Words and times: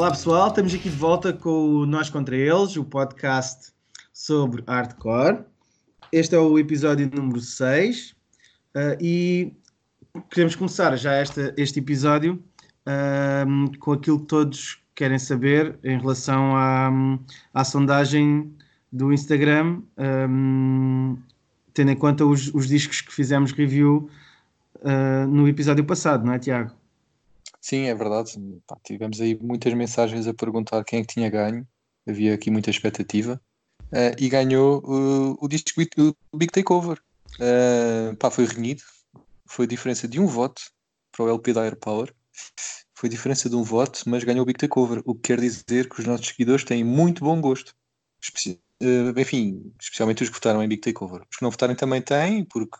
Olá 0.00 0.12
pessoal, 0.12 0.48
estamos 0.48 0.72
aqui 0.72 0.88
de 0.88 0.96
volta 0.96 1.30
com 1.30 1.50
o 1.50 1.84
Nós 1.84 2.08
Contra 2.08 2.34
Eles, 2.34 2.74
o 2.74 2.82
podcast 2.82 3.70
sobre 4.14 4.64
hardcore. 4.66 5.44
Este 6.10 6.34
é 6.34 6.38
o 6.38 6.58
episódio 6.58 7.10
número 7.14 7.38
6 7.38 8.12
uh, 8.74 8.96
e 8.98 9.52
queremos 10.30 10.56
começar 10.56 10.96
já 10.96 11.12
esta, 11.12 11.52
este 11.54 11.80
episódio 11.80 12.42
uh, 12.86 13.78
com 13.78 13.92
aquilo 13.92 14.20
que 14.20 14.26
todos 14.26 14.82
querem 14.94 15.18
saber 15.18 15.78
em 15.84 15.98
relação 15.98 16.56
à, 16.56 16.90
à 17.52 17.62
sondagem 17.62 18.56
do 18.90 19.12
Instagram, 19.12 19.82
um, 19.98 21.18
tendo 21.74 21.90
em 21.90 21.96
conta 21.96 22.24
os, 22.24 22.48
os, 22.54 22.66
discos 22.66 23.02
que 23.02 23.12
fizemos 23.12 23.52
review 23.52 24.08
uh, 24.76 25.26
no 25.28 25.46
episódio 25.46 25.84
passado, 25.84 26.24
não 26.24 26.32
é, 26.32 26.38
Tiago? 26.38 26.79
Sim, 27.60 27.86
é 27.86 27.94
verdade. 27.94 28.32
Pá, 28.66 28.76
tivemos 28.82 29.20
aí 29.20 29.38
muitas 29.40 29.72
mensagens 29.74 30.26
a 30.26 30.34
perguntar 30.34 30.82
quem 30.84 31.00
é 31.00 31.02
que 31.02 31.14
tinha 31.14 31.28
ganho. 31.28 31.66
Havia 32.08 32.34
aqui 32.34 32.50
muita 32.50 32.70
expectativa. 32.70 33.40
Uh, 33.92 34.14
e 34.18 34.28
ganhou 34.28 34.80
uh, 34.84 35.36
o 35.40 35.48
disco 35.48 35.80
o 36.32 36.36
Big 36.36 36.52
Takeover. 36.52 37.00
Uh, 37.36 38.16
pá, 38.16 38.30
foi 38.30 38.46
renhido. 38.46 38.82
Foi 39.46 39.66
diferença 39.66 40.08
de 40.08 40.20
um 40.20 40.26
voto 40.26 40.62
para 41.12 41.24
o 41.24 41.28
LP 41.28 41.52
da 41.52 41.62
Airpower. 41.62 42.14
Foi 42.94 43.08
diferença 43.08 43.48
de 43.48 43.56
um 43.56 43.62
voto, 43.62 44.02
mas 44.06 44.24
ganhou 44.24 44.42
o 44.42 44.46
Big 44.46 44.58
Takeover. 44.58 45.02
O 45.04 45.14
que 45.14 45.22
quer 45.22 45.40
dizer 45.40 45.88
que 45.88 46.00
os 46.00 46.06
nossos 46.06 46.28
seguidores 46.28 46.64
têm 46.64 46.84
muito 46.84 47.24
bom 47.24 47.40
gosto. 47.40 47.74
Uh, 48.82 49.18
enfim, 49.18 49.72
especialmente 49.80 50.22
os 50.22 50.28
que 50.28 50.34
votaram 50.34 50.62
em 50.62 50.68
Big 50.68 50.80
Takeover. 50.80 51.22
Os 51.30 51.36
que 51.36 51.42
não 51.42 51.50
votarem 51.50 51.76
também 51.76 52.00
têm, 52.00 52.44
porque 52.44 52.78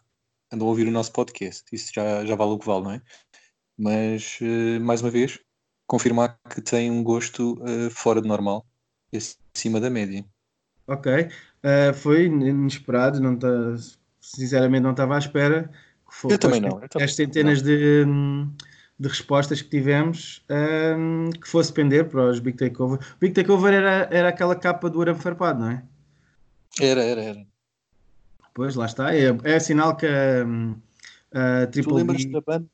andam 0.53 0.67
a 0.67 0.71
ouvir 0.71 0.87
o 0.87 0.91
nosso 0.91 1.13
podcast. 1.13 1.65
Isso 1.73 1.91
já, 1.95 2.25
já 2.25 2.35
vale 2.35 2.53
o 2.53 2.59
que 2.59 2.67
vale, 2.67 2.85
não 2.85 2.93
é? 2.93 3.03
Mas 3.81 4.39
uh, 4.43 4.81
mais 4.81 5.01
uma 5.01 5.11
vez 5.11 5.41
confirmar 5.87 6.39
que 6.51 6.61
tem 6.61 6.91
um 6.91 7.03
gosto 7.03 7.55
uh, 7.63 7.91
fora 7.91 8.21
de 8.21 8.29
normal, 8.29 8.65
acima 9.57 9.81
da 9.81 9.89
média. 9.89 10.25
Ok, 10.87 11.13
uh, 11.13 11.95
foi 11.95 12.27
inesperado, 12.27 13.21
não 13.21 13.37
tá, 13.37 13.49
sinceramente 14.21 14.83
não 14.83 14.91
estava 14.91 15.17
à 15.17 15.19
espera. 15.19 15.71
eu 16.29 16.39
também 16.39 16.61
não. 16.61 16.81
Eu 16.95 17.03
as 17.03 17.15
centenas. 17.15 17.63
De, 17.63 18.05
de 18.99 19.09
respostas 19.09 19.63
que 19.63 19.71
tivemos 19.71 20.45
um, 20.51 21.31
que 21.31 21.49
fosse 21.49 21.73
pender 21.73 22.07
para 22.11 22.29
os 22.29 22.39
Big 22.39 22.59
Takeover. 22.59 22.99
Big 23.19 23.33
Takeover 23.33 23.73
era, 23.73 24.07
era 24.11 24.29
aquela 24.29 24.55
capa 24.55 24.91
do 24.91 25.01
Arame 25.01 25.19
Farpado, 25.19 25.61
não 25.61 25.71
é? 25.71 25.83
Era, 26.79 27.03
era, 27.03 27.23
era. 27.23 27.47
Pois, 28.53 28.75
lá 28.75 28.85
está. 28.85 29.17
É, 29.17 29.35
é 29.45 29.59
sinal 29.59 29.97
que 29.97 30.07
a, 30.07 30.45
a 31.63 31.67
Triple 31.69 31.93
Tu 31.93 31.97
lembras 31.97 32.25
da 32.27 32.43
banda 32.43 32.69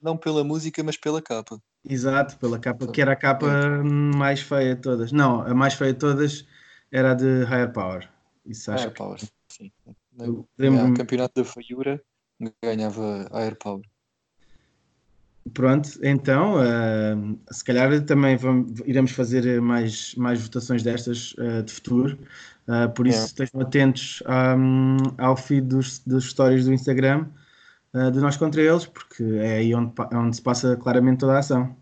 não 0.00 0.16
pela 0.16 0.44
música, 0.44 0.82
mas 0.82 0.96
pela 0.96 1.20
capa. 1.20 1.60
Exato, 1.88 2.38
pela 2.38 2.58
capa, 2.58 2.86
que 2.86 3.00
era 3.00 3.12
a 3.12 3.16
capa 3.16 3.46
mais 3.84 4.40
feia 4.40 4.74
de 4.74 4.80
todas. 4.80 5.12
Não, 5.12 5.42
a 5.42 5.54
mais 5.54 5.74
feia 5.74 5.92
de 5.92 5.98
todas 5.98 6.46
era 6.90 7.12
a 7.12 7.14
de 7.14 7.44
Higher 7.44 7.72
Power. 7.72 8.08
Isso 8.46 8.70
acho 8.70 8.84
Higher 8.84 8.94
Power, 8.94 9.20
sim. 9.48 9.72
No 10.16 10.94
campeonato 10.94 11.42
da 11.42 11.44
Faiura 11.44 12.00
ganhava 12.62 13.28
Higher 13.32 13.56
Power. 13.56 13.84
Pronto, 15.52 15.90
então, 16.02 16.54
uh, 16.56 17.38
se 17.50 17.62
calhar 17.62 18.00
também 18.06 18.34
vamos, 18.34 18.80
iremos 18.86 19.10
fazer 19.10 19.60
mais, 19.60 20.14
mais 20.14 20.40
votações 20.40 20.82
destas 20.82 21.34
uh, 21.34 21.62
de 21.62 21.70
futuro, 21.70 22.18
uh, 22.66 22.90
por 22.94 23.06
isso 23.06 23.18
yeah. 23.18 23.26
estejam 23.26 23.60
atentos 23.60 24.22
um, 24.56 24.96
ao 25.18 25.36
feed 25.36 25.66
dos, 25.66 25.98
dos 25.98 26.30
stories 26.30 26.64
do 26.64 26.72
Instagram, 26.72 27.26
uh, 27.94 28.10
de 28.10 28.20
nós 28.20 28.36
contra 28.36 28.60
eles, 28.60 28.86
porque 28.86 29.22
é 29.22 29.56
aí 29.56 29.74
onde, 29.74 29.92
onde 30.12 30.36
se 30.36 30.42
passa 30.42 30.76
claramente 30.76 31.20
toda 31.20 31.34
a 31.34 31.38
ação. 31.38 31.74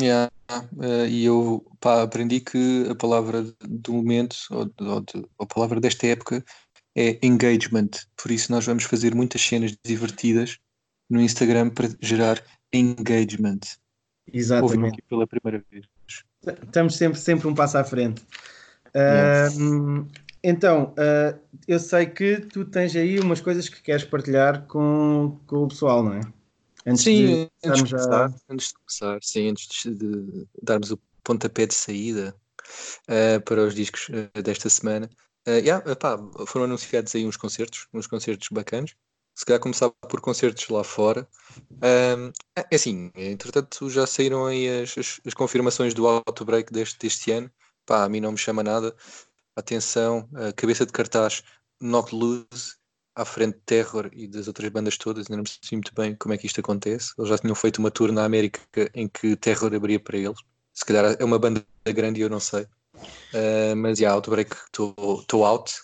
Yeah. 0.00 0.30
Uh, 0.50 1.06
e 1.08 1.24
eu 1.24 1.64
pá, 1.80 2.02
aprendi 2.02 2.40
que 2.40 2.86
a 2.90 2.94
palavra 2.94 3.44
do 3.60 3.92
momento, 3.92 4.36
ou, 4.50 4.70
ou 4.80 5.00
de, 5.00 5.26
a 5.38 5.46
palavra 5.46 5.80
desta 5.80 6.06
época, 6.06 6.44
é 6.96 7.18
engagement. 7.22 7.90
Por 8.16 8.30
isso, 8.30 8.52
nós 8.52 8.66
vamos 8.66 8.84
fazer 8.84 9.14
muitas 9.14 9.40
cenas 9.40 9.76
divertidas 9.84 10.58
no 11.08 11.20
Instagram 11.20 11.70
para 11.70 11.88
gerar 12.00 12.42
engagement. 12.72 13.60
Exatamente. 14.32 14.94
aqui 14.94 15.02
pela 15.02 15.26
primeira 15.26 15.64
vez. 15.70 15.86
Estamos 16.64 16.96
sempre, 16.96 17.18
sempre 17.18 17.48
um 17.48 17.54
passo 17.54 17.78
à 17.78 17.84
frente. 17.84 18.22
Uh, 18.88 20.06
então, 20.42 20.92
uh, 20.92 21.38
eu 21.68 21.78
sei 21.78 22.06
que 22.06 22.40
tu 22.40 22.64
tens 22.64 22.96
aí 22.96 23.20
umas 23.20 23.40
coisas 23.40 23.68
que 23.68 23.80
queres 23.80 24.04
partilhar 24.04 24.66
com, 24.66 25.38
com 25.46 25.64
o 25.64 25.68
pessoal, 25.68 26.02
não 26.02 26.14
é? 26.14 26.20
Antes 26.84 27.04
sim, 27.04 27.26
de 27.26 27.50
antes, 27.64 27.84
de 27.84 27.90
começar, 27.90 28.28
já... 28.28 28.36
antes 28.50 28.68
de 28.68 28.74
começar, 28.74 29.18
sim, 29.22 29.48
antes 29.48 29.86
de 29.86 30.46
darmos 30.60 30.90
o 30.90 30.98
pontapé 31.22 31.66
de 31.66 31.74
saída 31.74 32.34
uh, 33.08 33.40
para 33.42 33.62
os 33.62 33.74
discos 33.74 34.08
uh, 34.08 34.42
desta 34.42 34.68
semana. 34.68 35.08
Uh, 35.46 35.58
yeah, 35.58 35.90
epá, 35.90 36.18
foram 36.46 36.64
anunciados 36.64 37.14
aí 37.14 37.24
uns 37.24 37.36
concertos, 37.36 37.86
uns 37.94 38.08
concertos 38.08 38.48
bacanas. 38.50 38.94
Se 39.34 39.46
calhar 39.46 39.60
começar 39.60 39.90
por 39.90 40.20
concertos 40.20 40.68
lá 40.68 40.84
fora. 40.84 41.26
é 41.80 42.74
assim, 42.74 43.10
entretanto 43.14 43.88
já 43.88 44.06
saíram 44.06 44.44
aí 44.44 44.82
as, 44.82 44.98
as, 44.98 45.20
as 45.24 45.32
confirmações 45.32 45.94
do 45.94 46.06
Outbreak 46.06 46.70
deste, 46.70 46.98
deste 46.98 47.30
ano. 47.30 47.50
Pá, 47.86 48.04
a 48.04 48.08
mim 48.10 48.20
não 48.20 48.32
me 48.32 48.38
chama 48.38 48.62
nada 48.62 48.94
atenção, 49.56 50.28
a 50.34 50.52
cabeça 50.52 50.86
de 50.86 50.92
cartaz 50.92 51.42
Knock 51.80 52.14
Loose, 52.14 52.76
à 53.14 53.24
frente 53.24 53.54
de 53.54 53.62
Terror 53.66 54.10
e 54.12 54.26
das 54.26 54.48
outras 54.48 54.70
bandas 54.70 54.96
todas, 54.96 55.26
ainda 55.26 55.36
não 55.36 55.44
percebi 55.44 55.76
muito 55.76 55.94
bem 55.94 56.14
como 56.14 56.32
é 56.34 56.38
que 56.38 56.46
isto 56.46 56.60
acontece. 56.60 57.12
Eles 57.18 57.28
já 57.28 57.38
tinham 57.38 57.54
feito 57.54 57.78
uma 57.78 57.90
tour 57.90 58.10
na 58.12 58.24
América 58.24 58.60
em 58.94 59.08
que 59.08 59.36
Terror 59.36 59.74
abria 59.74 60.00
para 60.00 60.16
eles. 60.16 60.38
Se 60.72 60.84
calhar 60.84 61.16
é 61.18 61.24
uma 61.24 61.38
banda 61.38 61.64
grande 61.86 62.20
e 62.20 62.22
eu 62.22 62.30
não 62.30 62.40
sei. 62.40 62.66
Uh, 63.34 63.76
mas 63.76 63.98
já, 63.98 64.04
yeah, 64.04 64.14
Outbreak, 64.14 64.54
estou 64.66 65.44
out. 65.44 65.74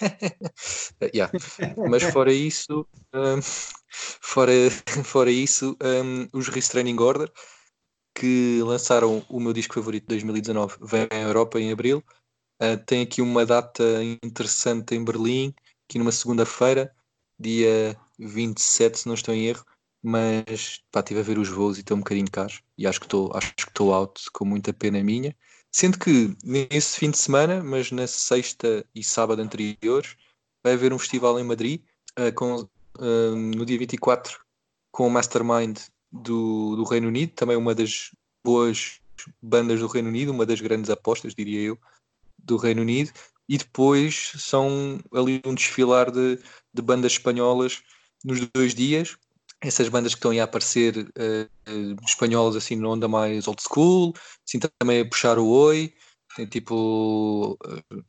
yeah. 1.14 1.32
Mas 1.88 2.02
fora 2.02 2.32
isso, 2.32 2.86
um, 3.14 3.40
fora, 4.20 4.52
fora 5.04 5.30
isso, 5.30 5.76
um, 5.82 6.28
os 6.38 6.48
Restraining 6.48 6.98
Order, 6.98 7.30
que 8.14 8.60
lançaram 8.62 9.24
o 9.28 9.40
meu 9.40 9.52
disco 9.52 9.74
favorito 9.74 10.04
de 10.04 10.08
2019, 10.08 10.76
vem 10.82 11.08
à 11.10 11.20
Europa 11.20 11.60
em 11.60 11.72
abril. 11.72 12.02
Uh, 12.62 12.76
tem 12.86 13.02
aqui 13.02 13.20
uma 13.20 13.44
data 13.44 13.82
interessante 14.22 14.94
em 14.94 15.04
Berlim, 15.04 15.54
aqui 15.88 15.98
numa 15.98 16.12
segunda-feira, 16.12 16.94
dia 17.38 17.96
27, 18.18 19.00
se 19.00 19.06
não 19.06 19.14
estou 19.14 19.34
em 19.34 19.46
erro, 19.46 19.64
mas 20.02 20.80
pá, 20.90 21.00
estive 21.00 21.20
a 21.20 21.22
ver 21.22 21.38
os 21.38 21.48
voos 21.48 21.76
e 21.76 21.80
estou 21.80 21.96
um 21.96 22.00
bocadinho 22.00 22.30
caro 22.30 22.54
e 22.78 22.86
acho 22.86 23.00
que 23.00 23.06
estou 23.06 23.30
acho 23.34 23.54
que 23.54 23.62
estou 23.62 23.92
out 23.92 24.30
com 24.32 24.44
muita 24.44 24.72
pena 24.72 25.02
minha. 25.02 25.34
Sendo 25.70 25.98
que 25.98 26.34
nesse 26.44 26.98
fim 26.98 27.10
de 27.10 27.18
semana, 27.18 27.62
mas 27.62 27.90
na 27.90 28.06
sexta 28.06 28.86
e 28.94 29.04
sábado 29.04 29.42
anteriores, 29.42 30.16
vai 30.64 30.72
haver 30.72 30.92
um 30.92 30.98
festival 30.98 31.38
em 31.38 31.44
Madrid 31.44 31.82
uh, 32.18 32.32
com, 32.34 32.54
uh, 32.56 33.36
no 33.36 33.66
dia 33.66 33.78
24 33.78 34.40
com 34.90 35.06
o 35.06 35.10
Mastermind 35.10 35.78
do, 36.10 36.76
do 36.76 36.84
Reino 36.84 37.08
Unido, 37.08 37.32
também 37.32 37.56
uma 37.56 37.74
das 37.74 38.12
boas 38.42 39.00
bandas 39.42 39.80
do 39.80 39.86
Reino 39.86 40.08
Unido, 40.08 40.32
uma 40.32 40.46
das 40.46 40.60
grandes 40.60 40.88
apostas, 40.88 41.34
diria 41.34 41.60
eu, 41.60 41.78
do 42.46 42.56
Reino 42.56 42.82
Unido, 42.82 43.10
e 43.48 43.58
depois 43.58 44.32
são 44.38 44.98
ali 45.12 45.40
um 45.44 45.54
desfilar 45.54 46.10
de, 46.10 46.38
de 46.72 46.82
bandas 46.82 47.12
espanholas 47.12 47.82
nos 48.24 48.40
dois 48.54 48.74
dias. 48.74 49.16
Essas 49.60 49.88
bandas 49.88 50.14
que 50.14 50.18
estão 50.18 50.30
aí 50.30 50.40
a 50.40 50.44
aparecer 50.44 50.98
uh, 50.98 52.04
espanholas 52.04 52.56
assim 52.56 52.76
na 52.76 52.88
onda 52.88 53.08
mais 53.08 53.46
old 53.46 53.62
school, 53.62 54.12
assim 54.46 54.58
também 54.58 55.00
a 55.00 55.08
puxar 55.08 55.38
o 55.38 55.46
oi, 55.46 55.94
tem 56.36 56.46
tipo 56.46 57.56
uh, 57.64 58.04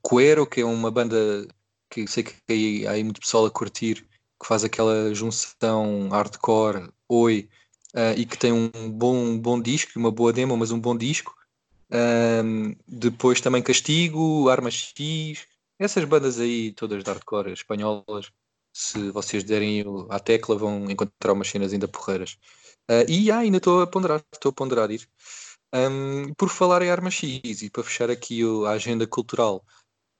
Cuero, 0.00 0.46
que 0.46 0.60
é 0.60 0.64
uma 0.64 0.90
banda 0.90 1.46
que 1.90 2.06
sei 2.06 2.22
que 2.22 2.34
aí, 2.48 2.86
há 2.86 2.92
aí 2.92 3.04
muito 3.04 3.20
pessoal 3.20 3.46
a 3.46 3.50
curtir, 3.50 4.06
que 4.40 4.46
faz 4.46 4.64
aquela 4.64 5.12
junção 5.14 6.08
hardcore, 6.10 6.88
oi, 7.08 7.48
uh, 7.94 8.18
e 8.18 8.24
que 8.24 8.38
tem 8.38 8.52
um 8.52 8.70
bom, 8.90 9.38
bom 9.38 9.60
disco, 9.60 9.98
uma 9.98 10.10
boa 10.10 10.32
demo, 10.32 10.56
mas 10.56 10.70
um 10.70 10.80
bom 10.80 10.96
disco. 10.96 11.34
Um, 11.92 12.74
depois 12.88 13.40
também 13.40 13.62
Castigo, 13.62 14.48
Arma 14.48 14.70
X, 14.70 15.46
essas 15.78 16.04
bandas 16.04 16.40
aí 16.40 16.72
todas 16.72 17.04
de 17.04 17.10
hardcore 17.10 17.52
espanholas, 17.52 18.32
se 18.72 19.10
vocês 19.10 19.44
derem 19.44 19.84
à 20.08 20.18
tecla 20.18 20.56
vão 20.56 20.90
encontrar 20.90 21.32
umas 21.32 21.48
cenas 21.48 21.72
ainda 21.72 21.86
porreiras. 21.86 22.38
Uh, 22.90 23.04
e 23.08 23.30
ah, 23.30 23.38
ainda 23.38 23.58
estou 23.58 23.82
a 23.82 23.86
ponderar, 23.86 24.24
estou 24.32 24.50
a 24.50 24.52
ponderar 24.52 24.90
ir. 24.90 25.06
Um, 25.74 26.32
por 26.34 26.48
falar 26.48 26.82
em 26.82 26.90
Arma 26.90 27.10
X 27.10 27.62
e 27.62 27.70
para 27.70 27.84
fechar 27.84 28.10
aqui 28.10 28.44
o, 28.44 28.64
a 28.66 28.72
agenda 28.72 29.06
cultural, 29.06 29.64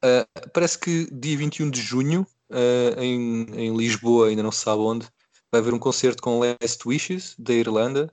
uh, 0.05 0.51
parece 0.53 0.79
que 0.79 1.09
dia 1.11 1.37
21 1.37 1.71
de 1.71 1.81
junho, 1.81 2.27
uh, 2.51 3.01
em, 3.01 3.45
em 3.55 3.77
Lisboa, 3.77 4.29
ainda 4.29 4.43
não 4.43 4.53
se 4.53 4.61
sabe 4.61 4.83
onde, 4.83 5.07
vai 5.51 5.61
haver 5.61 5.73
um 5.73 5.79
concerto 5.79 6.23
com 6.23 6.39
Last 6.39 6.87
Wishes, 6.87 7.35
da 7.39 7.55
Irlanda, 7.55 8.13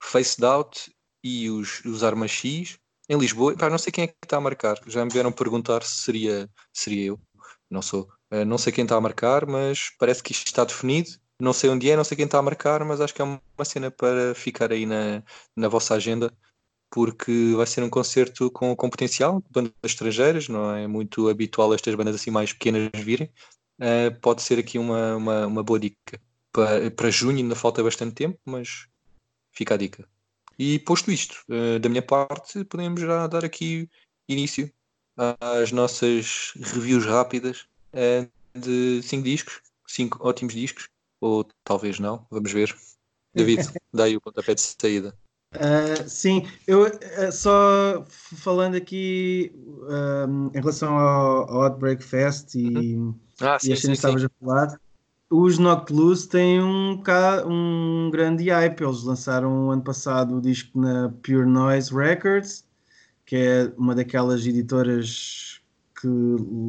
Faced 0.00 0.44
Out 0.44 0.92
e 1.24 1.50
os, 1.50 1.84
os 1.84 2.02
Arma 2.04 2.28
X 2.28 2.78
em 3.10 3.18
Lisboa, 3.18 3.56
pá, 3.56 3.68
não 3.68 3.76
sei 3.76 3.92
quem 3.92 4.04
é 4.04 4.06
que 4.06 4.14
está 4.22 4.36
a 4.36 4.40
marcar. 4.40 4.78
Já 4.86 5.04
me 5.04 5.10
vieram 5.10 5.32
perguntar 5.32 5.82
se 5.82 6.04
seria, 6.04 6.48
seria 6.72 7.06
eu. 7.06 7.20
Não 7.68 7.82
sou. 7.82 8.08
Uh, 8.32 8.44
não 8.44 8.56
sei 8.56 8.72
quem 8.72 8.84
está 8.84 8.94
a 8.96 9.00
marcar, 9.00 9.46
mas 9.46 9.90
parece 9.98 10.22
que 10.22 10.30
isto 10.30 10.46
está 10.46 10.64
definido. 10.64 11.10
Não 11.40 11.52
sei 11.52 11.70
onde 11.70 11.90
é, 11.90 11.96
não 11.96 12.04
sei 12.04 12.16
quem 12.16 12.26
está 12.26 12.38
a 12.38 12.42
marcar, 12.42 12.84
mas 12.84 13.00
acho 13.00 13.12
que 13.12 13.20
é 13.20 13.24
uma 13.24 13.64
cena 13.64 13.90
para 13.90 14.32
ficar 14.36 14.70
aí 14.70 14.86
na, 14.86 15.24
na 15.56 15.66
vossa 15.66 15.94
agenda 15.94 16.32
porque 16.88 17.52
vai 17.56 17.66
ser 17.66 17.82
um 17.82 17.90
concerto 17.90 18.50
com, 18.50 18.74
com 18.76 18.90
potencial, 18.90 19.42
bandas 19.50 19.72
estrangeiras, 19.82 20.48
não 20.48 20.74
é 20.74 20.86
muito 20.86 21.28
habitual 21.28 21.72
estas 21.74 21.94
bandas 21.94 22.16
assim 22.16 22.30
mais 22.30 22.52
pequenas 22.52 22.90
virem. 22.94 23.30
Uh, 23.80 24.14
pode 24.20 24.42
ser 24.42 24.58
aqui 24.58 24.78
uma, 24.78 25.16
uma, 25.16 25.46
uma 25.46 25.62
boa 25.64 25.80
dica. 25.80 26.20
Para, 26.52 26.90
para 26.92 27.10
junho 27.10 27.38
ainda 27.38 27.56
falta 27.56 27.82
bastante 27.82 28.14
tempo, 28.14 28.38
mas 28.44 28.86
fica 29.52 29.74
a 29.74 29.76
dica. 29.76 30.08
E 30.62 30.78
posto 30.78 31.10
isto, 31.10 31.42
uh, 31.48 31.78
da 31.78 31.88
minha 31.88 32.02
parte, 32.02 32.62
podemos 32.66 33.00
já 33.00 33.26
dar 33.26 33.46
aqui 33.46 33.88
início 34.28 34.70
às 35.40 35.72
nossas 35.72 36.52
reviews 36.54 37.06
rápidas 37.06 37.66
uh, 37.94 38.30
de 38.54 39.00
cinco 39.02 39.24
discos, 39.24 39.62
cinco 39.86 40.18
ótimos 40.20 40.52
discos, 40.52 40.90
ou 41.18 41.48
talvez 41.64 41.98
não, 41.98 42.26
vamos 42.30 42.52
ver. 42.52 42.76
David, 43.34 43.72
dá 43.90 44.04
aí 44.04 44.18
o 44.18 44.20
pontapé 44.20 44.54
de 44.54 44.60
saída. 44.60 45.16
Uh, 45.54 46.06
sim, 46.06 46.46
eu 46.66 46.88
uh, 46.88 47.32
só 47.32 48.04
falando 48.06 48.74
aqui 48.74 49.50
um, 49.56 50.48
em 50.54 50.60
relação 50.60 50.94
ao, 50.98 51.50
ao 51.50 51.62
Outbreak 51.62 52.04
Fest 52.04 52.54
e, 52.54 52.96
uhum. 52.96 53.14
ah, 53.40 53.58
sim, 53.58 53.70
e 53.70 53.72
as 53.72 53.80
cenas 53.80 53.98
que 53.98 54.06
estavas 54.06 54.24
a 54.24 54.30
falar, 54.38 54.78
os 55.30 55.58
Loose 55.92 56.28
têm 56.28 56.60
um, 56.60 57.00
um 57.46 58.10
grande 58.10 58.50
hype. 58.50 58.82
Eles 58.82 59.04
lançaram 59.04 59.70
ano 59.70 59.82
passado 59.82 60.36
o 60.36 60.40
disco 60.40 60.78
na 60.78 61.08
Pure 61.22 61.46
Noise 61.46 61.94
Records, 61.94 62.64
que 63.24 63.36
é 63.36 63.72
uma 63.78 63.94
daquelas 63.94 64.44
editoras 64.44 65.60
que 66.00 66.08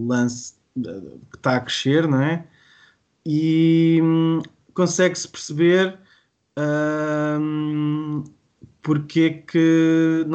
lança, 0.08 0.54
que 0.76 1.38
está 1.38 1.58
a 1.58 1.62
crescer, 1.62 2.08
não 2.08 2.22
é? 2.22 2.46
E 3.26 4.00
hum, 4.04 4.42
consegue-se 4.74 5.28
perceber. 5.28 5.98
Hum, 6.58 8.24
porque 8.84 9.22
é 9.22 9.30
que 9.30 10.26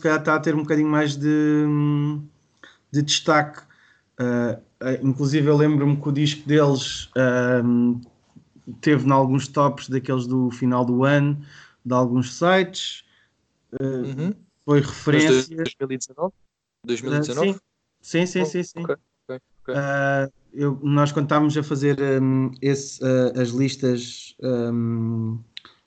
calhar 0.00 0.18
está 0.18 0.34
a 0.34 0.40
ter 0.40 0.54
um 0.54 0.62
bocadinho 0.62 0.88
mais 0.88 1.16
de, 1.16 1.64
de 2.90 3.02
destaque. 3.02 3.60
Uh, 4.20 4.65
inclusive 5.02 5.48
eu 5.48 5.56
lembro-me 5.56 5.96
que 5.96 6.08
o 6.08 6.12
disco 6.12 6.46
deles 6.46 7.06
uh, 7.16 8.00
teve 8.80 9.06
em 9.06 9.12
alguns 9.12 9.48
tops 9.48 9.88
daqueles 9.88 10.26
do 10.26 10.50
final 10.50 10.84
do 10.84 11.04
ano, 11.04 11.40
de 11.84 11.94
alguns 11.94 12.34
sites. 12.34 13.04
Uh, 13.80 13.84
uhum. 13.84 14.34
Foi 14.64 14.80
referência. 14.80 15.56
2019? 15.56 16.32
2019? 16.84 17.52
sim, 18.00 18.26
sim, 18.26 18.26
sim. 18.26 18.44
sim, 18.44 18.62
sim. 18.62 18.84
Okay, 18.84 18.96
okay, 19.28 19.40
okay. 19.62 19.74
Eu, 20.52 20.78
nós 20.82 21.12
quando 21.12 21.26
estávamos 21.26 21.56
a 21.58 21.62
fazer 21.62 22.00
um, 22.00 22.50
esse, 22.62 22.98
as 23.38 23.50
listas 23.50 24.34
um, 24.42 25.38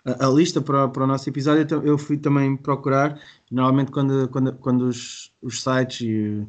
a, 0.06 0.27
a 0.27 0.30
lista 0.30 0.62
para, 0.62 0.88
para 0.88 1.03
o 1.03 1.07
nosso 1.07 1.30
episódio, 1.30 1.81
eu 1.83 1.97
fui 1.97 2.18
também 2.18 2.56
procurar. 2.56 3.19
Normalmente, 3.51 3.91
quando, 3.91 4.27
quando, 4.30 4.53
quando 4.57 4.81
os, 4.83 5.33
os 5.41 5.62
sites 5.62 6.01
e 6.01 6.47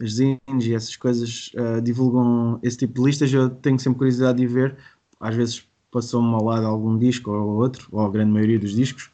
as 0.00 0.12
zines 0.12 0.66
e 0.66 0.74
essas 0.74 0.96
coisas 0.96 1.50
uh, 1.54 1.80
divulgam 1.80 2.58
esse 2.62 2.78
tipo 2.78 2.94
de 2.94 3.06
listas, 3.06 3.32
eu 3.32 3.50
tenho 3.50 3.78
sempre 3.78 3.98
curiosidade 3.98 4.38
de 4.38 4.46
ver. 4.46 4.76
Às 5.20 5.34
vezes 5.34 5.64
passou-me 5.90 6.34
ao 6.34 6.44
lado 6.44 6.66
algum 6.66 6.98
disco 6.98 7.30
ou 7.30 7.56
outro, 7.56 7.88
ou 7.90 8.04
a 8.04 8.10
grande 8.10 8.30
maioria 8.30 8.58
dos 8.58 8.72
discos. 8.72 9.10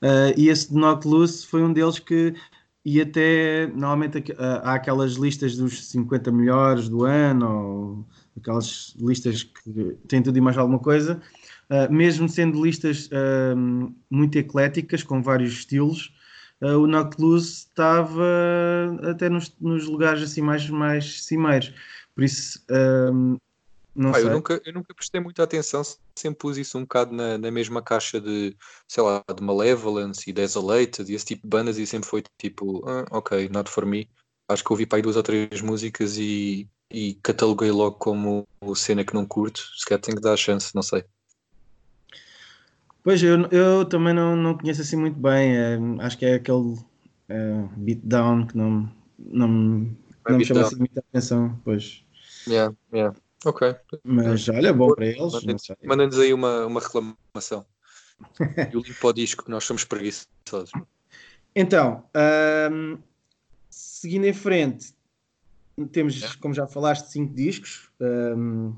Uh, 0.00 0.32
e 0.36 0.48
esse 0.48 0.70
de 0.70 0.76
Knock 0.76 1.06
Loose 1.06 1.46
foi 1.46 1.62
um 1.62 1.72
deles 1.72 1.98
que 1.98 2.34
e 2.84 3.00
até 3.00 3.68
normalmente 3.68 4.24
há 4.36 4.74
aquelas 4.74 5.12
listas 5.12 5.56
dos 5.56 5.86
50 5.86 6.32
melhores 6.32 6.88
do 6.88 7.04
ano 7.04 7.46
ou 7.48 8.06
aquelas 8.36 8.96
listas 8.98 9.44
que 9.44 9.96
têm 10.08 10.20
tudo 10.20 10.36
e 10.36 10.40
mais 10.40 10.58
alguma 10.58 10.80
coisa 10.80 11.22
mesmo 11.90 12.28
sendo 12.28 12.62
listas 12.62 13.08
muito 14.10 14.36
ecléticas, 14.36 15.02
com 15.02 15.22
vários 15.22 15.52
estilos, 15.52 16.12
uh, 16.62 16.78
o 16.78 16.86
Noctilus 16.86 17.58
estava 17.58 18.24
até 19.10 19.28
nos, 19.28 19.54
nos, 19.60 19.86
lugares 19.86 20.22
assim 20.22 20.40
mais, 20.40 20.68
mais 20.70 21.24
cimeiros. 21.24 21.74
Por 22.14 22.24
isso, 22.24 22.64
não 23.94 24.10
ah, 24.10 24.14
sei. 24.14 24.24
Eu 24.24 24.30
nunca, 24.30 24.60
eu 24.64 24.72
nunca 24.72 24.94
prestei 24.94 25.20
muita 25.20 25.42
atenção, 25.42 25.82
sempre 26.16 26.38
pus 26.38 26.56
isso 26.56 26.78
um 26.78 26.82
bocado 26.82 27.14
na, 27.14 27.36
na 27.36 27.50
mesma 27.50 27.82
caixa 27.82 28.20
de, 28.20 28.56
sei 28.88 29.02
lá, 29.02 29.22
de 29.34 29.42
Malevolence 29.42 30.28
e 30.28 30.32
Desolated 30.32 31.10
e 31.10 31.14
esse 31.14 31.26
tipo 31.26 31.42
de 31.42 31.48
bandas 31.48 31.78
e 31.78 31.86
sempre 31.86 32.08
foi 32.08 32.22
tipo, 32.38 32.82
ah, 32.88 33.04
ok, 33.10 33.48
not 33.50 33.70
for 33.70 33.84
me. 33.84 34.08
Acho 34.48 34.64
que 34.64 34.72
ouvi 34.72 34.86
para 34.86 34.98
aí 34.98 35.02
duas 35.02 35.16
ou 35.16 35.22
três 35.22 35.60
músicas 35.60 36.16
e, 36.16 36.68
e 36.90 37.14
cataloguei 37.22 37.70
logo 37.70 37.96
como 37.96 38.46
cena 38.74 39.04
que 39.04 39.14
não 39.14 39.26
curto. 39.26 39.60
Se 39.76 39.84
calhar 39.84 40.00
tenho 40.00 40.16
que 40.16 40.22
dar 40.22 40.32
a 40.32 40.36
chance, 40.36 40.74
não 40.74 40.82
sei. 40.82 41.04
Pois, 43.02 43.22
eu, 43.22 43.46
eu 43.50 43.84
também 43.84 44.14
não, 44.14 44.36
não 44.36 44.56
conheço 44.56 44.82
assim 44.82 44.96
muito 44.96 45.18
bem. 45.18 45.56
É, 45.56 45.78
acho 46.00 46.16
que 46.16 46.24
é 46.24 46.34
aquele 46.34 46.78
é, 47.28 47.64
beatdown 47.76 48.46
que 48.46 48.56
não, 48.56 48.88
não, 49.18 49.48
não 49.48 50.38
me 50.38 50.44
chama 50.44 50.62
assim 50.62 50.76
muita 50.76 51.00
atenção. 51.00 51.60
Pois. 51.64 52.04
Yeah, 52.46 52.74
yeah. 52.92 53.16
Ok. 53.44 53.74
Mas 54.04 54.48
olha, 54.48 54.72
bom 54.72 54.94
para 54.94 55.06
eles. 55.06 55.32
Mandem-nos 55.84 56.18
aí 56.18 56.32
uma, 56.32 56.66
uma 56.66 56.80
reclamação. 56.80 57.66
e 58.72 58.76
o 58.76 58.80
link 58.80 58.94
para 58.94 59.08
o 59.08 59.12
disco, 59.12 59.44
que 59.44 59.50
nós 59.50 59.64
somos 59.64 59.84
preguiçosos. 59.84 60.70
Então, 61.54 62.04
um, 62.70 62.98
seguindo 63.68 64.26
em 64.26 64.32
frente, 64.32 64.94
temos, 65.90 66.36
como 66.36 66.54
já 66.54 66.66
falaste, 66.66 67.06
cinco 67.10 67.34
discos. 67.34 67.90
Um, 68.00 68.74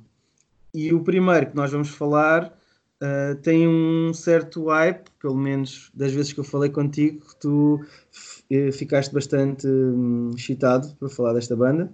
e 0.72 0.92
o 0.92 1.04
primeiro 1.04 1.50
que 1.50 1.56
nós 1.56 1.70
vamos 1.70 1.90
falar 1.90 2.56
uh, 3.04 3.34
tem 3.42 3.68
um 3.68 4.12
certo 4.14 4.66
hype, 4.68 5.10
pelo 5.20 5.36
menos 5.36 5.90
das 5.94 6.12
vezes 6.12 6.32
que 6.32 6.40
eu 6.40 6.44
falei 6.44 6.70
contigo, 6.70 7.24
tu 7.38 7.74
uh, 8.50 8.72
ficaste 8.72 9.12
bastante 9.12 9.66
um, 9.66 10.30
excitado 10.34 10.94
para 10.96 11.08
falar 11.08 11.34
desta 11.34 11.54
banda. 11.54 11.92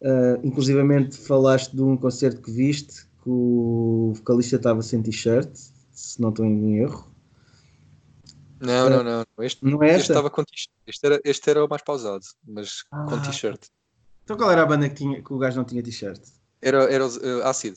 Uh, 0.00 0.40
inclusivamente 0.42 1.16
falaste 1.16 1.76
de 1.76 1.82
um 1.82 1.96
concerto 1.96 2.40
que 2.40 2.50
viste 2.50 3.04
que 3.22 3.28
o 3.28 4.14
vocalista 4.16 4.56
estava 4.56 4.80
sem 4.80 5.02
t-shirt, 5.02 5.50
se 5.92 6.20
não 6.20 6.30
estou 6.30 6.46
em 6.46 6.78
erro. 6.78 7.06
Não, 8.58 8.90
não, 8.90 9.04
não. 9.04 9.24
Este, 9.44 9.64
não 9.64 9.82
é 9.82 9.96
este 9.96 10.10
estava 10.10 10.30
com 10.30 10.42
t-shirt. 10.42 10.70
Este 10.86 11.06
era, 11.06 11.20
este 11.24 11.50
era 11.50 11.64
o 11.64 11.68
mais 11.68 11.82
pausado, 11.82 12.24
mas 12.46 12.84
ah, 12.90 13.04
com 13.04 13.20
t-shirt. 13.20 13.66
Então 14.24 14.36
qual 14.36 14.50
era 14.50 14.62
a 14.62 14.66
banda 14.66 14.88
que, 14.88 14.96
tinha, 14.96 15.22
que 15.22 15.32
o 15.32 15.38
gajo 15.38 15.58
não 15.58 15.64
tinha 15.64 15.82
t-shirt? 15.82 16.20
Era, 16.62 16.84
era 16.92 17.06
o 17.06 17.08
uh, 17.08 17.42
Acid. 17.44 17.76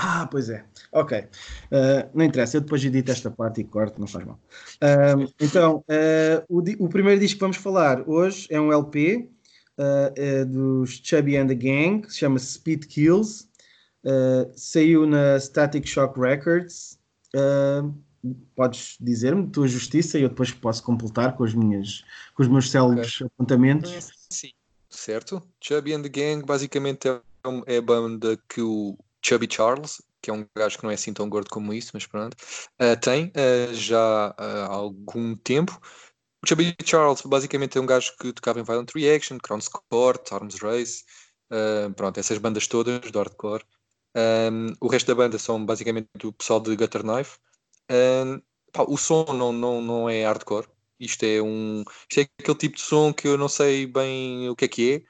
Ah, 0.00 0.28
pois 0.30 0.48
é. 0.48 0.64
Ok. 0.92 1.18
Uh, 1.18 2.08
não 2.14 2.24
interessa, 2.24 2.56
eu 2.56 2.60
depois 2.60 2.84
edito 2.84 3.10
esta 3.10 3.32
parte 3.32 3.60
e 3.60 3.64
corto, 3.64 4.00
não 4.00 4.06
faz 4.06 4.24
mal. 4.24 4.38
Uh, 4.76 5.28
então, 5.40 5.84
uh, 5.88 6.44
o, 6.48 6.84
o, 6.84 6.88
primeiro 6.88 7.20
disco 7.20 7.34
que 7.34 7.40
vamos 7.40 7.56
falar 7.56 8.08
hoje 8.08 8.46
é 8.48 8.60
um 8.60 8.72
LP 8.72 9.28
é 10.16 10.44
dos 10.44 11.00
Chubby 11.04 11.36
and 11.36 11.48
the 11.48 11.54
Gang, 11.54 12.02
que 12.02 12.12
se 12.12 12.18
chama 12.18 12.38
Speed 12.38 12.86
Kills. 12.86 13.48
saiu 14.56 15.06
na 15.06 15.38
Static 15.38 15.86
Shock 15.88 16.18
Records. 16.18 16.98
podes 18.56 18.96
dizer-me 19.00 19.48
tua 19.50 19.68
justiça 19.68 20.18
e 20.18 20.22
eu 20.22 20.28
depois 20.28 20.50
posso 20.50 20.82
completar 20.82 21.36
com, 21.36 21.44
as 21.44 21.54
minhas, 21.54 22.04
com 22.34 22.42
os 22.42 22.48
meus 22.48 22.70
célebres 22.72 23.16
okay. 23.16 23.28
apontamentos. 23.28 24.10
Sim, 24.28 24.50
certo. 24.90 25.40
Chubby 25.60 25.92
and 25.92 26.02
the 26.02 26.08
Gang 26.08 26.44
basicamente 26.44 27.08
é, 27.08 27.20
é 27.66 27.76
a 27.76 27.82
banda 27.82 28.36
que 28.48 28.60
o 28.60 28.98
Chubby 29.24 29.48
Charles, 29.50 30.02
que 30.20 30.30
é 30.30 30.32
um 30.32 30.46
gajo 30.56 30.78
que 30.78 30.84
não 30.84 30.90
é 30.90 30.94
assim 30.94 31.12
tão 31.12 31.28
gordo 31.28 31.50
como 31.50 31.72
isso, 31.72 31.90
mas 31.94 32.06
pronto, 32.06 32.36
uh, 32.80 33.00
tem 33.00 33.26
uh, 33.28 33.74
já 33.74 34.30
uh, 34.30 34.34
há 34.38 34.74
algum 34.74 35.36
tempo. 35.36 35.80
O 36.42 36.48
Chubby 36.48 36.74
Charles 36.84 37.22
basicamente 37.22 37.78
é 37.78 37.80
um 37.80 37.86
gajo 37.86 38.12
que 38.18 38.32
tocava 38.32 38.60
em 38.60 38.62
Violent 38.62 38.90
Reaction, 38.94 39.38
Crown's 39.38 39.68
Court, 39.68 40.32
Arms 40.32 40.56
Race, 40.60 41.04
pronto, 41.96 42.18
essas 42.18 42.38
bandas 42.38 42.68
todas 42.68 43.10
do 43.10 43.18
hardcore. 43.18 43.64
Um, 44.16 44.72
o 44.80 44.88
resto 44.88 45.08
da 45.08 45.14
banda 45.14 45.38
são 45.38 45.64
basicamente 45.64 46.08
o 46.24 46.32
pessoal 46.32 46.60
de 46.60 46.76
Gutter 46.76 47.02
Knife. 47.02 47.38
Um, 47.90 48.40
pá, 48.72 48.84
o 48.86 48.96
som 48.96 49.24
não, 49.32 49.52
não, 49.52 49.82
não 49.82 50.08
é 50.08 50.24
hardcore. 50.24 50.68
Isto 51.00 51.24
é 51.24 51.42
um. 51.42 51.84
Isto 52.08 52.20
é 52.20 52.28
aquele 52.38 52.58
tipo 52.58 52.76
de 52.76 52.82
som 52.82 53.12
que 53.12 53.28
eu 53.28 53.38
não 53.38 53.48
sei 53.48 53.86
bem 53.86 54.48
o 54.48 54.56
que 54.56 54.64
é 54.64 54.68
que 54.68 54.94
é, 54.94 55.02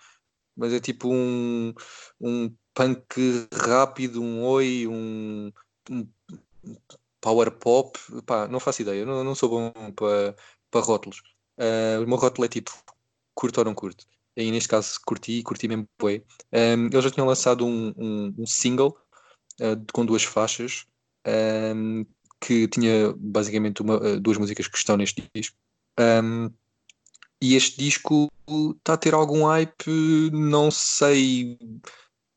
mas 0.56 0.72
é 0.72 0.80
tipo 0.80 1.08
um, 1.08 1.72
um 2.20 2.54
punk 2.78 3.49
rápido, 3.52 4.23
um 4.23 4.44
oi, 4.44 4.87
um, 4.87 5.50
um 5.90 6.06
power 7.20 7.50
pop, 7.50 7.99
pá, 8.25 8.47
não 8.47 8.61
faço 8.61 8.82
ideia, 8.82 9.04
não, 9.04 9.25
não 9.25 9.35
sou 9.35 9.49
bom 9.49 9.73
para, 9.97 10.37
para 10.70 10.80
rótulos. 10.80 11.20
Uh, 11.58 12.04
o 12.04 12.06
meu 12.06 12.16
rótulo 12.16 12.44
é 12.44 12.49
tipo 12.49 12.70
curto 13.35 13.58
ou 13.58 13.64
não 13.64 13.75
curto. 13.75 14.06
E 14.37 14.49
neste 14.52 14.68
caso 14.68 14.97
curti, 15.04 15.42
curti 15.42 15.66
mesmo 15.66 15.88
bem. 16.00 16.23
Um, 16.52 16.87
eles 16.87 17.02
já 17.02 17.11
tinham 17.11 17.26
lançado 17.26 17.66
um, 17.66 17.92
um, 17.97 18.35
um 18.38 18.47
single 18.47 18.97
uh, 19.61 19.92
com 19.92 20.06
duas 20.06 20.23
faixas 20.23 20.87
que 22.40 22.68
tinha 22.68 23.12
basicamente 23.18 23.82
uma, 23.82 23.97
uh, 23.97 24.20
duas 24.20 24.38
músicas 24.38 24.68
que 24.68 24.78
estão 24.78 24.97
neste 24.97 25.28
disco. 25.35 25.56
e 27.42 27.56
este 27.56 27.76
disco 27.76 28.30
está 28.78 28.94
a 28.94 28.97
ter 28.97 29.14
algum 29.14 29.44
hype, 29.47 30.30
não 30.32 30.70
sei 30.70 31.58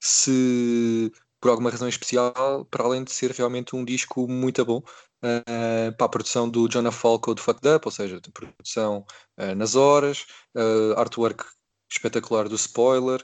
se 0.01 1.11
por 1.41 1.49
alguma 1.49 1.71
razão 1.71 1.87
especial, 1.87 2.65
para 2.69 2.83
além 2.83 3.03
de 3.03 3.11
ser 3.11 3.31
realmente 3.31 3.75
um 3.75 3.83
disco 3.83 4.27
muito 4.27 4.63
bom. 4.63 4.83
Uh, 5.23 5.95
para 5.97 6.05
a 6.07 6.09
produção 6.09 6.49
do 6.49 6.67
Jonah 6.67 6.91
Falco 6.91 7.35
de 7.35 7.41
Fucked 7.41 7.67
Up, 7.67 7.87
ou 7.87 7.91
seja, 7.91 8.19
de 8.19 8.31
produção 8.31 9.05
uh, 9.39 9.55
nas 9.55 9.75
horas, 9.75 10.25
uh, 10.55 10.97
artwork 10.97 11.45
espetacular 11.91 12.49
do 12.49 12.55
spoiler, 12.55 13.23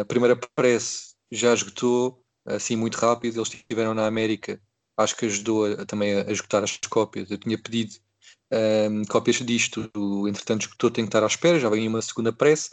a 0.00 0.04
primeira 0.06 0.36
press 0.54 1.14
já 1.30 1.52
esgotou 1.52 2.24
assim 2.46 2.76
muito 2.76 2.96
rápido, 2.96 3.38
eles 3.38 3.52
estiveram 3.52 3.92
na 3.92 4.06
América, 4.06 4.60
acho 4.96 5.16
que 5.16 5.26
ajudou 5.26 5.66
a, 5.66 5.84
também 5.84 6.14
a, 6.14 6.30
esgotar 6.30 6.64
as 6.64 6.76
cópias, 6.88 7.30
eu 7.30 7.38
tinha 7.38 7.58
pedido 7.58 7.94
um, 8.90 9.04
cópias 9.04 9.36
disto, 9.36 9.90
entretanto 10.28 10.62
esgotou, 10.62 10.90
tenho 10.90 11.06
que 11.06 11.10
estar 11.10 11.22
à 11.22 11.26
espera, 11.26 11.60
já 11.60 11.68
vem 11.68 11.86
uma 11.86 12.02
segunda 12.02 12.32
press, 12.32 12.70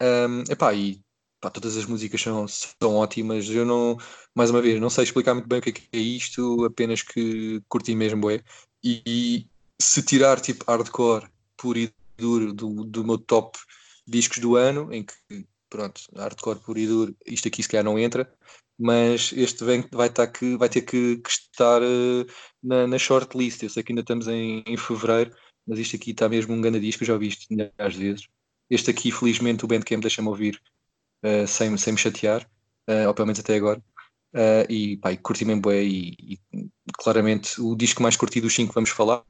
um, 0.00 0.42
epá, 0.50 0.72
e 0.74 1.00
pá, 1.40 1.50
todas 1.50 1.76
as 1.76 1.86
músicas 1.86 2.20
são, 2.20 2.46
são 2.48 2.96
ótimas. 2.96 3.48
Eu 3.48 3.64
não, 3.64 3.96
mais 4.34 4.50
uma 4.50 4.62
vez, 4.62 4.80
não 4.80 4.90
sei 4.90 5.04
explicar 5.04 5.34
muito 5.34 5.48
bem 5.48 5.58
o 5.58 5.62
que 5.62 5.70
é, 5.70 5.98
é 5.98 6.00
isto, 6.00 6.64
apenas 6.64 7.02
que 7.02 7.62
curti 7.68 7.94
mesmo, 7.94 8.30
é. 8.30 8.40
E, 8.84 9.02
e, 9.06 9.46
se 9.80 10.02
tirar 10.02 10.40
tipo 10.40 10.64
hardcore 10.68 11.28
puro 11.56 11.78
e 11.78 11.92
duro 12.16 12.52
do, 12.52 12.84
do 12.84 13.04
meu 13.04 13.18
top 13.18 13.58
discos 14.06 14.38
do 14.38 14.56
ano, 14.56 14.92
em 14.92 15.04
que 15.04 15.14
pronto, 15.70 16.02
hardcore 16.16 16.60
puro 16.60 16.78
e 16.78 16.86
duro, 16.86 17.16
isto 17.26 17.48
aqui 17.48 17.62
se 17.62 17.68
calhar 17.68 17.84
não 17.84 17.98
entra, 17.98 18.30
mas 18.78 19.32
este 19.34 19.64
vem, 19.64 19.84
vai, 19.92 20.08
estar 20.08 20.26
que, 20.26 20.56
vai 20.56 20.68
ter 20.68 20.82
que, 20.82 21.18
que 21.18 21.30
estar 21.30 21.82
uh, 21.82 22.26
na, 22.62 22.86
na 22.86 22.98
shortlist. 22.98 23.62
Eu 23.62 23.70
sei 23.70 23.82
que 23.82 23.92
ainda 23.92 24.00
estamos 24.00 24.26
em, 24.28 24.62
em 24.66 24.76
fevereiro, 24.76 25.34
mas 25.66 25.78
isto 25.78 25.96
aqui 25.96 26.10
está 26.12 26.28
mesmo 26.28 26.54
um 26.54 26.60
grande 26.60 26.80
disco, 26.80 27.04
já 27.04 27.16
vi 27.16 27.28
isto 27.28 27.46
milhares 27.50 27.94
de 27.94 28.02
vezes. 28.02 28.28
Este 28.70 28.90
aqui, 28.90 29.12
felizmente, 29.12 29.64
o 29.64 29.68
Bandcamp 29.68 30.00
deixa-me 30.00 30.28
ouvir 30.28 30.60
uh, 31.24 31.46
sem, 31.46 31.76
sem 31.76 31.92
me 31.92 31.98
chatear, 31.98 32.42
uh, 32.88 33.08
ou 33.08 33.14
pelo 33.14 33.26
menos 33.26 33.40
até 33.40 33.56
agora. 33.56 33.82
Uh, 34.32 34.64
e 34.70 34.96
pá, 34.98 35.16
curti 35.16 35.44
mesmo 35.44 35.62
bem 35.62 35.88
e, 35.88 36.38
e, 36.54 36.68
claramente 36.96 37.60
o 37.60 37.74
disco 37.74 38.00
mais 38.00 38.16
curtido 38.16 38.46
dos 38.46 38.54
5 38.54 38.72
vamos 38.72 38.90
falar. 38.90 39.24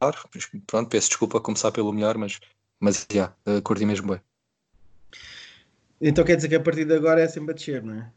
Pronto, 0.67 0.91
peço 0.91 1.09
desculpa 1.09 1.39
a 1.39 1.41
começar 1.41 1.73
pelo 1.73 1.93
melhor, 1.93 2.19
mas, 2.19 2.39
mas 2.79 3.07
já, 3.11 3.35
yeah, 3.47 3.63
curti 3.63 3.87
mesmo 3.87 4.09
bem. 4.09 4.21
Então 6.01 6.25
quer 6.25 6.37
dizer 6.37 6.49
que 6.49 6.55
a 6.55 6.61
partir 6.61 6.85
de 6.85 6.95
agora 6.95 7.21
é 7.21 7.29
sempre 7.29 7.53
a 7.53 7.55
descer, 7.55 7.83
não 7.83 7.95
é? 7.95 8.13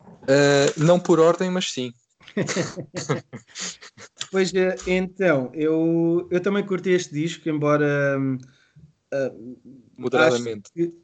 Uh, 0.00 0.84
não 0.84 0.98
por 1.00 1.18
ordem, 1.18 1.50
mas 1.50 1.70
sim. 1.72 1.92
pois 4.30 4.52
então, 4.86 5.50
eu, 5.54 6.28
eu 6.30 6.40
também 6.40 6.64
curti 6.64 6.90
este 6.90 7.12
disco, 7.12 7.48
embora 7.48 8.18
uh, 8.18 9.58
moderadamente. 9.96 10.70
Que, 10.72 10.84
hum, 10.84 11.00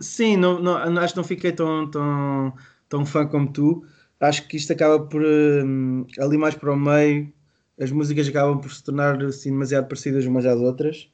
sim, 0.00 0.36
não, 0.36 0.60
não, 0.60 0.76
acho 0.98 1.14
que 1.14 1.18
não 1.18 1.24
fiquei 1.24 1.52
tão, 1.52 1.90
tão, 1.90 2.52
tão 2.88 3.06
fã 3.06 3.26
como 3.26 3.52
tu. 3.52 3.84
Acho 4.20 4.46
que 4.48 4.56
isto 4.56 4.72
acaba 4.72 4.98
por 5.00 5.22
um, 5.22 6.06
ali 6.18 6.38
mais 6.38 6.54
para 6.54 6.72
o 6.72 6.76
meio, 6.76 7.32
as 7.78 7.90
músicas 7.90 8.28
acabam 8.28 8.58
por 8.58 8.72
se 8.72 8.82
tornar 8.82 9.22
assim 9.22 9.50
demasiado 9.50 9.88
parecidas 9.88 10.24
umas 10.24 10.46
às 10.46 10.58
outras. 10.58 11.08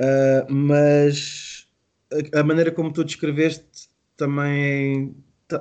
Uh, 0.00 0.52
mas 0.52 1.66
a, 2.32 2.42
maneira 2.42 2.70
como 2.70 2.92
tu 2.92 3.04
descreveste 3.04 3.88
também 4.16 5.16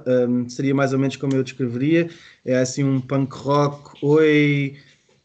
um, 0.05 0.47
seria 0.47 0.75
mais 0.75 0.93
ou 0.93 0.99
menos 0.99 1.15
como 1.15 1.33
eu 1.33 1.43
descreveria. 1.43 2.09
É 2.45 2.57
assim 2.57 2.83
um 2.83 3.01
punk 3.01 3.33
rock, 3.35 3.97
oi. 4.03 4.77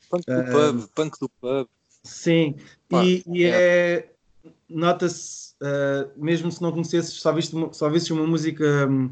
Punk 0.08 0.24
do 0.26 0.40
uh, 0.40 0.44
pub, 0.44 0.88
punk 0.94 1.20
do 1.20 1.28
pub. 1.28 1.68
Sim, 2.02 2.56
Pá, 2.88 3.04
e, 3.04 3.22
e, 3.26 3.44
é. 3.44 3.48
é 3.50 4.11
nota-se, 4.74 5.54
uh, 5.62 6.10
mesmo 6.16 6.50
se 6.50 6.62
não 6.62 6.72
conhecesses, 6.72 7.14
só, 7.14 7.32
viste, 7.32 7.54
só 7.72 7.88
visses 7.88 8.10
uma 8.10 8.26
música 8.26 8.88
um, 8.88 9.10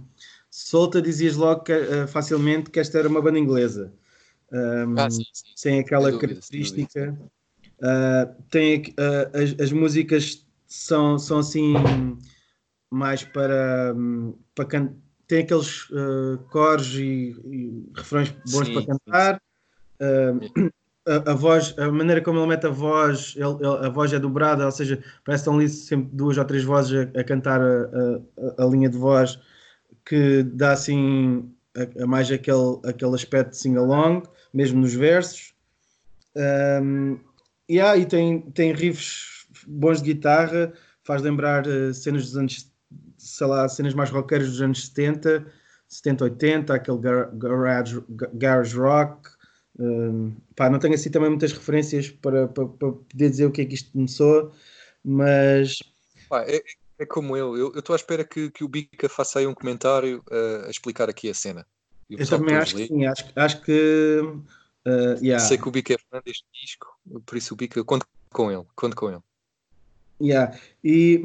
solta, 0.51 1.01
dizias 1.01 1.37
logo 1.37 1.63
que, 1.63 1.73
uh, 1.73 2.09
facilmente 2.09 2.71
que 2.71 2.81
esta 2.81 2.99
era 2.99 3.09
uma 3.09 3.23
banda 3.23 3.39
inglesa. 3.39 3.93
Um, 4.53 4.99
ah, 4.99 5.11
sim, 5.11 5.23
sim. 5.33 5.55
Tem 5.63 5.79
aquela 5.81 6.11
dúvida, 6.11 6.35
característica. 6.35 7.17
Uh, 7.79 8.43
tem 8.51 8.95
as, 9.33 9.61
as 9.61 9.73
músicas 9.73 10.47
são, 10.67 11.19
são 11.19 11.39
assim 11.39 11.75
mais 12.91 13.23
para, 13.23 13.95
para 14.55 14.65
can... 14.65 14.93
tem 15.27 15.43
aqueles 15.43 15.87
cores 16.51 16.95
e, 16.95 17.37
e, 17.45 17.91
refrões 17.95 18.35
bons 18.51 18.67
sim, 18.67 18.75
para 18.75 18.87
cantar. 18.87 19.43
A, 21.07 21.31
a, 21.31 21.35
voz, 21.35 21.75
a 21.79 21.91
maneira 21.91 22.21
como 22.21 22.39
ele 22.39 22.49
mete 22.49 22.67
a 22.67 22.71
voz, 22.71 23.35
ele, 23.37 23.55
ele, 23.55 23.87
a 23.87 23.89
voz 23.89 24.13
é 24.13 24.19
dobrada, 24.19 24.67
ou 24.67 24.71
seja, 24.71 25.03
parece 25.25 25.45
que 25.45 25.51
estão 25.51 25.55
ali 25.55 25.69
sempre 25.69 26.11
duas 26.13 26.37
ou 26.37 26.45
três 26.45 26.63
vozes 26.63 27.09
a, 27.15 27.21
a 27.21 27.25
cantar 27.25 27.61
a, 27.61 28.63
a, 28.63 28.67
linha 28.67 28.89
de 28.89 28.99
voz 28.99 29.39
que 30.05 30.43
dá 30.43 30.73
assim 30.73 31.51
a, 31.99 32.07
mais 32.07 32.31
aquele, 32.31 32.79
aquele 32.85 33.15
aspecto 33.15 33.51
de 33.51 33.57
sing-along, 33.57 34.23
mesmo 34.53 34.81
nos 34.81 34.95
versos. 34.95 35.55
Um, 36.37 37.19
yeah, 37.71 37.97
e 37.97 38.05
tem, 38.05 38.41
tem 38.53 38.73
riffs 38.73 39.47
bons 39.67 40.03
de 40.03 40.15
guitarra, 40.15 40.73
faz 41.03 41.23
lembrar 41.23 41.67
uh, 41.67 41.93
cenas 41.95 42.25
dos 42.25 42.37
anos, 42.37 42.71
sei 43.17 43.47
lá, 43.47 43.69
cenas 43.69 43.95
mais 43.95 44.11
rockeiras 44.11 44.49
dos 44.49 44.63
anos 44.63 44.87
70, 44.89 45.47
70, 45.89 46.25
80, 46.25 46.75
aquele 46.75 46.99
gar 46.99 47.31
garage, 47.33 48.03
garage 48.35 48.77
rock. 48.77 49.29
Pá, 50.55 50.69
não 50.69 50.79
tenho 50.79 50.95
assim 50.95 51.11
também 51.11 51.31
muitas 51.31 51.53
referências 51.53 52.11
para, 52.11 52.49
para, 52.49 52.67
para, 52.67 52.93
poder 52.93 53.31
dizer 53.31 53.47
o 53.47 53.51
que 53.51 53.63
é 53.63 53.65
que 53.65 53.75
isto 53.75 53.93
começou, 53.93 54.53
mas. 55.05 55.79
Pá, 56.29 56.45
é, 56.47 56.63
é, 56.99 57.07
como 57.07 57.37
eu, 57.37 57.57
eu 57.57 57.79
estou 57.79 57.95
à 57.95 57.97
espera 57.97 58.25
que, 58.25 58.51
que 58.51 58.63
o 58.63 58.69
Bica 58.69 59.09
faça 59.09 59.39
aí 59.39 59.47
um 59.47 59.55
comentário 59.55 60.23
uh, 60.31 60.67
a 60.67 60.71
explicar 60.71 61.09
aqui 61.09 61.31
a 61.31 61.35
cena. 61.35 61.67
Eu 62.11 62.29
também 62.29 62.57
acho 62.57 62.77
que 62.77 62.87
sim, 62.89 63.07
acho, 63.07 63.25
acho 63.35 63.63
que. 63.63 64.21
Uh, 64.87 65.23
yeah. 65.23 65.39
Sei 65.39 65.57
que 65.57 65.69
o 65.69 65.71
Bica 65.71 65.95
é 65.95 65.99
fã 66.11 66.21
deste 66.25 66.45
disco, 66.53 66.87
por 67.25 67.39
isso 67.39 67.55
o 67.55 67.57
Bica, 67.57 67.83
conto 67.85 68.07
com 68.31 68.51
ele, 68.51 68.65
conto 68.75 68.97
com 68.97 69.11
ele. 69.11 69.21
Yeah. 70.21 70.59
E 70.85 71.23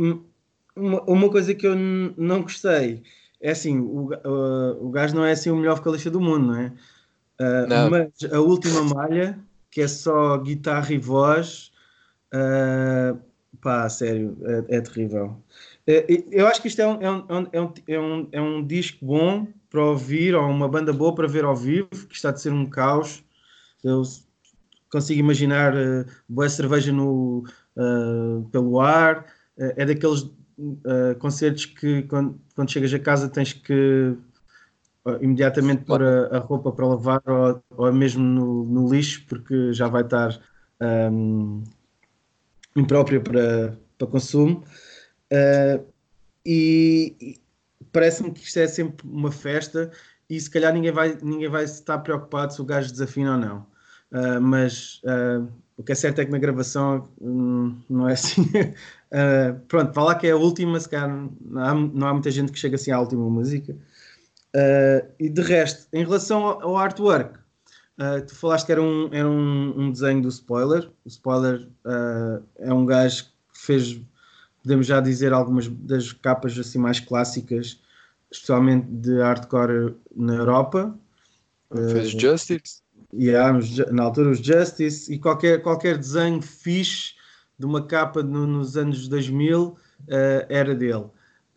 uma, 0.75 1.01
uma 1.03 1.29
coisa 1.29 1.53
que 1.53 1.67
eu 1.67 1.75
não 1.75 2.41
gostei 2.43 3.03
é 3.41 3.51
assim: 3.51 3.79
o, 3.79 4.13
uh, 4.13 4.85
o 4.85 4.89
gajo 4.91 5.15
não 5.15 5.25
é 5.25 5.31
assim 5.31 5.49
o 5.49 5.57
melhor 5.57 5.75
vocalista 5.75 6.09
do 6.09 6.21
mundo, 6.21 6.47
não 6.47 6.59
é? 6.59 6.73
Uh. 7.39 7.89
Mas 7.89 8.31
a 8.31 8.39
última 8.39 8.83
malha, 8.83 9.39
que 9.69 9.81
é 9.81 9.87
só 9.87 10.37
guitarra 10.37 10.93
e 10.93 10.97
voz, 10.97 11.71
uh, 12.33 13.17
pá, 13.61 13.89
sério, 13.89 14.37
é, 14.69 14.77
é 14.77 14.81
terrível. 14.81 15.41
Uh, 15.87 16.23
eu 16.31 16.47
acho 16.47 16.61
que 16.61 16.67
isto 16.67 16.81
é 16.81 16.87
um, 16.87 17.01
é, 17.01 17.11
um, 17.11 17.47
é, 17.51 17.61
um, 17.61 17.73
é, 17.87 17.99
um, 17.99 18.27
é 18.31 18.41
um 18.41 18.65
disco 18.65 19.05
bom 19.05 19.47
para 19.69 19.83
ouvir, 19.83 20.33
ou 20.33 20.49
uma 20.49 20.69
banda 20.69 20.93
boa 20.93 21.13
para 21.13 21.27
ver 21.27 21.43
ao 21.43 21.55
vivo, 21.55 21.89
que 22.07 22.15
está 22.15 22.29
a 22.29 22.35
ser 22.35 22.53
um 22.53 22.65
caos. 22.65 23.23
Eu 23.83 24.03
consigo 24.89 25.19
imaginar 25.19 25.75
uh, 25.75 26.05
boa 26.27 26.47
cerveja 26.47 26.91
no, 26.91 27.45
uh, 27.75 28.47
pelo 28.51 28.79
ar. 28.79 29.25
Uh, 29.57 29.73
é 29.75 29.85
daqueles 29.85 30.21
uh, 30.21 31.15
concertos 31.19 31.65
que 31.65 32.03
quando, 32.03 32.39
quando, 32.55 32.71
chegas 32.71 32.93
a 32.93 32.99
casa 32.99 33.27
tens 33.27 33.53
que 33.53 34.15
imediatamente 35.21 35.83
pôr 35.83 36.01
a, 36.01 36.37
a, 36.37 36.39
roupa 36.39 36.71
para 36.71 36.87
lavar 36.87 37.21
ou, 37.27 37.63
ou 37.77 37.93
mesmo 37.93 38.23
no, 38.23 38.65
no, 38.65 38.93
lixo 38.93 39.25
porque 39.27 39.71
já 39.71 39.87
vai 39.87 40.01
estar 40.01 40.39
um, 41.11 41.63
imprópria 42.75 43.21
para, 43.21 43.77
para 43.97 44.07
consumo. 44.07 44.63
e, 46.45 47.15
e 47.21 47.41
parece-me 47.91 48.31
que 48.31 48.41
isto 48.41 48.59
é 48.59 48.67
sempre 48.67 49.07
uma 49.07 49.31
festa 49.31 49.91
e 50.29 50.39
se 50.39 50.49
calhar 50.49 50.73
ninguém 50.73 50.91
vai, 50.91 51.17
ninguém 51.21 51.49
vai 51.49 51.63
estar 51.63 51.99
preocupado 51.99 52.53
se 52.53 52.61
o 52.61 52.65
gajo 52.65 52.91
desafina 52.91 53.33
ou 53.33 53.37
não. 53.37 53.57
Uh, 54.11 54.41
mas 54.41 55.01
uh, 55.03 55.47
o 55.77 55.83
que 55.83 55.91
é 55.91 55.95
certo 55.95 56.19
é 56.19 56.25
que 56.25 56.31
na 56.31 56.37
gravação 56.37 57.07
hum, 57.19 57.77
não 57.89 58.09
é 58.09 58.13
assim. 58.13 58.41
uh, 58.41 59.59
pronto, 59.67 59.93
vá 59.93 60.03
lá 60.03 60.15
que 60.15 60.27
é 60.27 60.31
a 60.31 60.37
última, 60.37 60.79
se 60.79 60.89
calhar 60.89 61.09
não 61.09 61.61
há, 61.61 61.73
não 61.73 62.07
há 62.07 62.13
muita 62.13 62.31
gente 62.31 62.51
que 62.51 62.59
chega 62.59 62.75
assim 62.75 62.91
à 62.91 62.99
última 62.99 63.29
música. 63.29 63.75
Uh, 64.55 65.05
e 65.19 65.29
de 65.29 65.41
resto, 65.41 65.87
em 65.91 66.03
relação 66.05 66.45
ao, 66.45 66.61
ao 66.61 66.77
artwork, 66.77 67.37
uh, 67.99 68.25
tu 68.25 68.33
falaste 68.33 68.67
que 68.67 68.71
era 68.71 68.81
um, 68.81 69.09
era 69.11 69.29
um, 69.29 69.73
um 69.77 69.91
desenho 69.91 70.21
do 70.21 70.29
spoiler. 70.29 70.89
O 71.03 71.09
spoiler 71.09 71.67
é 72.59 72.73
um 72.73 72.85
gajo 72.85 73.25
que 73.25 73.31
fez, 73.53 73.99
podemos 74.63 74.87
já 74.87 75.01
dizer, 75.01 75.33
algumas 75.33 75.67
das 75.67 76.13
capas 76.13 76.57
assim 76.57 76.77
mais 76.77 77.01
clássicas, 77.01 77.81
especialmente 78.31 78.87
de 78.87 79.19
hardcore 79.19 79.93
na 80.15 80.35
Europa. 80.35 80.97
Fez 81.91 82.11
Justice? 82.11 82.85
Yeah, 83.13 83.59
na 83.91 84.03
altura 84.03 84.31
os 84.31 84.39
Justice 84.39 85.13
e 85.13 85.19
qualquer, 85.19 85.61
qualquer 85.61 85.97
desenho 85.97 86.41
fixe 86.41 87.13
de 87.57 87.65
uma 87.65 87.85
capa 87.85 88.21
no, 88.21 88.45
nos 88.45 88.75
anos 88.77 89.07
2000 89.07 89.63
uh, 89.63 89.77
eh, 90.07 90.45
era 90.49 90.75
dele. 90.75 91.05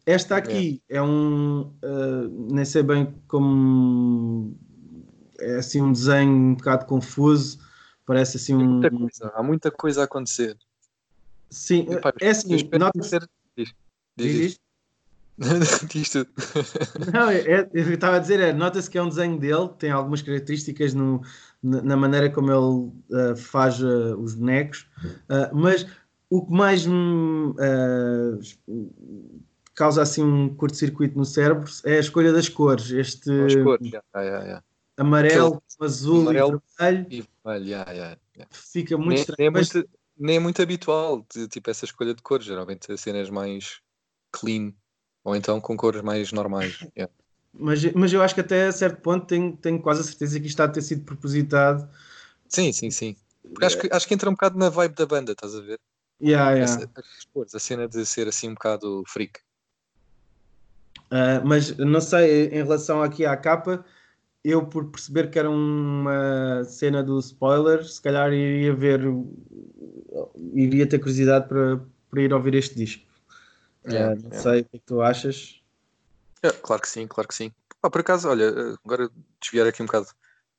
Esta 0.08 0.38
aqui 0.38 0.82
é, 0.88 0.96
é 0.96 1.02
um, 1.02 1.70
uh, 1.84 2.50
nem 2.50 2.64
sei 2.64 2.82
bem 2.82 3.14
como, 3.28 4.56
é 5.38 5.56
assim 5.56 5.82
um 5.82 5.92
desenho 5.92 6.32
um 6.32 6.54
bocado 6.54 6.86
confuso, 6.86 7.58
parece 8.06 8.38
assim 8.38 8.54
um... 8.54 8.80
Muita 8.80 8.90
coisa, 8.90 9.32
há 9.34 9.42
muita 9.42 9.70
coisa 9.70 10.00
a 10.00 10.04
acontecer. 10.04 10.56
Sim, 11.50 11.92
Epá, 11.92 12.14
é 12.22 12.30
assim, 12.30 12.56
nota 12.78 13.02
ser... 13.02 13.28
diz, 13.54 13.74
diz, 14.16 14.32
diz. 14.32 14.60
Diz 15.92 16.08
tudo. 16.08 16.30
Não, 17.12 17.30
é, 17.30 17.40
é, 17.40 17.70
eu 17.74 17.92
estava 17.92 18.16
a 18.16 18.18
dizer, 18.18 18.40
é, 18.40 18.52
nota-se 18.52 18.90
que 18.90 18.96
é 18.96 19.02
um 19.02 19.10
desenho 19.10 19.38
dele, 19.38 19.68
tem 19.78 19.90
algumas 19.90 20.22
características 20.22 20.94
no, 20.94 21.20
na 21.62 21.96
maneira 21.98 22.30
como 22.30 22.50
ele 22.50 23.30
uh, 23.30 23.36
faz 23.36 23.78
uh, 23.80 24.16
os 24.18 24.34
bonecos, 24.34 24.88
mas 25.52 25.86
o 26.30 26.44
que 26.44 26.52
mais 26.52 26.86
me 26.86 27.54
causa 29.78 30.02
assim 30.02 30.22
um 30.22 30.54
curto-circuito 30.54 31.16
no 31.16 31.24
cérebro 31.24 31.70
é 31.84 31.96
a 31.96 32.00
escolha 32.00 32.32
das 32.32 32.48
cores. 32.48 32.90
Este 32.90 33.30
As 33.30 33.54
cores, 33.54 33.86
yeah, 33.86 34.06
yeah, 34.16 34.44
yeah. 34.44 34.64
amarelo, 34.96 35.62
Aquele 35.76 35.88
azul 35.88 36.20
amarelo 36.22 36.62
e 37.08 37.22
vermelho, 37.22 37.24
vermelho 37.44 38.18
fica 38.50 38.96
muito 38.96 39.08
nem, 39.08 39.18
estranho. 39.20 39.38
Nem 39.38 39.46
é 39.46 39.50
muito, 39.50 39.90
nem 40.18 40.36
é 40.36 40.40
muito 40.40 40.62
habitual, 40.62 41.26
tipo, 41.48 41.70
essa 41.70 41.84
escolha 41.84 42.14
de 42.14 42.22
cores. 42.22 42.46
Geralmente 42.46 42.96
cenas 42.98 43.30
mais 43.30 43.80
clean 44.32 44.72
ou 45.24 45.36
então 45.36 45.60
com 45.60 45.76
cores 45.76 46.02
mais 46.02 46.32
normais. 46.32 46.84
Mas, 47.52 47.84
mas 47.92 48.12
eu 48.12 48.22
acho 48.22 48.34
que 48.34 48.40
até 48.40 48.66
a 48.66 48.72
certo 48.72 49.00
ponto 49.00 49.26
tenho, 49.26 49.56
tenho 49.56 49.80
quase 49.80 50.00
a 50.00 50.04
certeza 50.04 50.38
que 50.38 50.46
isto 50.46 50.54
está 50.54 50.64
a 50.64 50.68
ter 50.68 50.82
sido 50.82 51.04
propositado. 51.04 51.88
Sim, 52.48 52.72
sim, 52.72 52.90
sim. 52.90 53.16
Porque 53.42 53.64
acho, 53.64 53.78
que, 53.78 53.88
acho 53.90 54.06
que 54.08 54.14
entra 54.14 54.28
um 54.28 54.34
bocado 54.34 54.58
na 54.58 54.68
vibe 54.68 54.94
da 54.94 55.06
banda, 55.06 55.32
estás 55.32 55.54
a 55.54 55.60
ver? 55.60 55.80
Yeah, 56.20 56.52
yeah. 56.52 56.64
Essa, 56.72 57.56
a 57.56 57.60
cena 57.60 57.88
de 57.88 58.04
ser 58.04 58.28
assim 58.28 58.48
um 58.48 58.54
bocado 58.54 59.02
freak. 59.06 59.40
Uh, 61.10 61.40
mas 61.44 61.74
não 61.76 62.00
sei, 62.00 62.48
em 62.48 62.62
relação 62.62 63.02
aqui 63.02 63.24
à 63.24 63.36
capa, 63.36 63.84
eu 64.44 64.66
por 64.66 64.84
perceber 64.90 65.30
que 65.30 65.38
era 65.38 65.48
uma 65.48 66.64
cena 66.64 67.02
do 67.02 67.18
spoiler, 67.18 67.84
se 67.84 68.00
calhar 68.00 68.32
iria 68.32 68.74
ver, 68.74 69.00
iria 70.52 70.86
ter 70.86 70.98
curiosidade 70.98 71.48
para, 71.48 71.80
para 72.10 72.22
ir 72.22 72.32
ouvir 72.32 72.54
este 72.54 72.74
disco. 72.74 73.04
Yeah, 73.86 74.12
uh, 74.12 74.22
não 74.22 74.28
yeah. 74.28 74.38
sei 74.38 74.60
o 74.60 74.64
que, 74.64 74.76
é 74.76 74.78
que 74.78 74.86
tu 74.86 75.00
achas. 75.00 75.62
É, 76.42 76.50
claro 76.50 76.82
que 76.82 76.88
sim, 76.88 77.06
claro 77.06 77.28
que 77.28 77.34
sim. 77.34 77.52
Ah, 77.82 77.90
por 77.90 78.00
acaso, 78.00 78.28
olha, 78.28 78.76
agora 78.84 79.10
desviar 79.40 79.66
aqui 79.66 79.82
um 79.82 79.86
bocado, 79.86 80.08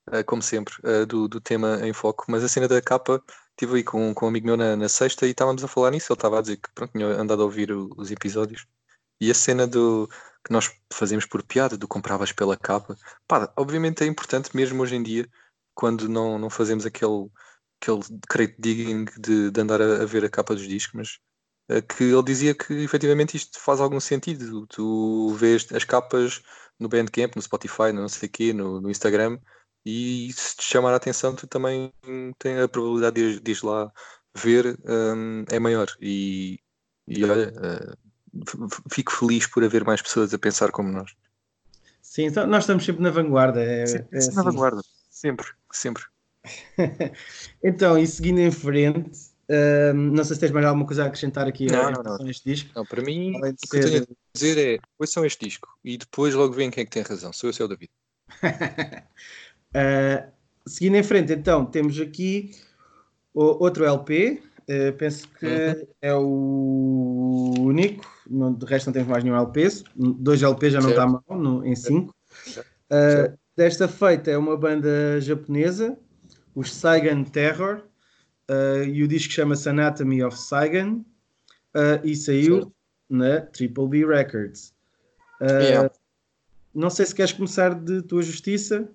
uh, 0.08 0.24
como 0.26 0.42
sempre, 0.42 0.74
do, 1.06 1.28
do 1.28 1.40
tema 1.40 1.78
em 1.86 1.92
foco, 1.92 2.24
mas 2.28 2.42
a 2.42 2.48
cena 2.48 2.66
da 2.66 2.82
capa, 2.82 3.22
estive 3.50 3.76
aí 3.76 3.84
com, 3.84 4.12
com 4.14 4.26
um 4.26 4.28
amigo 4.28 4.46
meu 4.46 4.56
na, 4.56 4.74
na 4.74 4.88
sexta 4.88 5.26
e 5.26 5.30
estávamos 5.30 5.62
a 5.62 5.68
falar 5.68 5.92
nisso. 5.92 6.12
Ele 6.12 6.16
estava 6.16 6.38
a 6.38 6.42
dizer 6.42 6.56
que 6.56 6.68
pronto, 6.74 6.90
tinha 6.90 7.06
andado 7.06 7.42
a 7.42 7.44
ouvir 7.44 7.70
os 7.72 8.10
episódios 8.10 8.66
e 9.20 9.30
a 9.30 9.34
cena 9.34 9.66
do 9.66 10.08
que 10.44 10.52
nós 10.52 10.70
fazemos 10.92 11.26
por 11.26 11.42
piada, 11.42 11.76
do 11.76 11.88
compravas 11.88 12.32
pela 12.32 12.56
capa, 12.56 12.96
pá, 13.26 13.52
obviamente 13.56 14.02
é 14.02 14.06
importante 14.06 14.54
mesmo 14.56 14.82
hoje 14.82 14.96
em 14.96 15.02
dia, 15.02 15.28
quando 15.74 16.08
não, 16.08 16.38
não 16.38 16.50
fazemos 16.50 16.86
aquele, 16.86 17.28
aquele 17.80 18.00
crate 18.28 18.56
digging 18.58 19.04
de, 19.18 19.50
de 19.50 19.60
andar 19.60 19.80
a, 19.80 20.02
a 20.02 20.06
ver 20.06 20.24
a 20.24 20.30
capa 20.30 20.54
dos 20.54 20.66
discos, 20.66 20.94
mas 20.94 21.18
eh, 21.70 21.80
que 21.82 22.04
ele 22.04 22.22
dizia 22.22 22.54
que 22.54 22.72
efetivamente 22.74 23.36
isto 23.36 23.58
faz 23.60 23.80
algum 23.80 24.00
sentido. 24.00 24.66
Tu 24.66 25.28
vês 25.34 25.66
as 25.72 25.84
capas 25.84 26.42
no 26.78 26.88
Bandcamp, 26.88 27.36
no 27.36 27.42
Spotify, 27.42 27.92
no 27.92 28.02
não 28.02 28.08
sei 28.08 28.28
quê, 28.28 28.52
no, 28.52 28.80
no, 28.80 28.90
Instagram, 28.90 29.38
e 29.84 30.32
se 30.32 30.56
te 30.56 30.64
chamar 30.64 30.92
a 30.92 30.96
atenção, 30.96 31.34
tu 31.34 31.46
também 31.46 31.92
tens 32.38 32.60
a 32.60 32.68
probabilidade 32.68 33.34
de, 33.36 33.40
de 33.40 33.52
ir 33.52 33.64
lá 33.64 33.92
ver 34.36 34.78
um, 34.84 35.44
é 35.50 35.58
maior. 35.60 35.88
E, 36.00 36.58
e 37.06 37.24
olha, 37.24 37.52
uh, 37.52 38.09
fico 38.90 39.12
feliz 39.12 39.46
por 39.46 39.64
haver 39.64 39.84
mais 39.84 40.02
pessoas 40.02 40.32
a 40.32 40.38
pensar 40.38 40.70
como 40.70 40.90
nós. 40.90 41.14
Sim, 42.02 42.26
então 42.26 42.46
nós 42.46 42.64
estamos 42.64 42.84
sempre 42.84 43.02
na 43.02 43.10
vanguarda. 43.10 43.62
É, 43.62 43.86
Sim, 43.86 43.98
é 44.10 44.18
assim. 44.18 44.34
na 44.34 44.42
vanguarda, 44.42 44.80
sempre, 45.10 45.46
sempre. 45.72 46.02
então, 47.62 47.98
e 47.98 48.06
seguindo 48.06 48.40
em 48.40 48.50
frente, 48.50 49.30
não 49.94 50.24
sei 50.24 50.34
se 50.34 50.40
tens 50.40 50.52
mais 50.52 50.64
alguma 50.66 50.86
coisa 50.86 51.04
a 51.04 51.06
acrescentar 51.06 51.46
aqui 51.46 51.66
não, 51.66 51.90
não, 51.90 52.02
não. 52.02 52.28
este 52.28 52.50
disco. 52.50 52.70
Não, 52.74 52.84
para 52.84 53.02
mim, 53.02 53.36
o 53.36 53.54
que 53.54 53.66
ser... 53.66 53.84
eu 53.84 53.90
tenho 53.90 54.02
a 54.02 54.38
dizer 54.38 54.76
é: 54.76 54.78
ouçam 54.98 55.24
este 55.24 55.46
disco 55.46 55.68
e 55.84 55.96
depois 55.98 56.34
logo 56.34 56.52
veem 56.52 56.70
quem 56.70 56.82
é 56.82 56.84
que 56.84 56.90
tem 56.90 57.02
razão. 57.02 57.32
Sou 57.32 57.48
eu, 57.48 57.52
seu 57.52 57.66
David. 57.66 57.90
uh, 59.74 60.30
seguindo 60.66 60.96
em 60.96 61.02
frente, 61.02 61.32
então, 61.32 61.64
temos 61.66 62.00
aqui 62.00 62.52
o, 63.34 63.62
outro 63.62 63.84
LP. 63.84 64.42
Uh, 64.62 64.92
penso 64.96 65.26
que 65.28 65.46
uhum. 65.46 65.86
é 66.00 66.14
o 66.14 67.54
único. 67.58 68.19
Não, 68.30 68.54
de 68.54 68.64
resto, 68.64 68.86
não 68.86 68.92
temos 68.92 69.08
mais 69.08 69.24
nenhum 69.24 69.36
LP. 69.36 69.68
Dois 69.96 70.40
LP 70.40 70.70
já 70.70 70.80
não 70.80 70.90
está 70.90 71.04
mal 71.04 71.24
no, 71.28 71.66
em 71.66 71.74
cinco. 71.74 72.14
Uh, 72.56 73.36
desta 73.56 73.88
feita 73.88 74.30
é 74.30 74.38
uma 74.38 74.56
banda 74.56 75.20
japonesa, 75.20 75.98
os 76.54 76.72
Saigon 76.72 77.24
Terror 77.24 77.82
uh, 78.48 78.84
e 78.84 79.02
o 79.02 79.08
disco 79.08 79.32
chama-se 79.32 79.68
Anatomy 79.68 80.22
of 80.22 80.38
Saigon 80.38 81.04
uh, 81.74 82.04
e 82.04 82.14
saiu 82.14 82.56
certo. 82.56 82.72
na 83.10 83.40
Triple 83.40 83.88
B 83.88 84.06
Records. 84.06 84.72
Yeah. 85.42 85.90
Não 86.74 86.90
sei 86.90 87.06
se 87.06 87.14
queres 87.14 87.32
começar 87.32 87.74
de 87.74 88.02
tua 88.02 88.22
justiça. 88.22 88.88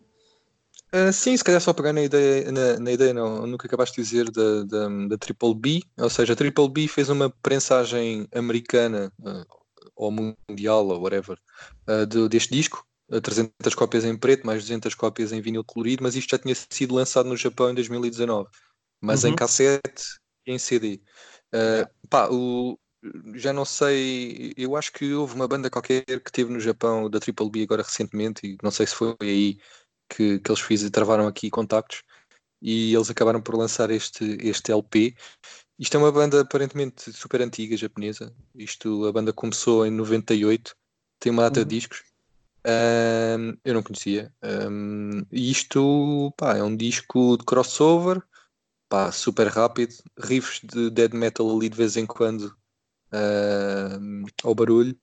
Uh, 0.94 1.12
sim, 1.12 1.36
se 1.36 1.44
calhar 1.44 1.60
só 1.60 1.74
pegar 1.74 1.92
na 1.92 2.04
ideia, 2.04 2.52
na, 2.52 2.80
na 2.80 2.92
ideia 2.92 3.14
não, 3.14 3.46
no 3.46 3.58
que 3.58 3.68
acabaste 3.68 3.96
de 3.96 4.08
dizer 4.08 4.32
da, 4.32 4.64
da, 4.64 4.88
da, 5.10 5.18
Triple 5.18 5.56
B, 5.56 5.82
ou 5.98 6.10
seja, 6.10 6.34
a 6.34 6.36
Triple 6.36 6.70
B 6.70 6.88
fez 6.88 7.10
uma 7.10 7.30
prensagem 7.42 8.28
americana 8.34 9.12
uh, 9.20 9.46
ou 9.96 10.12
mundial 10.12 10.88
ou 10.88 11.02
whatever 11.02 11.38
uh, 11.90 12.06
de, 12.06 12.30
deste 12.30 12.54
disco, 12.54 12.86
300 13.22 13.76
cópias 13.76 14.06
em 14.06 14.18
preto, 14.18 14.48
mais 14.48 14.64
200 14.64 14.96
cópias 14.96 15.32
em 15.32 15.42
vinil 15.42 15.64
colorido, 15.64 16.02
mas 16.04 16.16
isto 16.16 16.32
já 16.32 16.40
tinha 16.40 16.56
sido 16.56 16.96
lançado 16.96 17.28
no 17.28 17.36
Japão 17.36 17.70
em 17.70 17.76
2019 17.76 18.50
mas 19.06 19.24
uhum. 19.24 19.32
em 19.32 19.36
cassete 19.36 20.20
e 20.46 20.52
em 20.52 20.58
CD. 20.58 21.02
Uh, 21.54 22.08
pá, 22.10 22.28
o, 22.30 22.78
já 23.36 23.54
não 23.54 23.66
sei, 23.66 24.54
eu 24.58 24.76
acho 24.76 24.92
que 24.92 25.14
houve 25.14 25.36
uma 25.36 25.48
banda 25.48 25.70
qualquer 25.70 26.04
que 26.04 26.32
teve 26.32 26.52
no 26.52 26.60
Japão 26.60 27.10
da 27.10 27.20
Triple 27.20 27.50
B 27.50 27.64
agora 27.64 27.84
recentemente, 27.84 28.46
e 28.46 28.58
não 28.64 28.72
sei 28.72 28.88
se 28.88 28.96
foi 28.96 29.16
aí 29.22 29.60
que, 30.10 30.40
que 30.40 30.52
eles 30.52 30.62
fizeram, 30.62 30.92
travaram 30.92 31.28
aqui 31.28 31.50
contactos 31.50 32.04
e 32.62 32.94
eles 32.94 33.10
acabaram 33.10 33.42
por 33.42 33.56
lançar 33.56 33.90
este, 33.92 34.38
este 34.42 34.72
LP. 34.72 35.16
Isto 35.78 35.98
é 35.98 36.00
uma 36.00 36.12
banda 36.12 36.42
aparentemente 36.42 37.12
super 37.12 37.42
antiga 37.42 37.76
japonesa. 37.76 38.34
Isto 38.56 39.06
a 39.06 39.12
banda 39.12 39.34
começou 39.34 39.86
em 39.86 39.92
98, 39.92 40.76
tem 41.20 41.32
uma 41.32 41.44
data 41.44 41.60
uhum. 41.60 41.66
de 41.66 41.76
discos. 41.76 42.04
Um, 42.66 43.58
eu 43.64 43.74
não 43.74 43.84
conhecia. 43.84 44.34
Um, 44.44 45.24
isto 45.32 46.34
pá, 46.38 46.58
é 46.58 46.64
um 46.64 46.76
disco 46.76 47.38
de 47.38 47.46
crossover 47.46 48.24
pá, 48.90 49.12
super 49.12 49.48
rápido, 49.48 49.94
riffs 50.18 50.62
de 50.64 50.90
dead 50.90 51.14
metal 51.14 51.56
ali 51.56 51.70
de 51.70 51.78
vez 51.78 51.98
em 51.98 52.06
quando 52.06 52.56
uh, 53.12 54.26
ao 54.44 54.56
barulho. 54.56 54.98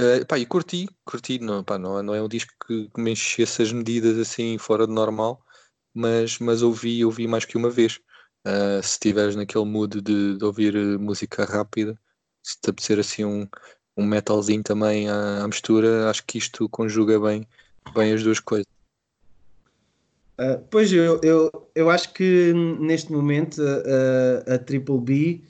Uh, 0.00 0.24
pá, 0.26 0.38
e 0.38 0.46
curti, 0.46 0.88
curti, 1.04 1.38
não, 1.38 1.62
pá, 1.62 1.78
não, 1.78 2.02
não 2.02 2.14
é 2.14 2.22
um 2.22 2.28
disco 2.28 2.52
que, 2.66 2.88
que 2.88 3.00
me 3.00 3.12
enchesse 3.12 3.62
as 3.62 3.72
medidas 3.72 4.18
assim 4.18 4.56
fora 4.56 4.86
de 4.86 4.92
normal, 4.92 5.44
mas, 5.94 6.38
mas 6.38 6.62
ouvi, 6.62 7.04
ouvi 7.04 7.26
mais 7.26 7.44
que 7.44 7.56
uma 7.56 7.70
vez. 7.70 8.00
Uh, 8.44 8.82
se 8.82 8.92
estiveres 8.92 9.36
naquele 9.36 9.64
mood 9.64 10.00
de, 10.00 10.36
de, 10.36 10.44
ouvir 10.44 10.74
música 10.98 11.44
rápida, 11.44 11.96
se 12.42 12.60
te 12.60 12.70
apetecer 12.70 12.98
assim 12.98 13.24
um, 13.24 13.46
um 13.96 14.04
metalzinho 14.04 14.62
também 14.62 15.08
à, 15.08 15.44
à 15.44 15.46
mistura, 15.46 16.10
acho 16.10 16.24
que 16.26 16.38
isto 16.38 16.68
conjuga 16.68 17.20
bem, 17.20 17.46
bem 17.94 18.12
as 18.12 18.22
duas 18.22 18.40
coisas. 18.40 18.66
Uh, 20.40 20.58
pois 20.70 20.90
eu, 20.92 21.20
eu, 21.22 21.70
eu 21.74 21.90
acho 21.90 22.12
que 22.14 22.52
neste 22.80 23.12
momento 23.12 23.62
a, 24.48 24.58
Triple 24.58 24.98
B 24.98 25.44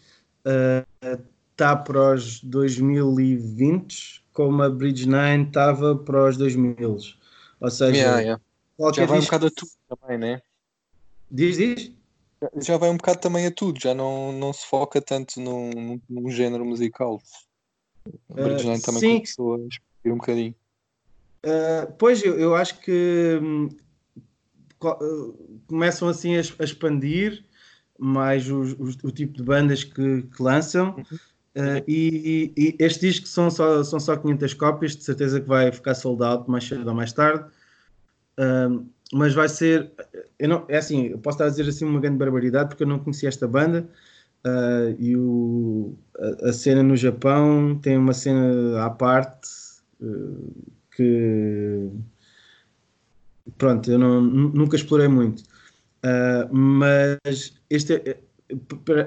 está 1.55 1.77
para 1.77 2.15
os 2.15 2.43
2020 2.43 4.22
como 4.33 4.63
a 4.63 4.71
Bridge 4.71 5.09
9 5.09 5.43
estava 5.45 5.97
para 5.97 6.29
os 6.29 6.37
2000. 6.37 6.99
Ou 7.61 7.71
seja, 7.71 7.97
yeah, 7.97 8.21
yeah. 8.21 8.43
já 8.95 9.07
vai 9.07 9.19
um 9.19 9.23
bocado 9.23 9.47
a 9.47 9.51
tudo 9.51 9.71
também, 9.89 10.19
né? 10.19 10.43
Diz, 11.31 11.57
diz? 11.57 11.93
Já 12.57 12.77
vai 12.77 12.91
um 12.91 12.97
bocado 12.97 13.21
também 13.21 13.47
a 13.47 13.51
tudo, 13.51 13.81
já 13.81 13.95
não, 13.95 14.33
não 14.33 14.53
se 14.53 14.67
foca 14.67 15.01
tanto 15.01 15.41
num, 15.41 16.01
num 16.09 16.31
género 16.31 16.65
musical. 16.65 17.23
A 18.31 18.35
Bridge 18.35 18.67
9 18.67 18.79
uh, 18.79 18.83
também 18.83 19.01
sim. 19.01 19.15
começou 19.17 19.55
a 19.55 19.59
expandir 19.59 20.13
um 20.13 20.17
bocadinho. 20.17 20.55
Uh, 21.45 21.93
pois 21.99 22.23
eu, 22.23 22.39
eu 22.39 22.55
acho 22.55 22.81
que 22.81 23.39
hum, 23.41 23.69
eh, 24.85 25.33
começam 25.67 26.09
assim 26.09 26.37
a, 26.37 26.41
a 26.41 26.65
expandir 26.65 27.45
mais 27.99 28.51
os, 28.51 28.75
os, 28.79 28.97
o 29.03 29.11
tipo 29.11 29.35
de 29.35 29.43
bandas 29.43 29.85
que, 29.85 30.23
que 30.23 30.43
lançam. 30.43 30.97
Uhum. 30.97 31.19
Uh, 31.55 31.85
e, 31.87 32.53
e, 32.57 32.77
este 32.79 33.09
disco 33.09 33.29
são 33.29 33.51
só, 33.51 33.85
são 33.85 34.01
só 34.01 34.17
500 34.17 34.55
cópias, 34.55 34.97
de 34.97 35.05
certeza 35.05 35.41
que 35.41 35.47
vai 35.47 35.71
ficar 35.71 35.95
soldado 35.95 36.51
mais 36.51 36.67
cedo 36.67 36.89
ou 36.89 36.95
mais 36.95 37.13
tarde. 37.13 37.45
Uh, 38.39 38.87
mas 39.13 39.35
vai 39.35 39.49
ser. 39.49 39.93
Eu 40.39 40.49
não, 40.49 40.65
é 40.69 40.79
assim, 40.79 41.09
eu 41.09 41.19
posso 41.19 41.37
estar 41.37 41.47
a 41.47 41.51
dizer 41.51 41.69
assim 41.69 41.85
uma 41.85 42.01
grande 42.01 42.17
barbaridade 42.17 42.71
porque 42.71 42.83
eu 42.83 42.89
não 42.89 42.99
conhecia 42.99 43.29
esta 43.29 43.47
banda. 43.47 43.87
Uh, 44.45 44.97
e 44.99 45.17
o, 45.17 45.95
a, 46.19 46.49
a, 46.49 46.53
cena 46.53 46.83
no 46.83 46.97
Japão 46.97 47.79
tem 47.81 47.97
uma 47.97 48.15
cena 48.15 48.85
à 48.85 48.91
parte 48.91 49.51
que 50.97 51.89
pronto, 53.57 53.91
eu 53.91 53.99
não, 53.99 54.21
nunca 54.21 54.75
explorei 54.75 55.07
muito. 55.07 55.45
Mas 56.51 57.55
este 57.71 57.95
é, 57.95 58.19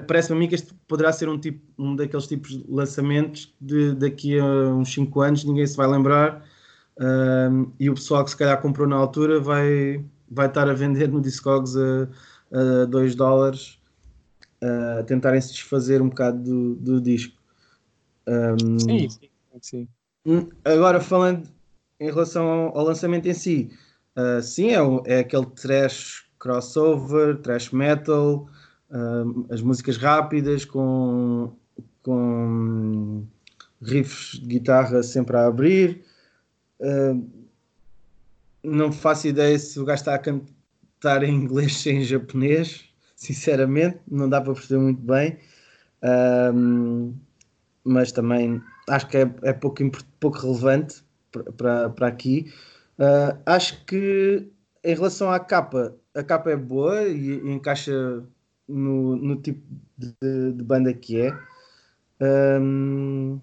parece-me 0.06 0.36
a 0.36 0.40
mim 0.40 0.48
que 0.48 0.54
este 0.54 0.74
poderá 0.88 1.12
ser 1.12 1.28
um, 1.28 1.38
tipo, 1.38 1.60
um 1.78 1.94
daqueles 1.94 2.26
tipos 2.26 2.50
de 2.50 2.64
lançamentos 2.68 3.54
de 3.60 3.94
daqui 3.94 4.38
a 4.38 4.44
uns 4.44 4.92
5 4.92 5.20
anos, 5.20 5.44
ninguém 5.44 5.66
se 5.66 5.76
vai 5.76 5.86
lembrar. 5.86 6.44
Um, 6.98 7.70
e 7.78 7.90
o 7.90 7.94
pessoal 7.94 8.24
que 8.24 8.30
se 8.30 8.36
calhar 8.36 8.60
comprou 8.60 8.88
na 8.88 8.96
altura 8.96 9.38
vai, 9.38 10.04
vai 10.30 10.46
estar 10.46 10.68
a 10.68 10.72
vender 10.72 11.08
no 11.08 11.20
Discogs 11.20 11.76
a 11.76 12.84
2 12.86 13.14
dólares 13.14 13.78
a 14.62 15.02
tentarem 15.02 15.40
se 15.40 15.52
desfazer 15.52 16.00
um 16.00 16.08
bocado 16.08 16.42
do, 16.42 16.74
do 16.76 17.00
disco. 17.00 17.36
Um, 18.26 18.78
sim, 18.78 19.08
sim, 19.08 19.30
sim. 19.60 19.88
Hum, 20.24 20.48
agora 20.64 21.00
falando 21.00 21.48
em 22.00 22.06
relação 22.06 22.46
ao, 22.46 22.78
ao 22.78 22.84
lançamento 22.84 23.26
em 23.26 23.34
si, 23.34 23.70
uh, 24.16 24.42
sim, 24.42 24.70
é, 24.70 24.78
é 25.04 25.18
aquele 25.20 25.46
trash 25.46 26.26
crossover, 26.38 27.40
trash 27.40 27.70
metal, 27.70 28.48
uh, 28.90 29.46
as 29.50 29.60
músicas 29.62 29.96
rápidas 29.96 30.64
com, 30.64 31.52
com 32.02 33.24
riffs 33.82 34.40
de 34.40 34.46
guitarra 34.46 35.02
sempre 35.02 35.36
a 35.36 35.46
abrir. 35.46 36.04
Uh, 36.80 37.28
não 38.62 38.90
faço 38.90 39.28
ideia 39.28 39.58
se 39.58 39.78
o 39.78 39.84
gajo 39.84 40.00
está 40.00 40.14
a 40.14 40.18
cantar 40.18 41.22
em 41.22 41.34
inglês 41.34 41.76
sem 41.80 42.02
japonês, 42.02 42.84
sinceramente, 43.14 43.98
não 44.08 44.28
dá 44.28 44.40
para 44.40 44.54
perceber 44.54 44.80
muito 44.80 45.00
bem. 45.02 45.38
Mas 47.84 48.12
também 48.12 48.62
acho 48.88 49.08
que 49.08 49.16
é, 49.16 49.34
é 49.42 49.52
pouco, 49.52 49.82
pouco 50.20 50.38
relevante 50.38 51.02
para, 51.56 51.90
para 51.90 52.06
aqui. 52.06 52.52
Uh, 52.98 53.38
acho 53.44 53.84
que 53.84 54.48
em 54.82 54.94
relação 54.94 55.30
à 55.30 55.38
capa, 55.38 55.94
a 56.14 56.22
capa 56.22 56.50
é 56.50 56.56
boa 56.56 57.02
e, 57.02 57.40
e 57.40 57.50
encaixa 57.50 58.24
no, 58.68 59.16
no 59.16 59.36
tipo 59.36 59.62
de, 59.96 60.52
de, 60.52 60.62
banda 60.62 60.92
que 60.92 61.20
é. 61.20 61.38
Um, 62.20 63.40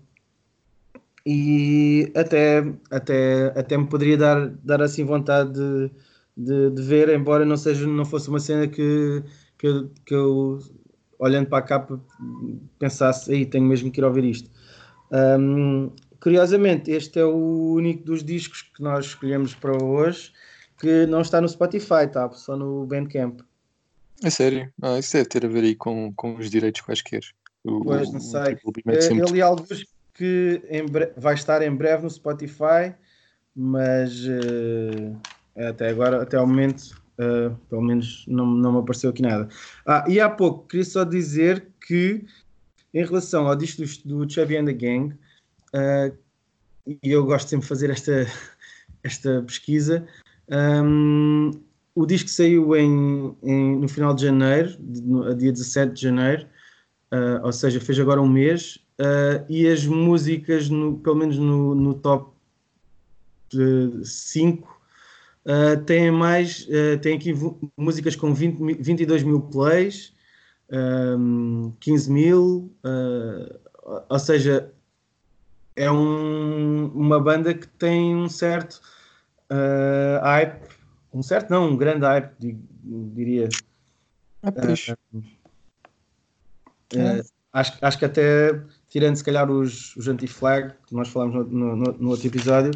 e 1.25 2.11
até, 2.15 2.63
até, 2.91 3.47
até 3.57 3.77
me 3.77 3.87
poderia 3.87 4.17
dar, 4.17 4.49
dar 4.63 4.81
assim 4.81 5.05
vontade 5.05 5.53
de, 5.53 5.91
de, 6.35 6.69
de 6.71 6.81
ver, 6.81 7.09
embora 7.09 7.45
não, 7.45 7.55
seja, 7.55 7.87
não 7.87 8.05
fosse 8.05 8.29
uma 8.29 8.39
cena 8.39 8.67
que, 8.67 9.23
que, 9.57 9.67
eu, 9.67 9.89
que 10.05 10.13
eu, 10.13 10.59
olhando 11.19 11.47
para 11.47 11.59
a 11.59 11.61
capa, 11.61 12.01
pensasse, 12.77 13.31
aí 13.31 13.45
tenho 13.45 13.65
mesmo 13.65 13.91
que 13.91 14.01
ir 14.01 14.03
ouvir 14.03 14.25
isto. 14.25 14.49
Um, 15.11 15.91
curiosamente, 16.19 16.91
este 16.91 17.19
é 17.19 17.25
o 17.25 17.73
único 17.73 18.03
dos 18.03 18.23
discos 18.23 18.61
que 18.61 18.81
nós 18.81 19.05
escolhemos 19.05 19.55
para 19.55 19.81
hoje 19.81 20.33
que 20.79 21.05
não 21.05 21.21
está 21.21 21.39
no 21.39 21.47
Spotify, 21.47 22.07
tá? 22.11 22.29
Só 22.31 22.57
no 22.57 22.85
Bandcamp. 22.85 23.39
É 24.23 24.29
sério? 24.29 24.71
Ah, 24.81 24.97
isso 24.97 25.13
deve 25.13 25.27
ter 25.27 25.45
a 25.45 25.49
ver 25.49 25.63
aí 25.63 25.75
com, 25.75 26.13
com 26.13 26.35
os 26.35 26.49
direitos 26.49 26.81
quaisquer. 26.81 27.21
O, 27.63 27.83
pois, 27.83 28.11
não 28.11 28.19
sei. 28.19 28.55
Tipo, 28.55 28.71
eu 29.19 29.25
li 29.27 29.41
alguns 29.41 29.85
que 30.13 30.61
vai 31.17 31.33
estar 31.33 31.61
em 31.61 31.75
breve 31.75 32.03
no 32.03 32.09
Spotify, 32.09 32.93
mas 33.55 34.25
uh, 34.25 35.19
até 35.55 35.89
agora, 35.89 36.21
até 36.21 36.37
ao 36.37 36.47
momento, 36.47 36.95
uh, 37.19 37.55
pelo 37.69 37.81
menos 37.81 38.25
não, 38.27 38.45
não 38.45 38.73
me 38.73 38.79
apareceu 38.79 39.09
aqui 39.09 39.21
nada. 39.21 39.49
Ah, 39.85 40.05
e 40.07 40.19
há 40.19 40.29
pouco, 40.29 40.67
queria 40.67 40.85
só 40.85 41.03
dizer 41.03 41.67
que 41.85 42.25
em 42.93 43.03
relação 43.03 43.47
ao 43.47 43.55
disco 43.55 43.81
do, 43.81 44.25
do 44.25 44.31
Chevy 44.31 44.57
and 44.57 44.65
the 44.65 44.73
Gang, 44.73 45.13
uh, 45.73 46.15
e 46.85 47.11
eu 47.11 47.25
gosto 47.25 47.49
sempre 47.49 47.63
de 47.63 47.69
fazer 47.69 47.89
esta, 47.89 48.27
esta 49.03 49.41
pesquisa, 49.41 50.07
um, 50.49 51.51
o 51.95 52.05
disco 52.05 52.29
saiu 52.29 52.75
em, 52.75 53.35
em, 53.43 53.77
no 53.77 53.87
final 53.87 54.13
de 54.13 54.23
janeiro, 54.23 54.75
no, 54.79 55.33
dia 55.35 55.51
17 55.51 55.93
de 55.93 56.01
janeiro, 56.01 56.47
uh, 57.11 57.45
ou 57.45 57.51
seja, 57.51 57.79
fez 57.79 57.99
agora 57.99 58.21
um 58.21 58.27
mês, 58.27 58.79
uh, 58.99 59.45
e 59.47 59.67
as 59.67 59.85
músicas, 59.85 60.69
no, 60.69 60.97
pelo 60.97 61.15
menos 61.15 61.37
no, 61.37 61.75
no 61.75 61.93
top 61.93 62.33
5, 64.03 64.81
uh, 65.45 65.83
têm 65.83 66.09
mais, 66.09 66.67
têm 67.01 67.17
aqui 67.17 67.31
músicas 67.77 68.15
com 68.15 68.33
20, 68.33 68.81
22 68.81 69.23
mil 69.23 69.41
plays, 69.41 70.13
um, 70.71 71.71
15 71.79 72.11
mil, 72.11 72.73
ou 74.09 74.19
seja, 74.19 74.71
é 75.75 75.91
um, 75.91 76.87
uma 76.95 77.19
banda 77.19 77.53
que 77.53 77.67
tem 77.67 78.15
um 78.15 78.27
certo 78.27 78.81
hype, 80.23 80.72
um 81.13 81.21
certo 81.21 81.49
não, 81.49 81.69
um 81.69 81.77
grande 81.77 82.05
hype, 82.05 82.33
diria. 82.81 83.49
É 84.41 84.51
por 84.51 84.69
isso. 84.69 84.93
Uh, 86.93 87.23
acho, 87.51 87.77
acho 87.81 87.99
que 87.99 88.05
até, 88.05 88.61
tirando 88.89 89.15
se 89.15 89.23
calhar 89.23 89.49
os, 89.49 89.95
os 89.95 90.07
anti-flag, 90.07 90.73
que 90.87 90.95
nós 90.95 91.07
falámos 91.09 91.47
no, 91.51 91.75
no, 91.75 91.91
no 91.93 92.09
outro 92.09 92.27
episódio, 92.27 92.71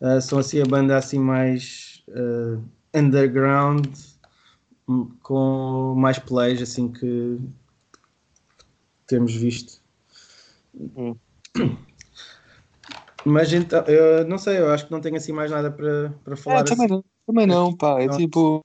uh, 0.00 0.20
são 0.20 0.38
assim 0.38 0.60
a 0.60 0.66
banda 0.66 0.96
assim 0.96 1.18
mais 1.18 2.02
uh, 2.08 2.62
underground, 2.94 3.86
com 5.22 5.94
mais 5.96 6.18
plays 6.18 6.62
assim 6.62 6.90
que 6.90 7.38
temos 9.06 9.34
visto. 9.34 9.82
Hum. 10.96 11.16
Mas 13.24 13.52
então, 13.52 13.82
eu 13.84 14.26
não 14.26 14.38
sei, 14.38 14.58
eu 14.58 14.70
acho 14.70 14.86
que 14.86 14.92
não 14.92 15.00
tenho 15.00 15.16
assim 15.16 15.32
mais 15.32 15.50
nada 15.50 15.70
para, 15.70 16.14
para 16.24 16.36
falar. 16.36 16.60
É, 16.60 16.64
também 16.64 16.86
assim. 16.86 16.94
não, 16.94 17.04
também 17.28 17.46
não, 17.46 17.76
pá. 17.76 18.00
É 18.00 18.08
tipo, 18.08 18.64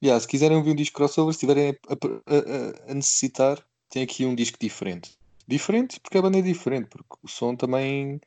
yeah, 0.00 0.20
se 0.20 0.28
quiserem 0.28 0.56
ouvir 0.56 0.70
um 0.70 0.76
disco 0.76 0.96
crossover, 0.96 1.34
se 1.34 1.38
estiverem 1.38 1.76
a, 1.88 1.94
a, 1.94 2.92
a, 2.92 2.94
necessitar, 2.94 3.60
tem 3.90 4.04
aqui 4.04 4.24
um 4.24 4.36
disco 4.36 4.56
diferente. 4.60 5.18
Diferente 5.48 5.98
porque 5.98 6.16
a 6.16 6.22
banda 6.22 6.38
é 6.38 6.42
diferente, 6.42 6.86
porque 6.88 7.16
o 7.24 7.28
som 7.28 7.56
também 7.56 8.20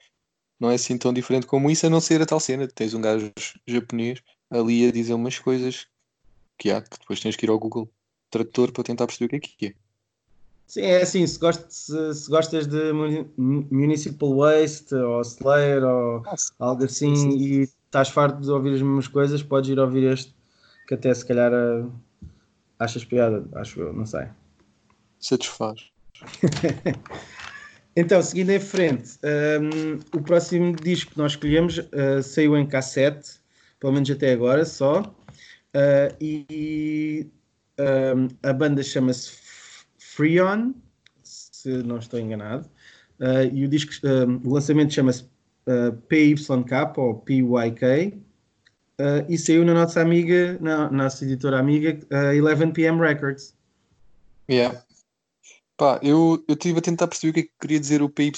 não 0.60 0.70
é 0.70 0.76
assim 0.76 0.98
tão 0.98 1.14
diferente 1.14 1.48
como 1.48 1.72
isso, 1.72 1.88
a 1.88 1.90
não 1.90 2.02
ser 2.02 2.22
a 2.22 2.26
tal 2.26 2.40
cena. 2.42 2.68
Tens 2.68 2.94
um 2.94 3.00
gajo 3.00 3.32
japonês 3.66 4.22
ali 4.50 4.86
a 4.86 4.92
dizer 4.92 5.14
umas 5.14 5.40
coisas 5.40 5.88
que 6.58 6.70
há, 6.70 6.82
que 6.82 7.00
depois 7.00 7.22
tens 7.22 7.38
que 7.38 7.46
ir 7.46 7.50
ao 7.50 7.58
Google 7.60 7.90
Tradutor 8.30 8.74
para 8.74 8.84
tentar 8.84 9.08
perceber 9.08 9.38
o 9.38 9.40
que 9.40 9.48
é 9.48 9.56
que 9.58 9.66
é. 9.68 9.74
Sim, 10.68 10.82
é 10.82 11.02
assim, 11.02 11.26
se, 11.26 11.40
gostas, 11.40 11.74
se, 11.74 12.14
se 12.14 12.30
gostas 12.30 12.68
de 12.68 12.92
Municipal 13.38 14.36
Waste 14.36 14.94
ou 14.96 15.22
Slayer 15.22 15.84
ou 15.84 16.22
Nossa, 16.24 16.54
algo 16.60 16.84
assim 16.84 17.16
sim, 17.16 17.32
sim. 17.32 17.38
e 17.38 17.79
estás 17.90 18.10
farto 18.10 18.40
de 18.40 18.52
ouvir 18.52 18.76
as 18.76 18.82
mesmas 18.82 19.08
coisas, 19.08 19.42
podes 19.42 19.72
ir 19.72 19.80
ouvir 19.80 20.04
este 20.04 20.34
que 20.88 20.94
até 20.94 21.14
se 21.14 21.26
calhar 21.26 21.52
uh, 21.52 21.92
achas 22.78 23.04
piada, 23.04 23.44
acho 23.54 23.80
eu, 23.80 23.94
não 23.94 24.06
sei. 24.06 24.28
Satisfaz. 25.20 25.92
então, 27.96 28.22
seguindo 28.22 28.52
em 28.52 28.60
frente, 28.60 29.20
um, 29.24 30.18
o 30.18 30.22
próximo 30.22 30.76
disco 30.76 31.12
que 31.12 31.18
nós 31.18 31.34
escolhemos 31.34 31.78
uh, 31.78 32.24
saiu 32.24 32.58
em 32.58 32.66
cassete, 32.66 33.40
pelo 33.80 33.94
menos 33.94 34.10
até 34.10 34.34
agora 34.34 34.66
só, 34.66 35.02
uh, 35.02 36.16
e 36.22 37.28
um, 37.80 38.28
a 38.48 38.54
banda 38.54 38.84
chama-se 38.84 39.32
Freon, 39.98 40.74
se 41.24 41.70
não 41.84 41.98
estou 41.98 42.20
enganado, 42.20 42.70
e 43.52 43.66
o 43.66 43.68
disco, 43.68 43.92
o 44.46 44.54
lançamento 44.54 44.94
chama-se 44.94 45.26
PYK 46.08 46.98
ou 46.98 47.16
PYK, 47.16 48.20
Uh, 49.00 49.24
e 49.30 49.38
saiu 49.38 49.64
na 49.64 49.74
nossa 49.74 50.02
amiga, 50.02 50.58
na, 50.60 50.92
nossa 50.92 51.24
editora 51.24 51.58
amiga, 51.58 51.98
uh, 52.12 52.36
11pm 52.36 53.00
Records. 53.00 53.56
Yeah. 54.52 54.84
Pá, 55.78 56.02
eu 56.04 56.44
estive 56.50 56.80
a 56.80 56.82
tentar 56.82 57.08
perceber 57.08 57.30
o 57.30 57.34
que 57.34 57.40
é 57.40 57.44
que 57.44 57.52
queria 57.62 57.80
dizer 57.80 58.02
o 58.02 58.10
PYK, 58.10 58.36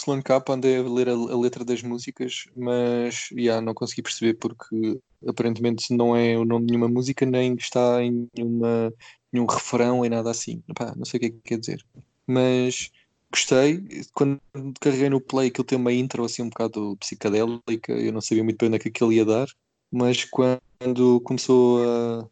andei 0.52 0.78
a 0.78 0.84
ler 0.84 1.10
a, 1.10 1.14
a 1.14 1.40
letra 1.40 1.66
das 1.66 1.82
músicas, 1.82 2.46
mas 2.56 3.32
yeah, 3.32 3.60
não 3.60 3.74
consegui 3.74 4.04
perceber 4.04 4.36
porque 4.36 5.00
aparentemente 5.28 5.92
não 5.96 6.16
é 6.16 6.38
o 6.38 6.46
nome 6.46 6.68
de 6.68 6.74
nenhuma 6.74 6.88
música, 6.88 7.26
nem 7.26 7.56
está 7.56 8.04
em 8.04 8.30
nenhuma, 8.38 8.94
nenhum 9.34 9.48
refrão, 9.48 10.02
nem 10.02 10.12
nada 10.12 10.30
assim. 10.30 10.62
Pá, 10.76 10.94
não 10.96 11.06
sei 11.06 11.18
o 11.18 11.22
que 11.22 11.26
é 11.26 11.30
que 11.32 11.40
quer 11.44 11.58
dizer. 11.58 11.84
Mas 12.28 12.92
gostei. 13.32 13.84
Quando 14.14 14.40
carreguei 14.80 15.10
no 15.10 15.22
play, 15.22 15.48
aquilo 15.48 15.64
tem 15.64 15.78
uma 15.78 15.94
intro 15.94 16.24
assim 16.24 16.42
um 16.42 16.50
bocado 16.50 16.98
psicadélica, 16.98 17.94
eu 17.94 18.12
não 18.12 18.22
sabia 18.22 18.44
muito 18.44 18.58
bem 18.58 18.68
onde 18.68 18.76
é 18.78 18.80
que 18.80 18.90
aquilo 18.90 19.14
ia 19.14 19.26
dar, 19.26 19.48
mas 19.92 20.26
quando 20.26 21.22
começou 21.22 21.84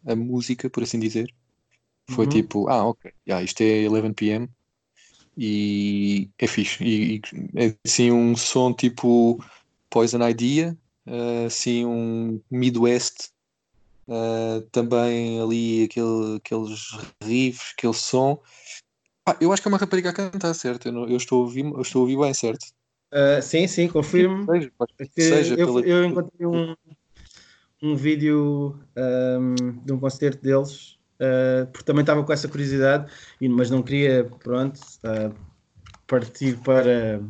a, 0.06 0.12
a 0.12 0.16
música, 0.16 0.70
por 0.70 0.84
assim 0.84 1.00
dizer, 1.00 1.34
foi 2.10 2.26
uhum. 2.26 2.32
tipo, 2.32 2.70
ah, 2.70 2.86
ok, 2.88 3.12
yeah, 3.28 3.44
isto 3.44 3.62
é 3.62 3.86
11pm 3.86 4.50
e 5.38 6.30
é 6.38 6.48
fixe. 6.48 6.84
E, 6.84 7.16
e 7.16 7.22
é 7.56 7.76
assim 7.86 8.12
um 8.12 8.36
som 8.36 8.74
tipo 8.74 9.44
Poison 9.90 10.28
Idea, 10.28 10.78
uh, 11.08 11.46
assim 11.46 11.86
um 11.86 12.42
Midwest, 12.52 13.30
uh, 14.08 14.62
também 14.72 15.42
ali 15.42 15.84
aquele, 15.84 16.38
aqueles 16.38 16.98
riffs, 17.24 17.74
aquele 17.78 17.94
som. 17.94 18.42
Ah, 19.30 19.38
eu 19.40 19.54
acho 19.54 19.62
que 19.62 19.68
é 19.68 19.72
uma 19.72 19.78
rapariga 19.78 20.10
a 20.10 20.14
cantar, 20.14 20.54
certo? 20.56 20.88
Eu, 20.88 20.92
não, 20.92 21.08
eu, 21.08 21.18
estou, 21.18 21.40
a 21.40 21.42
ouvir, 21.44 21.64
eu 21.64 21.82
estou 21.82 22.00
a 22.00 22.02
ouvir 22.04 22.18
bem, 22.18 22.34
certo? 22.34 22.66
Uh, 23.14 23.42
sim, 23.42 23.68
sim, 23.68 23.88
confirmo. 23.88 24.46
Seja, 24.46 24.72
seja 25.18 25.56
eu, 25.56 25.68
pela... 25.68 25.82
eu 25.82 26.06
encontrei 26.06 26.48
um, 26.48 26.76
um 27.82 27.96
vídeo 27.96 28.80
um, 28.98 29.56
de 29.84 29.94
um 29.94 30.00
concerto 30.00 30.42
deles 30.42 31.00
uh, 31.20 31.68
porque 31.72 31.86
também 31.86 32.02
estava 32.02 32.24
com 32.24 32.34
essa 32.34 32.48
curiosidade, 32.48 33.12
mas 33.42 33.70
não 33.70 33.84
queria, 33.84 34.26
pronto, 34.40 34.80
uh, 35.04 35.36
partir 36.08 36.58
para. 36.62 37.22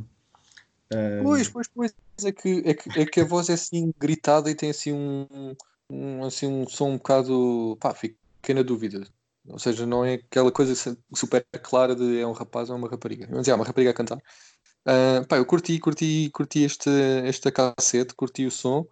Pois, 1.21 1.49
pois, 1.49 1.67
pois. 1.67 1.93
É 2.23 2.31
que, 2.31 2.63
é, 2.65 2.73
que, 2.73 2.99
é 2.99 3.05
que 3.05 3.21
a 3.21 3.25
voz 3.25 3.49
é 3.49 3.53
assim 3.53 3.93
gritada 3.97 4.49
e 4.49 4.55
tem 4.55 4.69
assim 4.69 4.91
um, 4.91 5.55
um, 5.89 6.25
assim, 6.25 6.47
um 6.47 6.67
som 6.67 6.91
um 6.91 6.97
bocado. 6.97 7.77
pá, 7.79 7.93
fiquei 7.93 8.53
na 8.53 8.61
dúvida. 8.61 9.05
Ou 9.47 9.59
seja, 9.59 9.85
não 9.85 10.05
é 10.05 10.15
aquela 10.15 10.51
coisa 10.51 10.73
super 11.13 11.45
clara 11.63 11.95
de 11.95 12.19
é 12.19 12.27
um 12.27 12.31
rapaz 12.31 12.69
ou 12.69 12.75
uma 12.75 12.89
rapariga. 12.89 13.25
Vamos 13.25 13.41
dizer, 13.41 13.51
é 13.51 13.55
uma 13.55 13.65
rapariga 13.65 13.91
a 13.91 13.93
cantar. 13.93 14.17
Uh, 14.17 15.25
pá, 15.27 15.37
eu 15.37 15.45
curti, 15.45 15.79
curti, 15.79 16.29
curti 16.31 16.63
este, 16.63 16.89
este 17.25 17.51
cassete, 17.51 18.13
curti 18.13 18.45
o 18.45 18.51
som. 18.51 18.85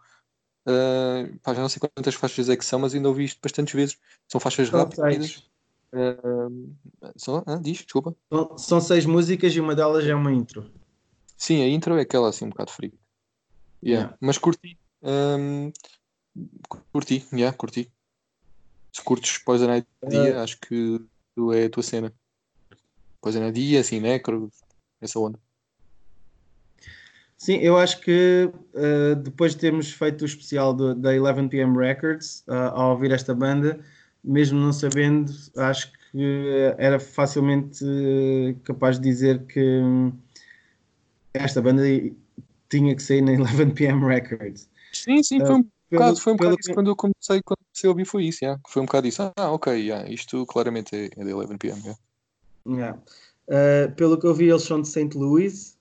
Uh, 0.67 1.37
pá, 1.41 1.53
já 1.53 1.61
não 1.61 1.69
sei 1.69 1.79
quantas 1.79 2.15
faixas 2.15 2.49
é 2.49 2.57
que 2.57 2.65
são, 2.65 2.79
mas 2.79 2.93
ainda 2.93 3.07
ouvi 3.07 3.25
isto 3.25 3.39
bastantes 3.41 3.73
vezes. 3.73 3.97
São 4.27 4.39
faixas 4.39 4.69
são 4.69 4.79
rápidas. 4.79 5.49
Uh, 5.93 6.75
só, 7.15 7.43
ah, 7.45 7.55
diz, 7.55 7.77
desculpa. 7.77 8.15
São, 8.31 8.57
são, 8.57 8.81
seis 8.81 9.05
músicas 9.05 9.53
e 9.53 9.59
uma 9.59 9.75
delas 9.75 10.05
é 10.05 10.13
uma 10.13 10.31
intro. 10.31 10.69
Sim, 11.37 11.61
a 11.61 11.67
intro 11.67 11.97
é 11.97 12.01
aquela 12.01 12.29
assim 12.29 12.45
um 12.45 12.49
bocado 12.49 12.71
fria. 12.71 12.91
Yeah. 13.83 14.07
yeah. 14.07 14.17
Mas 14.19 14.37
curti. 14.37 14.77
Um, 15.01 15.71
curti, 16.91 17.25
yeah, 17.31 17.55
curti. 17.55 17.91
Se 18.97 19.03
curtes 19.03 19.37
Poison 19.37 19.69
Idea, 19.75 20.39
uh, 20.39 20.41
acho 20.41 20.59
que 20.59 20.99
é 21.53 21.65
a 21.65 21.69
tua 21.69 21.83
cena. 21.83 22.11
Poison 23.21 23.47
Idea, 23.47 23.79
assim, 23.79 23.99
Necro, 23.99 24.49
essa 24.99 25.19
onda. 25.19 25.39
Sim, 27.37 27.57
eu 27.57 27.77
acho 27.77 28.01
que 28.01 28.49
uh, 28.73 29.15
depois 29.17 29.51
de 29.53 29.59
termos 29.59 29.91
feito 29.91 30.23
o 30.23 30.25
especial 30.25 30.73
do, 30.73 30.95
da 30.95 31.11
11pm 31.11 31.77
Records, 31.77 32.43
uh, 32.47 32.73
ao 32.73 32.91
ouvir 32.93 33.11
esta 33.11 33.35
banda, 33.35 33.79
mesmo 34.23 34.59
não 34.59 34.73
sabendo, 34.73 35.31
acho 35.57 35.91
que 36.11 36.73
era 36.79 36.99
facilmente 36.99 37.85
uh, 37.85 38.55
capaz 38.63 38.99
de 38.99 39.03
dizer 39.03 39.45
que 39.45 39.79
esta 41.35 41.61
banda 41.61 41.83
tinha 42.67 42.95
que 42.95 43.03
sair 43.03 43.21
na 43.21 43.33
11pm 43.33 44.07
Records. 44.07 44.67
Sim, 44.91 45.21
sim, 45.21 45.39
foi 45.39 45.55
um 45.55 45.65
bocado, 45.91 46.19
foi 46.19 46.33
um 46.33 46.35
bocado 46.35 46.57
isso 46.59 46.73
quando 46.73 46.89
eu 46.89 46.95
comecei, 46.95 47.43
comecei 47.77 47.87
a 47.87 47.91
ouvir 47.91 48.05
foi 48.05 48.25
isso, 48.25 48.43
yeah. 48.43 48.59
foi 48.67 48.81
um 48.81 48.85
bocado 48.85 49.07
isso, 49.07 49.21
ah, 49.21 49.51
ok, 49.51 49.73
yeah, 49.73 50.09
isto 50.09 50.45
claramente 50.47 50.95
é, 50.95 51.05
é 51.15 51.23
da 51.23 51.31
11pm. 51.31 51.95
Yeah. 52.67 52.97
Yeah. 53.49 53.93
pelo 53.95 54.17
que 54.19 54.25
eu 54.25 54.33
vi, 54.33 54.49
eles 54.49 54.63
são 54.63 54.81
de 54.81 54.87
St. 54.87 55.15
Louis, 55.15 55.77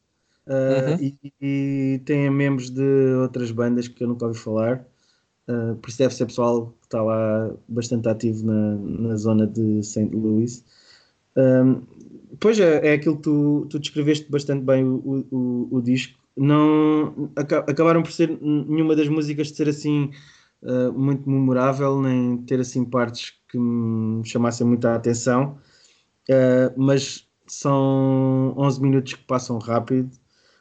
Uh, 0.46 0.92
uhum. 0.92 1.12
e, 1.22 1.32
e 1.40 1.98
tem 2.04 2.30
membros 2.30 2.70
de 2.70 3.14
outras 3.20 3.50
bandas 3.50 3.88
que 3.88 4.04
eu 4.04 4.06
nunca 4.06 4.26
ouvi 4.26 4.38
falar. 4.38 4.86
Uh, 5.48 5.74
por 5.74 5.88
isso 5.88 5.98
deve 5.98 6.14
ser 6.14 6.26
pessoal 6.26 6.66
que 6.66 6.86
está 6.86 7.02
lá 7.02 7.50
bastante 7.66 8.08
ativo 8.08 8.46
na, 8.46 8.76
na 8.76 9.16
zona 9.16 9.44
de 9.44 9.82
St. 9.82 10.08
Louis. 10.14 10.64
Um, 11.36 11.82
pois 12.38 12.60
é, 12.60 12.90
é 12.90 12.92
aquilo 12.92 13.16
que 13.16 13.22
tu, 13.22 13.66
tu 13.68 13.80
descreveste 13.80 14.30
bastante 14.30 14.62
bem 14.62 14.84
o, 14.84 15.26
o, 15.32 15.68
o 15.68 15.82
disco. 15.82 16.16
Não 16.36 17.28
acabaram 17.36 18.04
por 18.04 18.12
ser 18.12 18.38
nenhuma 18.40 18.94
das 18.94 19.08
músicas 19.08 19.48
de 19.48 19.56
ser 19.56 19.68
assim 19.68 20.12
uh, 20.66 20.92
muito 20.92 21.28
memorável, 21.28 22.00
nem 22.02 22.36
ter 22.38 22.60
assim 22.60 22.84
partes 22.84 23.34
que 23.48 23.58
me 23.58 24.26
chamassem 24.26 24.66
muita 24.66 24.94
atenção, 24.94 25.58
uh, 26.30 26.72
mas 26.76 27.26
são 27.46 28.54
11 28.58 28.82
minutos 28.82 29.14
que 29.14 29.24
passam 29.24 29.58
rápido 29.58 30.10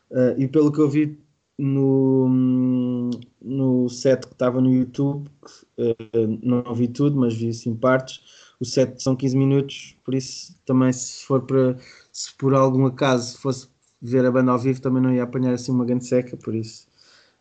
Uh, 0.10 0.40
e 0.40 0.48
pelo 0.48 0.72
que 0.72 0.80
eu 0.80 0.90
vi 0.90 1.20
no, 1.58 2.30
no 3.42 3.90
set 3.90 4.28
que 4.28 4.34
estava 4.34 4.62
no 4.62 4.72
YouTube, 4.74 5.30
não 6.44 6.74
vi 6.74 6.88
tudo, 6.88 7.20
mas 7.20 7.34
vi 7.34 7.50
assim 7.50 7.76
partes. 7.76 8.22
O 8.60 8.66
set 8.66 9.02
são 9.02 9.16
15 9.16 9.38
minutos, 9.38 9.98
por 10.04 10.14
isso 10.14 10.56
também 10.66 10.94
se 10.94 11.26
for 11.26 11.42
para 11.42 11.78
se 12.12 12.34
por 12.36 12.54
algum 12.54 12.86
acaso 12.86 13.38
fosse 13.40 13.68
ver 14.02 14.26
a 14.26 14.32
banda 14.32 14.52
ao 14.52 14.60
vivo 14.60 14.82
também 14.82 15.02
não 15.02 15.14
ia 15.14 15.24
apanhar 15.24 15.54
assim 15.54 15.72
uma 15.72 15.86
grande 15.86 16.06
seca, 16.06 16.38
por 16.38 16.56
isso 16.56 16.88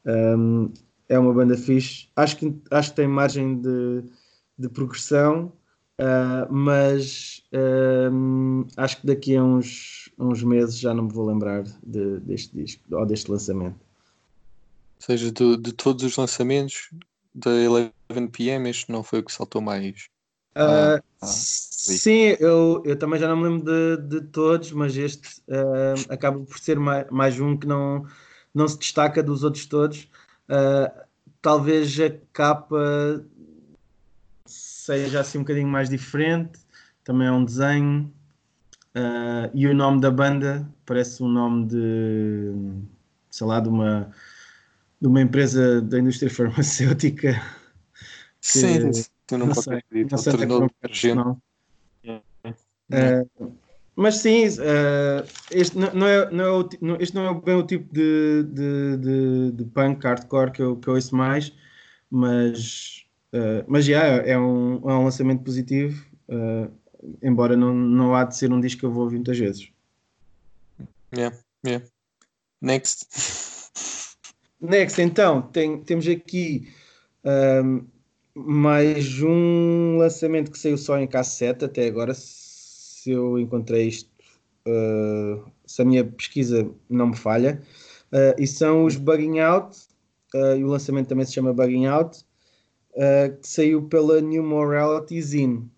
um, 0.07 0.73
é 1.09 1.19
uma 1.19 1.33
banda 1.33 1.57
fixe. 1.57 2.09
Acho 2.17 2.37
que, 2.37 2.55
acho 2.71 2.91
que 2.91 2.97
tem 2.97 3.09
margem 3.09 3.61
de, 3.61 4.05
de 4.59 4.69
progressão, 4.69 5.53
uh, 6.01 6.53
mas 6.53 7.43
um, 8.13 8.67
acho 8.77 9.01
que 9.01 9.07
daqui 9.07 9.37
a 9.37 9.43
uns 9.43 10.05
uns 10.19 10.43
meses 10.43 10.79
já 10.79 10.95
não 10.95 11.05
me 11.05 11.13
vou 11.13 11.27
lembrar 11.27 11.65
de, 11.83 12.21
deste 12.21 12.55
disco 12.55 12.83
ou 12.93 13.05
deste 13.05 13.31
lançamento. 13.31 13.77
Ou 14.97 15.07
seja, 15.07 15.31
de, 15.31 15.57
de 15.57 15.73
todos 15.73 16.05
os 16.05 16.17
lançamentos 16.17 16.91
da 17.35 17.51
11pm, 18.11 18.69
este 18.69 18.91
não 18.91 19.03
foi 19.03 19.19
o 19.19 19.23
que 19.23 19.33
saltou 19.33 19.61
mais. 19.61 20.09
Uh, 20.57 21.03
ah, 21.21 21.27
sim, 21.27 22.37
eu, 22.39 22.81
eu 22.85 22.97
também 22.97 23.19
já 23.19 23.27
não 23.27 23.37
me 23.37 23.49
lembro 23.49 23.65
de, 23.65 24.21
de 24.21 24.27
todos, 24.29 24.71
mas 24.71 24.97
este 24.97 25.41
uh, 25.49 26.13
acaba 26.13 26.39
por 26.39 26.59
ser 26.59 26.79
mais, 26.79 27.11
mais 27.11 27.41
um 27.41 27.57
que 27.57 27.67
não, 27.67 28.07
não 28.55 28.69
se 28.69 28.79
destaca 28.79 29.23
dos 29.23 29.43
outros 29.43 29.67
todos. 29.67 30.09
Uh, 30.49 31.05
talvez 31.41 31.99
a 32.01 32.11
capa 32.33 33.25
seja 34.47 35.21
assim 35.21 35.39
um 35.39 35.43
bocadinho 35.43 35.69
mais 35.69 35.89
diferente, 35.89 36.59
também 37.03 37.27
é 37.27 37.33
um 37.33 37.45
desenho. 37.45 38.13
Uh, 38.95 39.51
e 39.53 39.67
o 39.67 39.75
nome 39.75 40.01
da 40.01 40.11
banda 40.11 40.69
parece 40.87 41.23
um 41.23 41.29
nome 41.29 41.67
de, 41.67 42.53
sei 43.31 43.47
lá, 43.47 43.59
de 43.59 43.69
uma, 43.69 44.11
de 45.01 45.09
uma 45.09 45.21
empresa 45.21 45.81
da 45.83 45.99
indústria 45.99 46.31
farmacêutica. 46.31 47.43
Que, 48.41 48.49
sim, 48.49 48.91
tu 49.27 49.39
não, 49.39 49.47
não 49.47 49.55
sei, 49.55 49.83
não 50.11 50.19
sei 50.19 50.33
é 50.33 51.15
não. 51.15 51.43
Uh, 52.93 53.55
mas 53.97 54.17
sim, 54.17 54.47
uh, 54.49 55.27
este, 55.51 55.79
não, 55.79 55.95
não 55.95 56.07
é, 56.07 56.31
não 56.31 56.45
é 56.45 56.51
o, 56.51 56.69
não, 56.81 56.97
este 57.01 57.15
não 57.15 57.29
é 57.29 57.41
bem 57.41 57.55
o 57.55 57.63
tipo 57.63 57.93
de, 57.93 58.43
de, 58.45 58.97
de, 58.97 59.53
de 59.53 59.65
punk 59.67 60.05
hardcore 60.05 60.51
que 60.51 60.63
eu, 60.63 60.77
que 60.77 60.89
eu 60.89 60.95
ouço 60.95 61.15
mais, 61.15 61.53
mas, 62.11 63.07
uh, 63.33 63.65
mas 63.67 63.85
já 63.85 64.05
é, 64.05 64.31
é, 64.31 64.39
um, 64.39 64.77
é 64.89 64.95
um 64.95 65.05
lançamento 65.05 65.45
positivo. 65.45 66.05
Uh, 66.29 66.71
embora 67.23 67.57
não, 67.57 67.75
não 67.75 68.15
há 68.15 68.25
de 68.25 68.37
ser 68.37 68.53
um 68.53 68.61
disco 68.61 68.81
que 68.81 68.87
eu 68.87 68.93
vou 68.93 69.05
ouvir 69.05 69.17
muitas 69.17 69.39
vezes. 69.39 69.71
Yeah, 71.15 71.37
yeah. 71.65 71.85
Next. 72.61 73.07
Next, 74.61 75.01
então, 75.01 75.43
tem, 75.43 75.83
temos 75.83 76.09
aqui 76.09 76.73
um, 77.63 77.85
mais 78.35 79.21
um 79.23 79.99
lançamento 79.99 80.51
que 80.51 80.59
saiu 80.59 80.79
só 80.79 80.99
em 80.99 81.07
cassete 81.07 81.65
até 81.65 81.87
agora. 81.87 82.15
Se 83.05 83.11
eu 83.11 83.39
encontrei 83.39 83.89
isto, 83.89 84.11
uh, 84.67 85.45
se 85.67 85.83
a 85.83 85.85
minha 85.85 86.03
pesquisa 86.03 86.67
não 86.89 87.09
me 87.09 87.17
falha, 87.17 87.61
uh, 88.11 88.41
e 88.41 88.47
são 88.47 88.87
os 88.87 88.97
Bugging 88.97 89.41
Out, 89.41 89.77
uh, 90.35 90.57
e 90.57 90.65
o 90.65 90.69
lançamento 90.69 91.09
também 91.09 91.27
se 91.27 91.35
chama 91.35 91.53
Bugging 91.53 91.85
Out, 91.85 92.25
que 93.43 93.47
saiu 93.47 93.83
pela 93.89 94.23
New 94.23 94.43
Morality 94.43 95.21
Zine. 95.21 95.71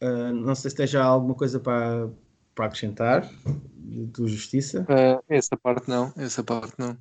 Não 0.00 0.54
sei 0.54 0.70
se 0.70 0.76
tem 0.76 0.86
já 0.86 1.02
alguma 1.02 1.34
coisa 1.34 1.58
para, 1.58 2.08
para 2.54 2.66
acrescentar 2.66 3.28
do 3.74 4.28
Justiça. 4.28 4.86
Essa 5.26 5.56
parte 5.56 5.88
não, 5.88 6.12
essa 6.18 6.44
parte 6.44 6.74
não. 6.78 6.96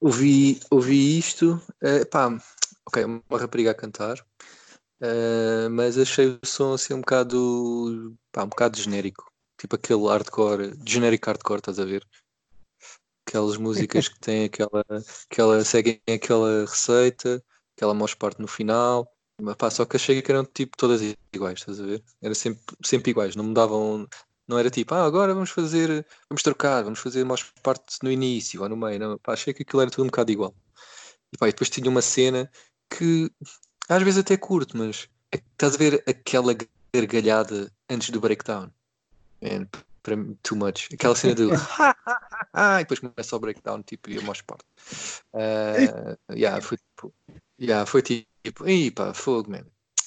ouvi, 0.00 0.60
ouvi 0.70 1.18
isto, 1.18 1.60
uh, 1.82 2.06
pá, 2.10 2.40
ok, 2.86 3.04
uma 3.04 3.22
rapariga 3.38 3.72
a 3.72 3.74
cantar, 3.74 4.24
uh, 5.04 5.70
mas 5.70 5.98
achei 5.98 6.38
o 6.42 6.46
som 6.46 6.74
assim 6.74 6.94
um 6.94 7.00
bocado, 7.00 8.16
pá, 8.32 8.44
um 8.44 8.48
bocado 8.48 8.78
genérico, 8.78 9.30
tipo 9.58 9.76
aquele 9.76 10.06
hardcore, 10.06 10.74
genérico 10.84 11.26
hardcore, 11.26 11.60
estás 11.60 11.78
a 11.78 11.84
ver? 11.84 12.06
Aquelas 13.26 13.56
músicas 13.56 14.08
que 14.08 14.18
têm 14.20 14.44
aquela, 14.44 14.84
aquela, 15.30 15.64
seguem 15.64 16.00
aquela 16.12 16.62
receita, 16.66 17.42
aquela 17.76 17.94
maior 17.94 18.14
parte 18.16 18.40
no 18.40 18.48
final, 18.48 19.14
mas 19.40 19.56
pá, 19.56 19.70
só 19.70 19.84
que 19.84 19.96
achei 19.96 20.20
que 20.22 20.30
eram 20.30 20.44
tipo 20.44 20.76
todas 20.76 21.00
iguais, 21.32 21.58
estás 21.58 21.80
a 21.80 21.84
ver? 21.84 22.02
Era 22.22 22.34
sempre, 22.34 22.62
sempre 22.84 23.10
iguais, 23.10 23.36
não 23.36 23.44
mudavam. 23.44 24.08
Não 24.46 24.58
era 24.58 24.70
tipo, 24.70 24.94
ah, 24.94 25.04
agora 25.04 25.32
vamos 25.32 25.50
fazer, 25.50 26.06
vamos 26.28 26.42
trocar, 26.42 26.82
vamos 26.84 26.98
fazer 26.98 27.24
mais 27.24 27.42
parte 27.62 27.96
no 28.02 28.10
início 28.12 28.62
ou 28.62 28.68
no 28.68 28.76
meio. 28.76 28.98
Não, 29.00 29.18
pá, 29.18 29.32
achei 29.32 29.54
que 29.54 29.62
aquilo 29.62 29.80
era 29.82 29.90
tudo 29.90 30.04
um 30.04 30.08
bocado 30.08 30.30
igual. 30.30 30.54
E, 31.32 31.38
pá, 31.38 31.48
e 31.48 31.52
depois 31.52 31.70
tinha 31.70 31.88
uma 31.90 32.02
cena 32.02 32.50
que 32.90 33.30
às 33.88 34.02
vezes 34.02 34.20
até 34.20 34.36
curto, 34.36 34.76
mas 34.76 35.08
estás 35.32 35.74
a 35.74 35.78
ver 35.78 36.02
aquela 36.06 36.54
gargalhada 36.94 37.70
antes 37.88 38.10
do 38.10 38.20
breakdown? 38.20 38.70
Man, 39.42 39.66
para 40.02 40.16
mim, 40.16 40.38
too 40.42 40.56
much. 40.56 40.88
Aquela 40.92 41.16
cena 41.16 41.34
do 41.34 41.50
e 41.54 42.78
depois 42.78 43.00
começa 43.00 43.36
o 43.36 43.40
breakdown, 43.40 43.82
tipo, 43.82 44.10
e 44.10 44.18
a 44.18 44.20
maior 44.20 44.42
parte. 44.44 44.64
Uh, 45.34 46.32
yeah, 46.32 46.60
foi 46.60 46.76
tipo, 46.76 47.14
yeah, 47.60 47.86
foi 47.86 48.02
tipo 48.02 48.64
aí 48.64 48.90
pá, 48.90 49.12
fogo, 49.12 49.50
mano. 49.50 49.66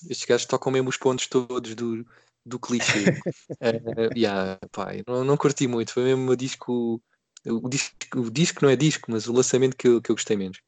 Estes 0.09 0.25
gajos 0.25 0.45
tocam 0.45 0.71
mesmo 0.71 0.89
os 0.89 0.97
pontos 0.97 1.27
todos 1.27 1.75
do, 1.75 2.05
do 2.45 2.59
clichê. 2.59 3.05
uh, 3.09 4.13
yeah, 4.15 4.59
pá, 4.71 4.89
não, 5.07 5.23
não 5.23 5.37
curti 5.37 5.67
muito. 5.67 5.93
Foi 5.93 6.03
mesmo 6.03 6.31
o 6.31 6.35
disco, 6.35 7.01
o 7.45 7.69
disco. 7.69 7.95
O 8.15 8.31
disco 8.31 8.63
não 8.63 8.69
é 8.69 8.75
disco, 8.75 9.11
mas 9.11 9.27
o 9.27 9.33
lançamento 9.33 9.75
que 9.75 9.87
eu, 9.87 10.01
que 10.01 10.11
eu 10.11 10.15
gostei 10.15 10.37
menos. 10.37 10.59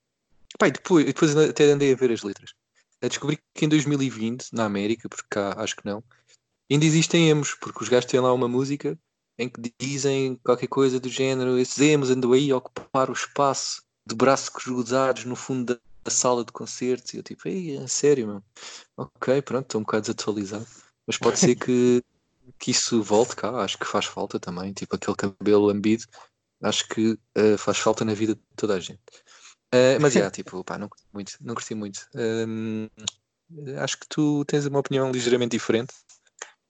Pá, 0.58 0.68
e 0.68 0.72
depois, 0.72 1.06
depois 1.06 1.38
até 1.38 1.66
andei 1.66 1.94
a 1.94 1.96
ver 1.96 2.12
as 2.12 2.24
letras. 2.24 2.54
Descobri 3.08 3.40
que 3.54 3.66
em 3.66 3.70
2020, 3.70 4.50
na 4.52 4.66
América, 4.66 5.08
porque 5.08 5.28
cá 5.30 5.54
acho 5.58 5.76
que 5.76 5.86
não, 5.86 6.04
ainda 6.70 6.86
existem 6.86 7.30
emos, 7.30 7.54
porque 7.56 7.84
os 7.84 7.90
gajos 7.90 8.10
têm 8.10 8.20
lá 8.20 8.34
uma 8.34 8.48
música 8.48 8.98
em 9.38 9.48
que 9.48 9.74
dizem 9.80 10.36
qualquer 10.44 10.68
coisa 10.68 11.00
do 11.00 11.08
género, 11.08 11.58
esses 11.58 11.80
emos 11.80 12.10
andam 12.10 12.34
aí 12.34 12.52
a 12.52 12.58
ocupar 12.58 13.10
o 13.10 13.14
espaço 13.14 13.82
de 14.06 14.14
braços 14.14 14.50
cruzados 14.50 15.24
no 15.24 15.36
fundo 15.36 15.80
da 16.04 16.12
sala 16.12 16.44
de 16.44 16.52
concertos. 16.52 17.14
E 17.14 17.18
eu 17.18 17.24
tipo, 17.24 17.48
ei, 17.48 17.78
é 17.78 17.88
sério, 17.88 18.28
mano. 18.28 18.44
Ok, 18.98 19.42
pronto, 19.44 19.66
estou 19.66 19.80
um 19.80 19.84
bocado 19.86 20.02
desatualizado. 20.02 20.68
Mas 21.08 21.18
pode 21.18 21.40
ser 21.40 21.56
que, 21.56 22.04
que 22.60 22.72
isso 22.72 23.02
volte 23.02 23.36
cá, 23.36 23.50
acho 23.62 23.78
que 23.78 23.86
faz 23.86 24.06
falta 24.06 24.40
também, 24.40 24.74
tipo 24.74 24.96
aquele 24.96 25.16
cabelo 25.16 25.66
lambido, 25.66 26.04
acho 26.62 26.88
que 26.90 27.12
uh, 27.38 27.58
faz 27.58 27.78
falta 27.78 28.04
na 28.04 28.14
vida 28.14 28.36
de 28.36 28.42
toda 28.56 28.76
a 28.76 28.80
gente. 28.80 29.00
Uh, 29.74 30.02
mas 30.02 30.16
é, 30.16 30.20
yeah, 30.20 30.32
tipo, 30.36 30.64
pá, 30.64 30.78
não 30.78 30.90
curti 30.90 31.06
muito, 31.14 31.34
não 31.42 31.56
curti 31.56 31.76
muito. 31.76 32.08
Um, 32.16 32.88
acho 33.78 34.00
que 34.00 34.08
tu 34.08 34.44
tens 34.46 34.66
uma 34.66 34.80
opinião 34.80 35.12
ligeiramente 35.12 35.52
diferente. 35.52 35.94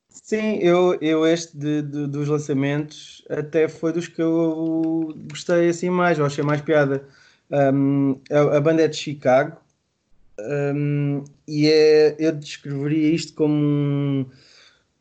Sim, 0.10 0.58
eu, 0.58 0.98
eu 1.02 1.26
este 1.26 1.58
de, 1.58 1.82
de, 1.82 2.08
dos 2.08 2.28
lançamentos 2.28 3.24
até 3.30 3.68
foi 3.68 3.94
dos 3.94 4.08
que 4.08 4.22
eu 4.22 5.16
gostei 5.30 5.70
assim 5.70 5.90
mais, 5.90 6.20
eu 6.20 6.26
achei 6.26 6.44
mais 6.44 6.62
piada. 6.62 7.08
Um, 7.50 8.20
a, 8.30 8.58
a, 8.58 8.62
banda 8.62 8.84
é 8.84 8.88
de 8.88 8.96
Chicago 8.96 9.58
um, 10.40 11.24
e 11.48 11.68
é, 11.68 12.16
eu 12.20 12.32
descreveria 12.34 13.12
isto 13.12 13.34
como 13.34 13.56
um, 13.56 14.22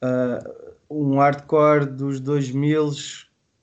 uh, 0.03 0.73
um 0.89 1.19
hardcore 1.19 1.85
dos 1.85 2.21
2000 2.21 2.91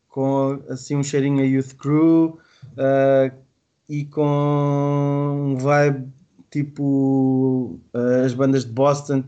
com 0.07 0.63
assim 0.69 0.95
um 0.95 1.03
cheirinho 1.03 1.41
a 1.41 1.47
Youth 1.47 1.73
Crew 1.77 2.39
uh, 2.73 3.44
e 3.87 4.05
com 4.05 5.53
um 5.53 5.57
vibe 5.57 6.07
tipo 6.49 7.79
uh, 7.93 8.25
as 8.25 8.33
bandas 8.33 8.65
de 8.65 8.71
Boston 8.71 9.23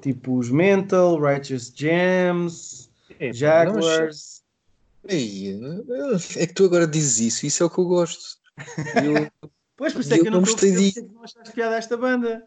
tipo 0.00 0.36
os 0.36 0.50
Mental, 0.50 1.20
Righteous 1.20 1.72
Gems, 1.74 2.90
é, 3.18 3.32
Jaguars. 3.32 4.42
É 5.04 6.46
que 6.46 6.54
tu 6.54 6.64
agora 6.64 6.86
dizes 6.86 7.18
isso, 7.20 7.46
isso 7.46 7.62
é 7.62 7.66
o 7.66 7.70
que 7.70 7.78
eu 7.78 7.86
gosto. 7.86 8.38
Eu, 9.02 9.30
pois, 9.76 9.92
por 9.92 10.00
isso 10.00 10.14
é 10.14 10.18
que 10.18 10.28
eu 10.28 10.32
não 10.32 10.40
gostei 10.40 10.72
de. 10.72 11.02
Não 11.02 11.24
achaste 11.24 11.52
piada 11.52 11.76
esta 11.76 11.96
banda. 11.96 12.46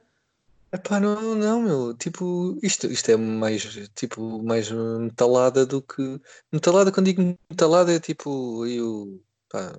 Epá, 0.71 0.99
não, 0.99 1.35
não, 1.35 1.61
meu, 1.61 1.93
tipo, 1.93 2.57
isto, 2.63 2.87
isto 2.87 3.11
é 3.11 3.15
mais, 3.15 3.61
tipo, 3.93 4.41
mais 4.41 4.71
metalada 4.71 5.67
do 5.67 5.83
que, 5.83 6.19
metalada, 6.51 6.91
quando 6.91 7.05
digo 7.05 7.37
metalada 7.47 7.93
é 7.93 7.99
tipo, 7.99 8.65
eu, 8.65 9.21
pá, 9.49 9.71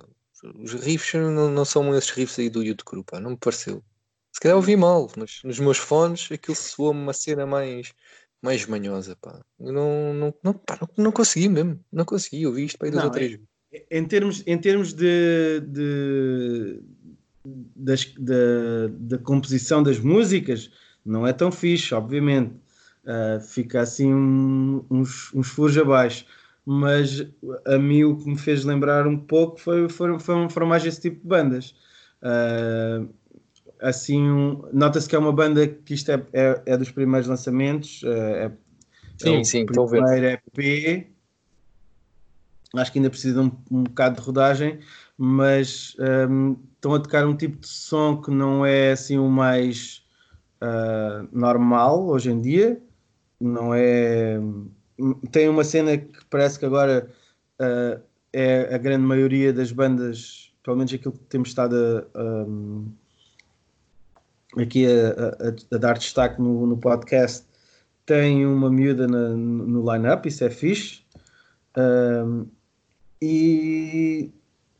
os 0.43 0.73
riffs 0.73 1.13
não, 1.13 1.49
não 1.49 1.65
são 1.65 1.95
esses 1.95 2.09
riffs 2.09 2.39
aí 2.39 2.49
do 2.49 2.63
YouTube, 2.63 3.03
pá, 3.05 3.19
não 3.19 3.31
me 3.31 3.37
pareceu. 3.37 3.83
Se 4.31 4.39
calhar 4.39 4.57
ouvi 4.57 4.75
mal, 4.75 5.09
mas 5.17 5.41
nos 5.43 5.59
meus 5.59 5.77
fones 5.77 6.29
aquilo 6.31 6.55
soou-me 6.55 7.01
uma 7.01 7.13
cena 7.13 7.45
mais, 7.45 7.93
mais 8.41 8.65
manhosa, 8.65 9.15
pá. 9.15 9.41
Eu 9.59 9.71
não, 9.71 10.13
não, 10.13 10.33
não, 10.43 10.53
pá, 10.53 10.77
não, 10.81 11.05
não 11.05 11.11
consegui 11.11 11.47
mesmo, 11.49 11.79
não 11.91 12.05
consegui, 12.05 12.45
ouvi 12.45 12.65
isto 12.65 12.77
para 12.77 12.87
aí 12.87 12.91
duas 12.91 13.05
ou 13.05 13.11
três 13.11 13.31
vezes 13.31 13.55
em 13.89 14.05
termos, 14.05 14.43
em 14.45 14.57
termos 14.57 14.93
de, 14.93 15.61
de 15.67 16.79
das, 17.75 18.05
da, 18.17 18.87
da, 18.89 19.17
composição 19.19 19.83
das 19.83 19.99
músicas, 19.99 20.71
não 21.05 21.25
é 21.27 21.33
tão 21.33 21.51
fixe, 21.51 21.93
obviamente. 21.93 22.53
Uh, 23.03 23.39
fica 23.39 23.81
assim 23.81 24.11
um, 24.11 24.83
uns, 24.89 25.31
uns 25.33 25.47
furos 25.47 25.77
abaixo. 25.77 26.25
Mas 26.65 27.25
a 27.65 27.77
mim 27.77 28.03
o 28.03 28.17
que 28.17 28.27
me 28.27 28.37
fez 28.37 28.63
lembrar 28.65 29.05
um 29.05 29.17
pouco 29.17 29.59
foi, 29.59 29.87
foi, 29.87 30.17
foi, 30.19 30.49
foram 30.49 30.67
mais 30.67 30.85
esse 30.85 31.01
tipo 31.01 31.21
de 31.21 31.27
bandas. 31.27 31.75
Uh, 32.21 33.07
assim, 33.79 34.21
um, 34.21 34.67
nota-se 34.73 35.07
que 35.07 35.15
é 35.15 35.19
uma 35.19 35.31
banda 35.31 35.67
que 35.67 35.93
isto 35.93 36.09
é, 36.11 36.25
é, 36.33 36.61
é 36.65 36.77
dos 36.77 36.89
primeiros 36.89 37.27
lançamentos. 37.27 38.01
Uh, 38.01 38.07
é, 38.07 38.51
sim, 39.17 39.35
é 39.37 39.43
sim, 39.43 39.65
ver. 39.65 40.41
EP 40.55 41.15
acho 42.81 42.91
que 42.91 42.99
ainda 42.99 43.09
precisa 43.09 43.41
de 43.41 43.47
um, 43.47 43.51
um 43.71 43.83
bocado 43.83 44.19
de 44.19 44.21
rodagem, 44.21 44.79
mas 45.17 45.95
um, 46.29 46.57
estão 46.73 46.93
a 46.93 46.99
tocar 46.99 47.25
um 47.25 47.35
tipo 47.35 47.57
de 47.57 47.67
som 47.67 48.21
que 48.21 48.31
não 48.31 48.65
é 48.65 48.91
assim 48.91 49.17
o 49.17 49.29
mais 49.29 50.03
uh, 50.61 51.27
normal 51.31 52.05
hoje 52.07 52.31
em 52.31 52.41
dia. 52.41 52.81
Não 53.39 53.73
é. 53.73 54.39
Tem 55.31 55.49
uma 55.49 55.63
cena 55.63 55.97
que 55.97 56.25
parece 56.29 56.57
que 56.57 56.65
agora 56.65 57.09
uh, 57.59 58.01
é 58.31 58.73
a 58.73 58.77
grande 58.77 59.05
maioria 59.05 59.51
das 59.53 59.71
bandas, 59.71 60.53
pelo 60.63 60.77
menos 60.77 60.93
aquilo 60.93 61.13
que 61.13 61.23
temos 61.25 61.49
estado 61.49 62.07
a, 62.13 62.23
um, 62.23 62.91
aqui 64.57 64.85
a, 64.87 65.09
a, 65.47 65.75
a, 65.75 65.77
dar 65.77 65.97
destaque 65.97 66.41
no, 66.41 66.65
no 66.65 66.77
podcast, 66.77 67.45
tem 68.05 68.45
uma 68.45 68.69
miúda 68.69 69.07
na, 69.07 69.29
no 69.29 69.91
line-up, 69.91 70.27
isso 70.27 70.43
é 70.43 70.49
fixe. 70.49 71.01
Um, 71.77 72.45
e 73.21 74.31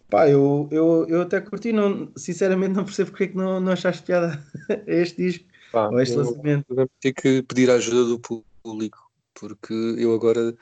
pá, 0.09 0.29
eu, 0.29 0.67
eu, 0.71 1.05
eu 1.07 1.21
até 1.21 1.41
curti, 1.41 1.71
não, 1.71 2.11
sinceramente 2.15 2.73
não 2.73 2.85
percebo 2.85 3.11
porque 3.11 3.23
é 3.25 3.27
que 3.27 3.37
não, 3.37 3.59
não 3.59 3.71
achaste 3.71 4.03
piada 4.03 4.43
a 4.69 4.91
este 4.91 5.23
disco 5.23 5.45
pá, 5.71 5.87
ou 5.87 5.99
este 5.99 6.15
lançamento. 6.15 6.65
Vamos 6.69 6.91
ter 6.99 7.13
que 7.13 7.41
pedir 7.43 7.69
a 7.69 7.75
ajuda 7.75 8.05
do 8.05 8.19
público, 8.19 9.04
porque 9.39 9.73
eu 9.73 10.13
agora 10.13 10.55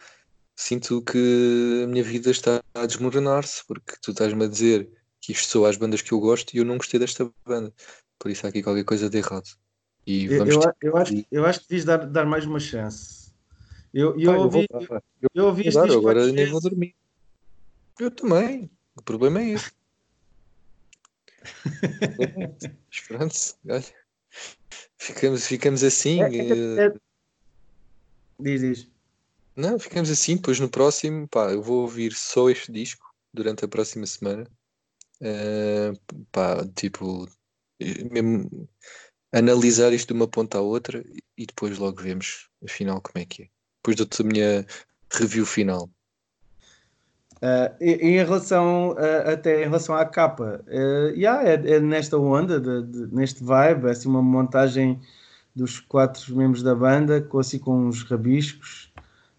sinto 0.55 1.01
que 1.01 1.81
a 1.83 1.87
minha 1.87 2.03
vida 2.03 2.29
está 2.29 2.61
a 2.73 2.85
desmoronar-se, 2.85 3.65
porque 3.65 3.93
tu 4.01 4.11
estás-me 4.11 4.45
a 4.45 4.47
dizer 4.47 4.89
que 5.21 5.31
isto 5.31 5.47
são 5.47 5.65
as 5.65 5.77
bandas 5.77 6.01
que 6.01 6.11
eu 6.11 6.19
gosto 6.19 6.53
e 6.53 6.57
eu 6.57 6.65
não 6.65 6.77
gostei 6.77 6.99
desta 6.99 7.31
banda. 7.45 7.73
Por 8.19 8.29
isso 8.29 8.45
há 8.45 8.49
aqui 8.49 8.61
qualquer 8.61 8.83
coisa 8.83 9.09
de 9.09 9.17
errado. 9.17 9.49
E 10.05 10.27
vamos 10.27 10.55
eu, 10.55 10.61
eu, 10.61 10.73
eu 10.81 10.97
acho, 10.97 11.25
eu 11.31 11.45
acho 11.45 11.59
que 11.61 11.69
devias 11.69 11.85
dar, 11.85 12.05
dar 12.05 12.25
mais 12.25 12.45
uma 12.45 12.59
chance. 12.59 13.31
Eu, 13.93 14.19
eu, 14.19 14.33
ouvi, 14.39 14.67
eu, 14.69 14.79
vou, 14.79 14.97
eu, 15.21 15.29
eu 15.33 15.45
ouvi 15.45 15.67
este 15.67 15.81
disco 15.81 15.99
agora 15.99 16.25
nem 16.31 16.49
vou 16.49 16.59
dormir. 16.59 16.95
Eu 17.99 18.11
também. 18.11 18.69
O 18.95 19.01
problema 19.01 19.39
é 19.39 19.49
esse. 19.49 19.71
Pronto, 23.07 23.35
olha. 23.69 23.83
Ficamos, 24.97 25.45
ficamos 25.45 25.83
assim. 25.83 26.21
É, 26.21 26.35
é, 26.35 26.85
é... 26.87 26.93
Eh, 28.39 28.43
diz, 28.43 28.61
diz. 28.61 28.87
Não, 29.55 29.77
ficamos 29.77 30.09
assim, 30.09 30.35
depois 30.35 30.59
no 30.59 30.69
próximo, 30.69 31.27
pá, 31.27 31.51
eu 31.51 31.61
vou 31.61 31.81
ouvir 31.81 32.13
só 32.13 32.49
este 32.49 32.71
disco 32.71 33.13
durante 33.33 33.65
a 33.65 33.67
próxima 33.67 34.05
semana. 34.05 34.47
Uh, 35.21 36.25
pá, 36.31 36.65
tipo, 36.75 37.27
mesmo 38.11 38.67
analisar 39.31 39.93
isto 39.93 40.13
de 40.13 40.13
uma 40.13 40.27
ponta 40.27 40.57
à 40.57 40.61
outra 40.61 41.03
e 41.37 41.45
depois 41.45 41.77
logo 41.77 42.01
vemos 42.01 42.49
afinal 42.63 43.01
como 43.01 43.21
é 43.21 43.25
que 43.25 43.43
é. 43.43 43.47
Depois 43.77 43.97
dou-te 43.97 44.21
a 44.21 44.25
minha 44.25 44.65
review 45.11 45.45
final. 45.45 45.89
Uh, 47.41 47.75
em 47.81 48.15
relação 48.23 48.91
uh, 48.91 49.31
até 49.33 49.61
em 49.61 49.65
relação 49.65 49.95
à 49.95 50.05
capa, 50.05 50.63
uh, 50.65 51.09
yeah, 51.09 51.43
é, 51.43 51.75
é 51.75 51.79
nesta 51.79 52.17
onda, 52.17 52.57
de, 52.57 52.83
de, 52.83 53.13
neste 53.13 53.43
vibe, 53.43 53.87
é 53.87 53.91
assim 53.91 54.07
uma 54.07 54.21
montagem 54.21 55.01
dos 55.55 55.79
quatro 55.79 56.35
membros 56.35 56.63
da 56.63 56.73
banda, 56.73 57.21
com 57.21 57.39
assim 57.39 57.59
com 57.59 57.87
uns 57.87 58.03
rabiscos, 58.03 58.91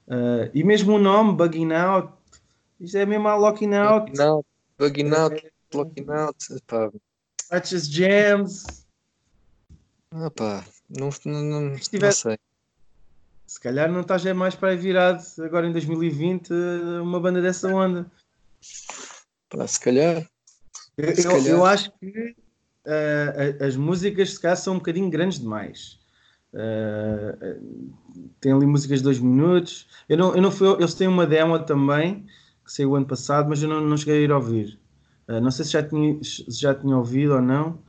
uh, 0.08 0.50
e 0.52 0.62
mesmo 0.62 0.94
o 0.94 0.98
nome, 0.98 1.36
Bugging 1.36 1.72
Out, 1.72 2.12
isto 2.80 2.98
é 2.98 3.06
mesmo 3.06 3.28
a 3.28 3.36
Locking 3.36 3.74
Out. 3.74 4.12
Bugging 4.78 5.14
Out, 5.14 5.52
Locking 5.72 6.10
Out, 6.10 6.46
pá. 6.66 6.90
Patches 7.50 7.88
Jams. 7.88 8.64
Ah 10.10 10.30
pá, 10.30 10.64
não, 10.88 11.10
não, 11.24 11.42
não, 11.42 11.60
não 11.60 11.78
sei 11.78 12.38
se 13.46 13.60
calhar 13.60 13.90
não 13.90 14.00
estás 14.00 14.24
mais 14.32 14.54
para 14.54 14.76
virado 14.76 15.22
agora 15.42 15.66
em 15.66 15.72
2020 15.72 16.52
uma 17.02 17.20
banda 17.20 17.40
dessa 17.40 17.68
onda. 17.68 18.10
Pá, 19.48 19.66
se 19.66 19.78
calhar. 19.78 20.28
Eu, 20.96 21.14
calhar. 21.14 21.46
eu 21.46 21.64
acho 21.64 21.92
que 21.98 22.34
uh, 22.86 23.64
as 23.64 23.76
músicas 23.76 24.30
se 24.30 24.40
calhar 24.40 24.56
são 24.56 24.74
um 24.74 24.78
bocadinho 24.78 25.10
grandes 25.10 25.38
demais. 25.38 26.00
Uh, 26.54 27.90
tem 28.40 28.52
ali 28.52 28.64
músicas 28.64 28.98
de 29.00 29.04
dois 29.04 29.18
minutos. 29.18 29.88
Eu 30.08 30.16
não, 30.16 30.34
eu 30.36 30.40
não 30.40 30.50
fui, 30.52 30.68
eles 30.74 30.94
têm 30.94 31.08
uma 31.08 31.26
demo 31.26 31.58
também 31.58 32.24
que 32.64 32.72
saiu 32.72 32.94
ano 32.94 33.06
passado, 33.06 33.48
mas 33.48 33.62
eu 33.62 33.68
não, 33.68 33.80
não 33.80 33.96
cheguei 33.96 34.18
a 34.18 34.20
ir 34.20 34.32
ouvir. 34.32 34.78
Uh, 35.28 35.40
não 35.40 35.50
sei 35.50 35.64
se 35.64 35.72
já 35.72 35.82
tinha, 35.82 36.22
se 36.22 36.44
já 36.48 36.72
tinha 36.72 36.96
ouvido 36.96 37.34
ou 37.34 37.42
não, 37.42 37.80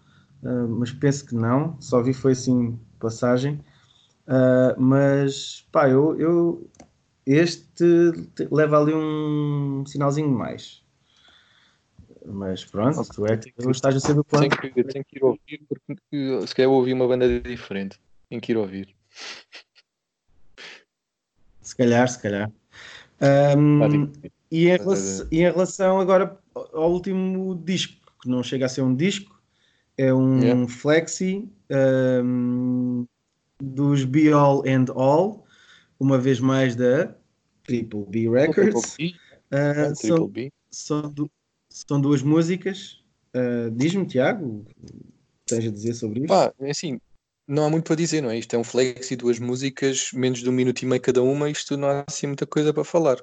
uh, 0.42 0.68
mas 0.68 0.92
penso 0.92 1.28
que 1.28 1.36
não. 1.36 1.80
Só 1.80 2.02
vi 2.02 2.14
foi 2.14 2.32
assim 2.32 2.80
passagem. 3.00 3.64
Mas 4.80 5.68
pá, 5.72 5.88
eu, 5.88 6.20
eu 6.20 6.68
este 7.28 7.86
leva 8.50 8.80
ali 8.80 8.92
um 8.92 9.84
sinalzinho 9.86 10.30
mais. 10.30 10.84
Mas 12.26 12.66
pronto, 12.66 13.02
okay. 13.02 13.14
tu 13.16 13.26
é 13.28 13.38
que 13.38 13.70
estás 13.70 13.96
a 13.96 14.00
ser 14.00 14.16
do 14.16 14.24
plano. 14.24 14.50
Tenho 14.50 14.74
que, 14.74 14.84
tenho 14.84 15.06
que 15.06 15.18
ir 15.18 15.24
ouvir 15.24 15.64
porque 15.68 16.48
se 16.48 16.56
calhar 16.56 16.72
ouvi 16.72 16.92
uma 16.92 17.08
banda 17.08 17.40
diferente. 17.40 18.00
Tenho 18.36 18.42
que 18.42 18.52
ir 18.52 18.58
ouvir. 18.58 18.96
Se 21.62 21.76
calhar, 21.76 22.08
se 22.10 22.22
calhar. 22.22 22.52
Um, 23.58 24.12
e, 24.52 24.68
em 24.68 24.78
relação, 24.78 25.28
e 25.32 25.38
em 25.40 25.44
relação 25.44 26.00
agora 26.02 26.38
ao 26.54 26.92
último 26.92 27.56
disco, 27.64 27.96
que 28.22 28.30
não 28.30 28.44
chega 28.44 28.66
a 28.66 28.70
ser 28.70 28.82
um 28.82 28.94
disco, 28.94 29.42
É 29.98 30.14
um 30.14 30.42
yeah. 30.42 30.68
flexi 30.68 31.50
um, 31.72 33.08
dos 33.58 34.04
Be 34.04 34.34
All 34.34 34.64
and 34.68 34.92
All, 34.94 35.46
uma 35.98 36.18
vez 36.18 36.42
mais 36.42 36.76
da 36.76 37.16
Triple 37.64 38.06
B 38.10 38.30
Records. 38.30 38.96
Triple 38.96 39.14
B. 39.14 39.16
Uh, 39.56 39.96
são, 39.96 40.28
B. 40.28 40.52
São, 40.70 41.14
são, 41.70 42.02
duas 42.02 42.22
músicas. 42.22 43.02
Uh, 43.34 43.72
Diz-me, 43.72 44.06
Tiago, 44.06 44.66
tens 45.46 45.66
a 45.66 45.72
dizer 45.72 45.94
sobre 45.94 46.20
isto? 46.20 46.28
Pá, 46.28 46.54
é 46.60 46.72
assim, 46.72 47.00
não 47.48 47.66
há 47.66 47.70
muito 47.70 47.86
para 47.86 47.96
dizer, 47.96 48.22
não 48.22 48.30
é? 48.32 48.38
Isto 48.38 48.56
é 48.56 48.60
um 48.60 48.64
flex 48.64 49.12
e 49.12 49.16
duas 49.16 49.40
músicas, 49.40 50.12
menos 50.14 50.40
de 50.40 50.50
um 50.50 50.54
minuto 50.54 50.82
e 50.82 50.86
meio 50.86 51.02
cada 51.02 51.22
uma, 51.22 51.50
isto 51.50 51.78
não 51.78 51.88
há 51.90 52.04
assim 52.08 52.28
muita 52.28 52.46
coisa 52.46 52.74
para 52.74 52.84
falar. 52.84 53.20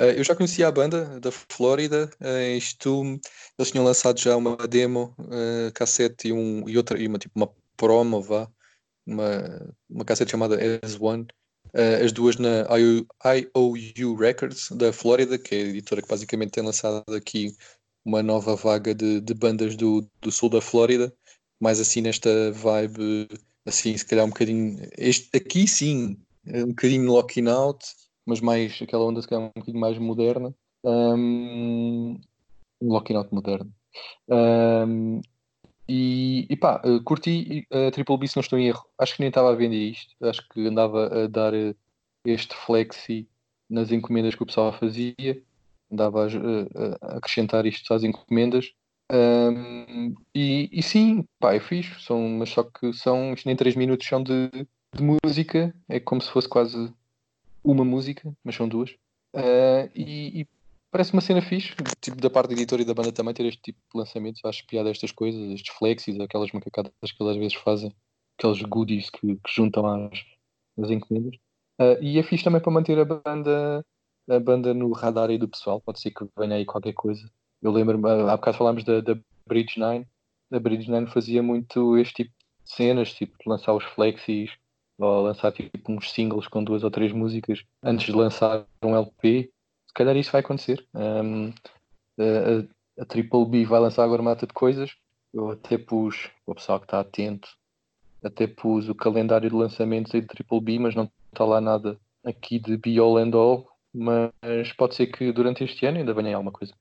Uh, 0.00 0.04
eu 0.16 0.24
já 0.24 0.34
conhecia 0.34 0.68
a 0.68 0.72
banda 0.72 1.20
da 1.20 1.30
Flórida, 1.30 2.10
uh, 2.20 2.56
isto, 2.56 3.20
eles 3.58 3.70
tinham 3.70 3.84
lançado 3.84 4.18
já 4.18 4.36
uma 4.36 4.56
demo, 4.68 5.14
uh, 5.18 5.72
cassete 5.74 6.28
e, 6.28 6.32
um, 6.32 6.68
e 6.68 6.76
outra, 6.76 6.98
e 7.00 7.06
uma, 7.06 7.18
tipo, 7.18 7.32
uma 7.36 7.50
promo, 7.76 8.20
vá, 8.22 8.48
uma, 9.06 9.74
uma 9.88 10.04
cassete 10.04 10.30
chamada 10.30 10.58
As 10.82 10.98
One, 11.00 11.26
as 12.04 12.12
duas 12.12 12.36
na 12.36 12.66
IOU 12.76 14.14
Records 14.16 14.70
da 14.72 14.92
Flórida, 14.92 15.38
que 15.38 15.54
é 15.54 15.58
a 15.58 15.66
editora 15.66 16.02
que 16.02 16.08
basicamente 16.08 16.50
tem 16.50 16.62
lançado 16.62 17.02
aqui 17.14 17.56
uma 18.04 18.22
nova 18.22 18.54
vaga 18.56 18.94
de, 18.94 19.20
de 19.20 19.34
bandas 19.34 19.74
do, 19.76 20.06
do 20.20 20.30
sul 20.30 20.50
da 20.50 20.60
Flórida, 20.60 21.14
mais 21.60 21.80
assim 21.80 22.02
nesta 22.02 22.52
vibe 22.52 23.28
assim, 23.66 23.96
se 23.96 24.06
calhar 24.06 24.24
um 24.24 24.30
bocadinho. 24.30 24.78
Este, 24.96 25.36
aqui 25.36 25.66
sim, 25.66 26.18
um 26.46 26.68
bocadinho 26.68 27.10
locking 27.10 27.48
out, 27.48 27.84
mas 28.26 28.40
mais 28.40 28.78
aquela 28.82 29.04
onda 29.04 29.20
se 29.20 29.28
calhar 29.28 29.44
um 29.44 29.50
bocadinho 29.54 29.80
mais 29.80 29.98
moderna. 29.98 30.54
Um, 30.84 32.20
locking 32.82 33.16
out 33.16 33.32
moderno. 33.32 33.72
Um, 34.28 35.20
e, 35.88 36.46
e 36.48 36.56
pá, 36.56 36.80
uh, 36.84 37.02
curti 37.02 37.66
a 37.70 37.88
uh, 37.88 37.90
Triple 37.90 38.18
B 38.18 38.28
se 38.28 38.36
não 38.36 38.40
estou 38.40 38.58
em 38.58 38.68
erro. 38.68 38.84
Acho 38.98 39.14
que 39.14 39.20
nem 39.20 39.28
estava 39.28 39.50
a 39.50 39.54
vender 39.54 39.90
isto. 39.90 40.14
Acho 40.22 40.46
que 40.48 40.66
andava 40.66 41.24
a 41.24 41.26
dar 41.26 41.52
uh, 41.54 41.74
este 42.24 42.54
flexi 42.54 43.28
nas 43.68 43.90
encomendas 43.90 44.34
que 44.34 44.42
o 44.42 44.46
pessoal 44.46 44.72
fazia. 44.72 45.42
Andava 45.90 46.26
a, 46.26 47.06
a 47.06 47.16
acrescentar 47.18 47.66
isto 47.66 47.92
às 47.92 48.02
encomendas. 48.02 48.72
Um, 49.12 50.14
e, 50.34 50.70
e, 50.72 50.82
sim, 50.82 51.26
pá, 51.38 51.54
é 51.54 51.60
fixe, 51.60 52.00
são, 52.00 52.18
mas 52.30 52.48
só 52.48 52.62
que 52.62 52.94
são, 52.94 53.34
nem 53.44 53.54
3 53.54 53.76
minutos 53.76 54.06
são 54.08 54.22
de, 54.22 54.48
de, 54.48 55.02
música, 55.02 55.74
é 55.86 56.00
como 56.00 56.22
se 56.22 56.30
fosse 56.30 56.48
quase 56.48 56.90
uma 57.62 57.84
música, 57.84 58.32
mas 58.42 58.54
são 58.54 58.66
duas. 58.66 58.90
Uh, 59.34 59.90
e, 59.94 60.40
e, 60.40 60.48
parece 60.90 61.12
uma 61.12 61.20
cena 61.20 61.42
fixe, 61.42 61.74
tipo 62.00 62.16
da 62.16 62.30
parte 62.30 62.48
da 62.48 62.54
editora 62.54 62.80
e 62.80 62.86
da 62.86 62.94
banda 62.94 63.12
também 63.12 63.34
ter 63.34 63.44
este 63.44 63.60
tipo 63.60 63.78
de 63.92 63.98
lançamentos, 63.98 64.42
acho 64.46 64.66
piada 64.66 64.90
estas 64.90 65.12
coisas, 65.12 65.42
estes 65.52 65.74
flexis, 65.76 66.18
aquelas 66.18 66.50
macacadas 66.52 66.92
que 67.00 67.22
eles 67.22 67.32
às 67.32 67.36
vezes 67.36 67.54
fazem, 67.54 67.94
aqueles 68.38 68.62
goodies 68.62 69.10
que, 69.10 69.36
que 69.36 69.54
juntam 69.54 69.86
às, 69.86 70.24
às 70.78 70.90
encomendas. 70.90 71.34
Uh, 71.78 72.00
e 72.00 72.18
é 72.18 72.22
fixe 72.22 72.44
também 72.44 72.62
para 72.62 72.72
manter 72.72 72.98
a 72.98 73.04
banda, 73.04 73.84
a 74.30 74.40
banda 74.40 74.72
no 74.72 74.90
radar 74.92 75.28
aí 75.28 75.36
do 75.36 75.48
pessoal, 75.48 75.82
pode 75.82 76.00
ser 76.00 76.12
que 76.12 76.26
venha 76.38 76.56
aí 76.56 76.64
qualquer 76.64 76.94
coisa 76.94 77.30
eu 77.62 77.70
lembro-me, 77.70 78.08
há 78.08 78.36
bocado 78.36 78.56
falámos 78.56 78.84
da, 78.84 79.00
da 79.00 79.16
Bridge 79.46 79.78
9, 79.78 80.06
a 80.52 80.58
Bridge 80.58 80.90
9 80.90 81.10
fazia 81.10 81.42
muito 81.42 81.96
este 81.96 82.24
tipo 82.24 82.30
de 82.30 82.70
cenas, 82.70 83.12
tipo 83.12 83.36
lançar 83.46 83.72
os 83.74 83.84
flexis 83.84 84.50
ou 84.98 85.22
lançar 85.22 85.52
tipo 85.52 85.90
uns 85.90 86.10
singles 86.12 86.46
com 86.46 86.62
duas 86.62 86.84
ou 86.84 86.90
três 86.90 87.12
músicas 87.12 87.64
antes 87.82 88.06
de 88.06 88.12
lançar 88.12 88.66
um 88.84 88.94
LP. 88.94 89.50
Se 89.86 89.94
calhar 89.94 90.16
isso 90.16 90.30
vai 90.30 90.40
acontecer. 90.40 90.86
Um, 90.94 91.52
a, 92.18 93.02
a, 93.02 93.04
Triple 93.06 93.46
B 93.46 93.64
vai 93.64 93.80
lançar 93.80 94.04
agora 94.04 94.22
uma 94.22 94.30
mata 94.30 94.46
de 94.46 94.52
coisas. 94.52 94.94
Eu 95.32 95.50
até 95.50 95.78
pus, 95.78 96.30
o 96.46 96.54
pessoal 96.54 96.78
que 96.78 96.86
está 96.86 97.00
atento, 97.00 97.48
até 98.22 98.46
pus 98.46 98.88
o 98.88 98.94
calendário 98.94 99.48
de 99.48 99.56
lançamentos 99.56 100.14
aí 100.14 100.20
de 100.20 100.26
Triple 100.26 100.60
B, 100.60 100.78
mas 100.78 100.94
não 100.94 101.10
está 101.32 101.44
lá 101.44 101.60
nada 101.60 101.98
aqui 102.24 102.58
de 102.58 102.76
Be 102.76 102.98
All 102.98 103.16
and 103.16 103.34
All. 103.34 103.68
Mas 103.94 104.72
pode 104.76 104.94
ser 104.94 105.06
que 105.06 105.32
durante 105.32 105.64
este 105.64 105.84
ano 105.86 105.98
ainda 105.98 106.14
venha 106.14 106.36
alguma 106.36 106.52
coisa. 106.52 106.74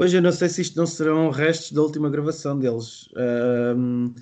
Pois 0.00 0.14
eu 0.14 0.22
não 0.22 0.32
sei 0.32 0.48
se 0.48 0.62
isto 0.62 0.78
não 0.78 0.86
serão 0.86 1.28
restos 1.28 1.72
da 1.72 1.82
última 1.82 2.08
gravação 2.08 2.58
deles. 2.58 3.06
Um, 3.76 4.14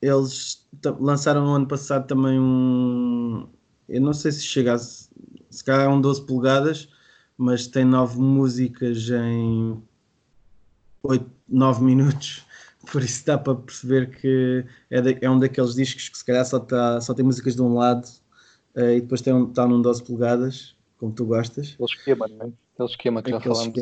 eles 0.00 0.66
lançaram 0.98 1.44
no 1.44 1.52
ano 1.52 1.68
passado 1.68 2.06
também 2.06 2.40
um. 2.40 3.46
Eu 3.86 4.00
não 4.00 4.14
sei 4.14 4.32
se 4.32 4.42
chega 4.42 4.74
a. 4.74 4.78
Se 4.78 5.62
calhar 5.66 5.90
um 5.90 6.00
12 6.00 6.24
polegadas, 6.24 6.88
mas 7.36 7.66
tem 7.66 7.84
nove 7.84 8.18
músicas 8.18 9.10
em 9.10 9.82
8, 11.02 11.30
9 11.46 11.84
minutos. 11.84 12.46
Por 12.90 13.02
isso 13.02 13.26
dá 13.26 13.36
para 13.36 13.54
perceber 13.54 14.18
que 14.18 14.64
é, 14.88 15.02
de, 15.02 15.18
é 15.20 15.28
um 15.28 15.38
daqueles 15.38 15.74
discos 15.74 16.08
que 16.08 16.16
se 16.16 16.24
calhar 16.24 16.46
só, 16.46 16.58
tá, 16.58 17.02
só 17.02 17.12
tem 17.12 17.22
músicas 17.22 17.54
de 17.54 17.60
um 17.60 17.74
lado 17.74 18.08
uh, 18.76 18.92
e 18.96 19.02
depois 19.02 19.20
tem 19.20 19.34
um, 19.34 19.46
está 19.46 19.66
num 19.68 19.82
12 19.82 20.04
polegadas, 20.04 20.74
como 21.02 21.12
tu 21.12 21.26
gostas. 21.26 21.74
Aquele 21.74 21.90
esquema, 21.90 22.28
não 22.28 22.46
é? 22.46 22.52
Aquele 22.74 22.88
esquema 22.88 23.22
que 23.24 23.30
já 23.32 23.40
falámos 23.40 23.76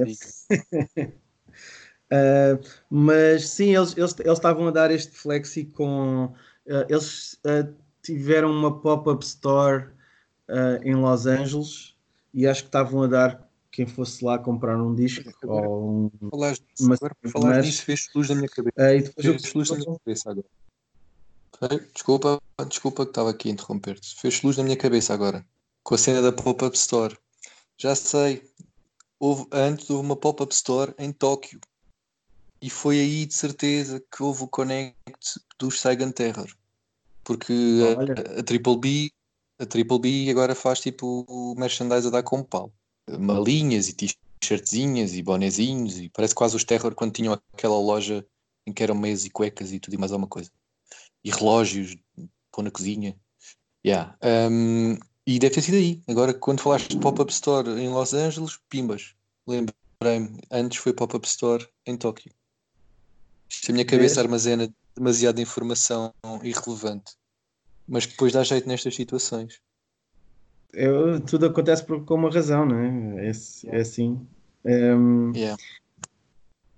uh, 2.11 2.65
mas 2.89 3.51
sim, 3.51 3.77
eles, 3.77 3.95
eles, 3.95 4.19
eles 4.19 4.39
estavam 4.39 4.67
a 4.69 4.71
dar 4.71 4.91
este 4.91 5.13
flexi 5.13 5.67
com. 5.67 6.33
Uh, 6.67 6.87
eles 6.89 7.39
uh, 7.45 7.71
tiveram 8.03 8.51
uma 8.51 8.81
pop-up 8.81 9.23
store 9.23 9.89
em 10.83 10.97
Los 10.97 11.27
Angeles 11.27 11.95
e 12.35 12.45
acho 12.45 12.63
que 12.63 12.69
estavam 12.69 13.03
a 13.03 13.07
dar 13.07 13.49
quem 13.71 13.87
fosse 13.87 14.25
lá 14.25 14.37
comprar 14.37 14.77
um 14.83 14.93
disco 14.97 15.31
agora, 15.45 15.69
ou 15.69 16.11
um, 16.21 16.29
falaste, 16.29 16.65
uma, 16.81 16.97
agora, 17.33 17.63
fez 17.63 18.09
luz 18.13 18.31
na 18.31 18.35
minha 18.35 18.49
cabeça. 18.49 18.75
Uh, 18.77 19.23
fez 19.23 19.53
luz 19.53 19.71
na 19.71 19.77
minha 19.77 19.99
cabeça 20.05 20.31
agora. 20.31 20.47
Desculpa, 21.95 22.41
desculpa 22.67 23.05
que 23.05 23.11
estava 23.11 23.31
aqui 23.31 23.49
a 23.51 23.53
interromper-te. 23.53 24.19
Fez 24.19 24.43
luz 24.43 24.57
na 24.57 24.65
minha 24.65 24.77
cabeça 24.77 25.15
agora. 25.15 25.45
Com 25.83 25.95
a 25.95 25.99
cena 25.99 26.23
da 26.23 26.33
pop-up 26.33 26.77
store. 26.77 27.17
Já 27.77 27.95
sei, 27.95 28.43
houve, 29.19 29.47
antes 29.53 29.89
houve 29.89 30.05
uma 30.05 30.17
pop-up 30.17 30.53
store 30.55 30.95
em 30.99 31.13
Tóquio. 31.13 31.61
E 32.63 32.69
foi 32.69 33.01
aí 33.01 33.27
de 33.27 33.35
certeza 33.35 34.03
que 34.13 34.23
houve 34.23 34.45
o 34.45 34.49
connect 34.49 35.41
dos 35.59 35.81
Saigon 35.81 36.11
Terror. 36.11 36.55
Porque 37.25 37.55
a, 38.35 38.41
a, 38.41 38.43
Triple 38.43 38.79
B 38.79 39.13
a 39.61 39.67
Triple 39.67 39.99
B 39.99 40.31
agora 40.31 40.55
faz 40.55 40.81
tipo 40.81 41.25
o 41.29 41.55
merchandise 41.55 42.07
a 42.07 42.11
dar 42.11 42.23
com 42.23 42.43
pau. 42.43 42.73
Malinhas 43.07 43.89
e 43.89 43.93
t-shirtzinhas 43.93 45.15
e 45.15 45.23
bonezinhos 45.23 45.99
e 45.99 46.09
parece 46.09 46.35
quase 46.35 46.57
os 46.57 46.65
Terror 46.65 46.95
quando 46.95 47.13
tinham 47.13 47.39
aquela 47.53 47.79
loja 47.79 48.27
em 48.67 48.73
que 48.73 48.83
eram 48.83 48.95
meias 48.95 49.27
e 49.27 49.31
cuecas 49.31 49.71
e 49.71 49.79
tudo 49.79 49.95
e 49.95 49.99
mais 49.99 50.13
alguma 50.13 50.29
coisa. 50.29 50.51
E 51.23 51.31
relógios, 51.31 51.95
pôr 52.51 52.63
na 52.63 52.71
cozinha. 52.71 53.15
Yeah. 53.85 54.17
Um, 54.23 54.99
e 55.31 55.39
deve 55.39 55.55
ter 55.55 55.63
sido 55.63 55.77
aí. 55.77 56.03
Agora, 56.09 56.35
quando 56.35 56.61
falaste 56.61 56.89
de 56.89 56.99
pop-up 56.99 57.31
store 57.33 57.71
em 57.81 57.89
Los 57.89 58.13
Angeles, 58.13 58.59
pimbas. 58.69 59.15
Lembrei-me. 59.47 60.41
Antes 60.51 60.79
foi 60.79 60.93
pop-up 60.93 61.25
store 61.25 61.69
em 61.87 61.97
Tóquio. 61.97 62.33
Isto 63.49 63.71
a 63.71 63.73
minha 63.75 63.85
cabeça 63.85 64.19
é. 64.19 64.25
armazena 64.25 64.69
demasiada 64.97 65.41
informação 65.41 66.13
irrelevante. 66.43 67.13
Mas 67.87 68.07
que 68.07 68.13
depois 68.13 68.33
dá 68.33 68.43
jeito 68.43 68.67
nestas 68.67 68.97
situações. 68.97 69.61
Eu, 70.73 71.21
tudo 71.21 71.47
acontece 71.47 71.85
por, 71.85 72.05
com 72.05 72.15
uma 72.15 72.31
razão, 72.31 72.67
não 72.67 72.79
é? 72.79 73.29
É, 73.29 73.77
é 73.77 73.81
assim. 73.81 74.21
Um, 74.65 75.33
yeah. 75.33 75.57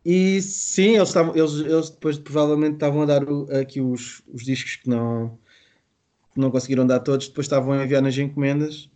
E 0.05 0.43
sim, 0.43 0.97
eles, 0.97 1.09
estavam, 1.09 1.35
eles, 1.35 1.53
eles 1.53 1.89
depois 1.89 2.19
provavelmente 2.19 2.75
estavam 2.75 3.01
a 3.01 3.07
dar 3.07 3.25
o, 3.25 3.49
aqui 3.57 3.81
os, 3.81 4.21
os 4.31 4.45
discos 4.45 4.77
que 4.77 4.91
não, 4.91 5.39
não 6.41 6.51
conseguiram 6.51 6.87
dar 6.87 7.01
todos, 7.01 7.29
depois 7.29 7.47
estavam 7.47 7.73
a 7.73 7.85
enviar 7.85 8.03
nas 8.03 8.17
encomendas 8.17 8.91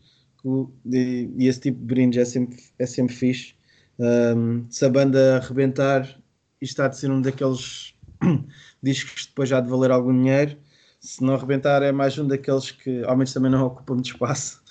e, 0.84 1.30
esse 1.38 1.60
tipo 1.60 1.78
de 1.78 1.84
brinde 1.84 2.20
é 2.20 2.24
sempre, 2.24 2.62
é 2.78 2.86
sempre 2.86 3.14
fixe. 3.14 3.54
Um, 3.98 4.66
se 4.70 4.84
a 4.84 4.88
banda 4.88 5.36
arrebentar, 5.36 6.02
isto 6.60 6.72
está 6.72 6.88
de 6.88 6.96
ser 6.96 7.10
um 7.10 7.20
daqueles 7.20 7.94
discos 8.82 9.22
que 9.22 9.28
depois 9.28 9.48
já 9.48 9.60
de 9.60 9.68
valer 9.68 9.90
algum 9.90 10.12
dinheiro. 10.12 10.56
Se 11.00 11.22
não 11.22 11.34
arrebentar, 11.34 11.82
é 11.82 11.92
mais 11.92 12.18
um 12.18 12.26
daqueles 12.26 12.70
que 12.70 13.02
ao 13.04 13.16
menos 13.16 13.32
também 13.32 13.50
não 13.50 13.66
ocupa 13.66 13.94
muito 13.94 14.10
espaço. 14.10 14.62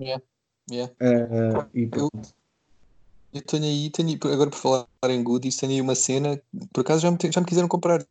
Yeah. 0.00 0.22
Yeah. 0.70 0.92
Uh, 1.00 1.68
e 1.74 1.90
eu, 1.92 2.08
eu 3.32 3.42
tenho 3.42 3.64
aí, 3.64 3.90
tenho, 3.90 4.18
agora 4.32 4.50
por 4.50 4.58
falar 4.58 4.86
em 5.04 5.22
goodies, 5.22 5.56
tenho 5.56 5.72
aí 5.72 5.80
uma 5.80 5.94
cena, 5.94 6.40
por 6.72 6.80
acaso 6.80 7.02
já 7.02 7.10
me, 7.10 7.18
já 7.30 7.40
me 7.40 7.46
quiseram 7.46 7.68
comprar 7.68 8.04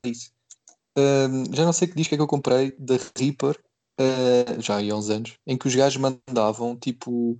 já 1.54 1.66
não 1.66 1.74
sei 1.74 1.88
que 1.88 1.96
disco 1.96 2.14
é 2.14 2.18
que 2.18 2.22
eu 2.22 2.28
comprei 2.28 2.76
da 2.78 2.96
Reaper, 3.18 3.60
uh, 4.00 4.62
já 4.62 4.78
há 4.78 4.96
uns 4.96 5.10
anos, 5.10 5.38
em 5.46 5.58
que 5.58 5.68
os 5.68 5.76
gajos 5.76 6.02
mandavam 6.02 6.76
tipo, 6.76 7.38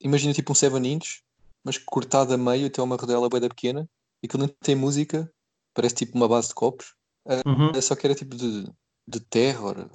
imagina 0.00 0.32
tipo 0.32 0.52
um 0.52 0.54
7 0.54 0.76
inch, 0.86 1.22
mas 1.64 1.78
cortado 1.78 2.34
a 2.34 2.38
meio 2.38 2.66
até 2.66 2.82
uma 2.82 2.96
rodela 2.96 3.28
bem 3.28 3.40
pequena, 3.40 3.88
e 4.22 4.28
que 4.28 4.38
não 4.38 4.48
tem 4.48 4.74
música, 4.74 5.30
parece 5.74 5.96
tipo 5.96 6.16
uma 6.16 6.28
base 6.28 6.48
de 6.48 6.54
copos, 6.54 6.94
uh, 7.26 7.48
uhum. 7.48 7.82
só 7.82 7.94
que 7.94 8.06
era 8.06 8.14
tipo 8.14 8.36
de, 8.36 8.68
de 9.06 9.20
terror, 9.20 9.88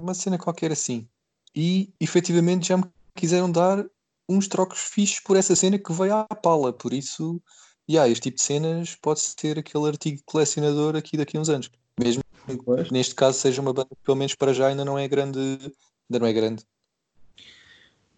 uma 0.00 0.14
cena 0.14 0.38
qualquer 0.38 0.72
assim. 0.72 1.08
E 1.54 1.92
efetivamente 2.00 2.68
já 2.68 2.76
me 2.76 2.84
quiseram 3.14 3.50
dar 3.50 3.84
uns 4.28 4.48
trocos 4.48 4.78
fixos 4.78 5.20
por 5.20 5.36
essa 5.36 5.56
cena 5.56 5.78
que 5.78 5.92
veio 5.92 6.14
à 6.14 6.24
pala, 6.24 6.72
por 6.72 6.92
isso 6.92 7.40
e 7.88 7.98
ah, 7.98 8.08
este 8.08 8.22
tipo 8.24 8.36
de 8.36 8.42
cenas 8.42 8.96
pode 8.96 9.20
ser 9.20 9.58
aquele 9.58 9.86
artigo 9.86 10.20
colecionador 10.24 10.96
aqui 10.96 11.16
daqui 11.16 11.36
a 11.36 11.40
uns 11.40 11.48
anos. 11.48 11.70
Que 12.46 12.92
neste 12.92 13.14
caso 13.14 13.38
seja 13.38 13.60
uma 13.60 13.72
banda 13.72 13.88
que 13.90 14.04
pelo 14.04 14.16
menos 14.16 14.34
para 14.34 14.54
já 14.54 14.68
ainda 14.68 14.84
não 14.84 14.98
é 14.98 15.08
grande. 15.08 15.38
Ainda 15.38 16.20
não 16.20 16.26
é 16.26 16.32
grande. 16.32 16.64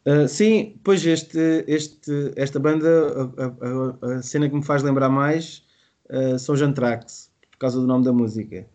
Uh, 0.08 0.26
sim, 0.26 0.80
pois 0.82 1.04
este, 1.04 1.64
este, 1.66 2.32
esta 2.34 2.58
banda, 2.58 2.88
a, 3.36 4.06
a, 4.06 4.16
a, 4.16 4.22
cena 4.22 4.48
que 4.48 4.54
me 4.54 4.64
faz 4.64 4.82
lembrar 4.82 5.10
mais 5.10 5.62
uh, 6.08 6.38
são 6.38 6.54
os 6.54 6.62
Anthrax, 6.62 7.30
por 7.50 7.58
causa 7.58 7.78
do 7.78 7.86
nome 7.86 8.06
da 8.06 8.12
música, 8.12 8.66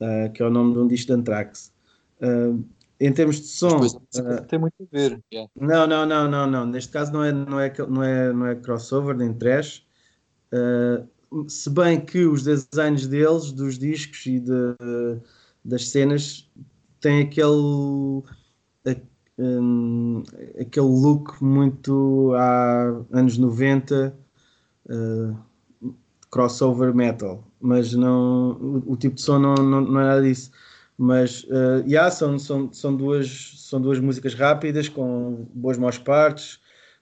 uh, 0.00 0.32
que 0.32 0.42
é 0.42 0.46
o 0.46 0.50
nome 0.50 0.72
de 0.72 0.78
um 0.80 0.88
disco 0.88 1.06
de 1.06 1.12
Anthrax. 1.12 1.72
em 2.98 3.12
termos 3.12 3.36
de 3.36 3.46
som. 3.46 3.78
tem 4.48 4.58
muito 4.58 4.74
a 4.80 4.86
ver. 4.90 5.20
Yeah. 5.32 5.48
Não, 5.54 5.86
não, 5.86 6.04
não, 6.04 6.28
não, 6.28 6.46
não. 6.48 6.66
Neste 6.66 6.90
caso 6.90 7.12
não 7.12 7.22
é, 7.22 7.30
não 7.30 7.60
é, 7.60 7.72
não 7.88 8.02
é, 8.02 8.32
não 8.32 8.46
é 8.46 8.56
crossover 8.56 9.16
nem 9.16 9.32
trash. 9.34 9.86
Se 11.48 11.70
bem 11.70 12.00
que 12.00 12.24
os 12.24 12.42
designs 12.42 13.06
deles, 13.06 13.52
dos 13.52 13.78
discos 13.78 14.26
e 14.26 14.40
de, 14.40 14.76
das 15.64 15.88
cenas, 15.88 16.48
têm 17.00 17.22
aquele 17.22 18.22
um, 19.38 20.22
aquele 20.58 20.86
look 20.86 21.42
muito 21.42 22.32
há 22.34 23.02
anos 23.12 23.36
90 23.36 24.16
uh, 24.88 25.36
crossover 26.30 26.94
metal, 26.94 27.44
mas 27.60 27.92
não 27.92 28.52
o, 28.52 28.92
o, 28.92 28.96
tipo 28.96 29.16
de 29.16 29.22
som 29.22 29.38
não, 29.38 29.54
não, 29.54 29.80
não, 29.80 30.00
é 30.00 30.04
nada 30.04 30.22
disso. 30.22 30.50
Mas 30.98 31.44
uh, 31.44 31.84
yeah, 31.86 32.10
são, 32.10 32.38
são, 32.38 32.72
são, 32.72 32.96
duas, 32.96 33.54
são 33.68 33.80
duas 33.80 33.98
músicas 34.00 34.34
rápidas 34.34 34.88
com 34.88 35.46
boas 35.54 35.76
mãos 35.76 35.98
partes, 35.98 36.54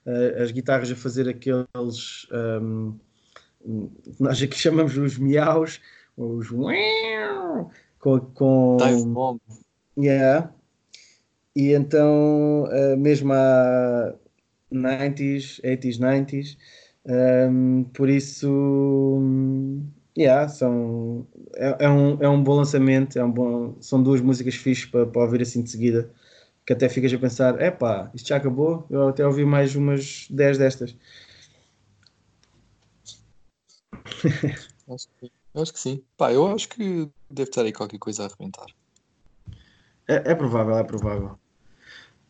uh, 0.05 0.41
as 0.41 0.51
guitarras 0.51 0.91
a 0.91 0.95
fazer 0.95 1.29
aqueles 1.29 2.27
um, 2.61 2.97
nós 4.19 4.41
aqui 4.41 4.57
chamamos 4.57 4.97
os 4.97 5.17
miaus, 5.17 5.81
os 6.15 6.49
com, 7.99 8.19
com 8.19 8.77
Dive 8.77 9.05
bomb. 9.05 9.39
Yeah, 9.97 10.51
e 11.55 11.71
então, 11.71 12.65
uh, 12.65 12.97
mesmo 12.97 13.31
há 13.31 14.13
90s, 14.71 15.61
80s, 15.63 15.99
90s, 15.99 16.57
um, 17.49 17.85
por 17.93 18.09
isso, 18.09 19.21
yeah, 20.17 20.49
são, 20.49 21.25
é, 21.55 21.85
é, 21.85 21.89
um, 21.89 22.21
é 22.21 22.27
um 22.27 22.43
bom 22.43 22.55
lançamento, 22.55 23.17
é 23.17 23.23
um 23.23 23.31
bom, 23.31 23.75
são 23.79 24.03
duas 24.03 24.19
músicas 24.19 24.55
fixas 24.55 24.89
para, 24.89 25.05
para 25.05 25.21
ouvir 25.21 25.41
assim 25.41 25.61
de 25.63 25.69
seguida, 25.69 26.09
que 26.65 26.73
até 26.73 26.89
ficas 26.89 27.13
a 27.13 27.17
pensar, 27.17 27.61
epá, 27.61 28.11
isto 28.13 28.27
já 28.27 28.35
acabou, 28.35 28.85
eu 28.89 29.07
até 29.07 29.25
ouvi 29.25 29.45
mais 29.45 29.75
umas 29.75 30.27
10 30.29 30.57
destas. 30.57 30.95
acho, 34.93 35.07
que, 35.19 35.31
acho 35.53 35.73
que 35.73 35.79
sim. 35.79 36.03
Pá, 36.17 36.33
eu 36.33 36.47
acho 36.47 36.69
que 36.69 37.09
deve 37.29 37.49
estar 37.49 37.61
aí 37.61 37.71
qualquer 37.73 37.99
coisa 37.99 38.23
a 38.23 38.25
arrebentar. 38.27 38.67
É, 40.07 40.31
é 40.31 40.35
provável, 40.35 40.77
é 40.77 40.83
provável. 40.83 41.37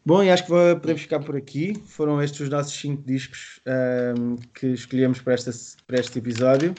Bom, 0.06 0.24
e 0.24 0.30
acho 0.30 0.44
que 0.44 0.50
podemos 0.50 1.02
ficar 1.02 1.20
por 1.20 1.36
aqui. 1.36 1.82
Foram 1.88 2.22
estes 2.22 2.42
os 2.42 2.50
nossos 2.50 2.74
cinco 2.74 3.02
discos 3.04 3.60
um, 3.66 3.72
ehm, 3.72 4.36
que 4.54 4.68
escolhemos 4.68 5.20
para, 5.20 5.34
esta, 5.34 5.52
para 5.88 6.00
este 6.00 6.20
episódio. 6.20 6.76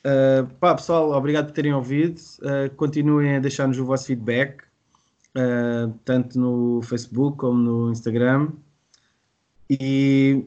Uh, 0.00 0.46
pá, 0.58 0.74
pessoal, 0.74 1.10
obrigado 1.12 1.46
por 1.46 1.52
terem 1.52 1.72
ouvido. 1.72 2.20
Uh, 2.40 2.74
continuem 2.76 3.36
a 3.36 3.38
deixar-nos 3.38 3.78
o 3.78 3.84
vosso 3.84 4.06
feedback, 4.06 4.62
uh, 5.36 5.92
tanto 6.04 6.38
no 6.38 6.82
Facebook 6.82 7.38
como 7.38 7.58
no 7.58 7.92
Instagram. 7.92 8.50
E 9.70 10.44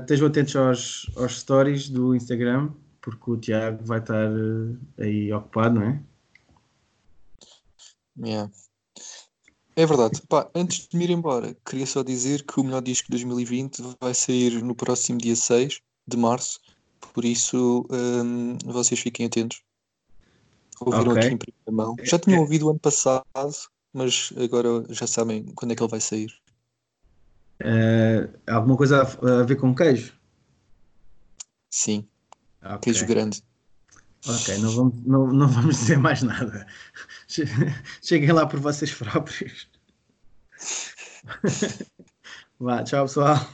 estejam 0.00 0.26
atentos 0.26 0.56
aos, 0.56 1.10
aos 1.16 1.38
stories 1.38 1.88
do 1.88 2.14
Instagram, 2.14 2.70
porque 3.04 3.30
o 3.30 3.36
Tiago 3.36 3.84
vai 3.84 3.98
estar 3.98 4.30
aí 4.98 5.30
ocupado, 5.30 5.78
não 5.78 5.86
é? 5.86 6.02
Yeah. 8.18 8.50
É 9.76 9.84
verdade. 9.84 10.22
Pá, 10.26 10.48
antes 10.54 10.88
de 10.88 10.96
me 10.96 11.04
ir 11.04 11.10
embora, 11.10 11.54
queria 11.66 11.86
só 11.86 12.02
dizer 12.02 12.44
que 12.44 12.58
o 12.58 12.64
melhor 12.64 12.80
disco 12.80 13.06
de 13.06 13.12
2020 13.12 13.82
vai 14.00 14.14
sair 14.14 14.62
no 14.62 14.74
próximo 14.74 15.18
dia 15.18 15.36
6 15.36 15.80
de 16.06 16.16
março. 16.16 16.60
Por 17.12 17.24
isso, 17.24 17.86
hum, 17.90 18.56
vocês 18.64 18.98
fiquem 18.98 19.26
atentos. 19.26 19.62
Ouviram 20.80 21.12
okay. 21.12 21.24
aqui 21.24 21.34
em 21.34 21.38
primeira 21.38 21.72
mão. 21.72 21.96
Já 22.02 22.18
tinham 22.18 22.40
ouvido 22.40 22.66
o 22.66 22.70
ano 22.70 22.78
passado, 22.78 23.24
mas 23.92 24.32
agora 24.42 24.84
já 24.88 25.06
sabem 25.06 25.44
quando 25.54 25.72
é 25.72 25.74
que 25.74 25.82
ele 25.82 25.90
vai 25.90 26.00
sair. 26.00 26.32
Uh, 27.60 28.32
alguma 28.46 28.76
coisa 28.76 29.02
a, 29.02 29.40
a, 29.40 29.42
ver 29.44 29.56
com 29.56 29.74
queijo? 29.74 30.18
Sim. 31.70 32.08
Okay. 32.64 32.78
Queijo 32.92 33.06
grande. 33.06 33.42
Ok, 34.26 34.56
não 34.58 34.70
vamos, 34.70 34.94
não, 35.04 35.26
não 35.26 35.48
vamos 35.48 35.76
dizer 35.76 35.98
mais 35.98 36.22
nada. 36.22 36.66
Cheguem 38.02 38.32
lá 38.32 38.46
por 38.46 38.58
vocês 38.58 38.92
próprios. 38.94 39.68
Vá, 42.58 42.82
tchau 42.82 43.04
pessoal. 43.04 43.50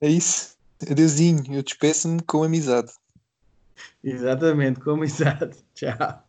É 0.00 0.08
isso. 0.08 0.56
Adeusinho, 0.88 1.42
eu 1.52 1.62
despeço-me 1.62 2.22
com 2.22 2.44
amizade. 2.44 2.92
Exatamente, 4.04 4.80
com 4.80 4.92
amizade. 4.92 5.56
Tchau. 5.74 6.28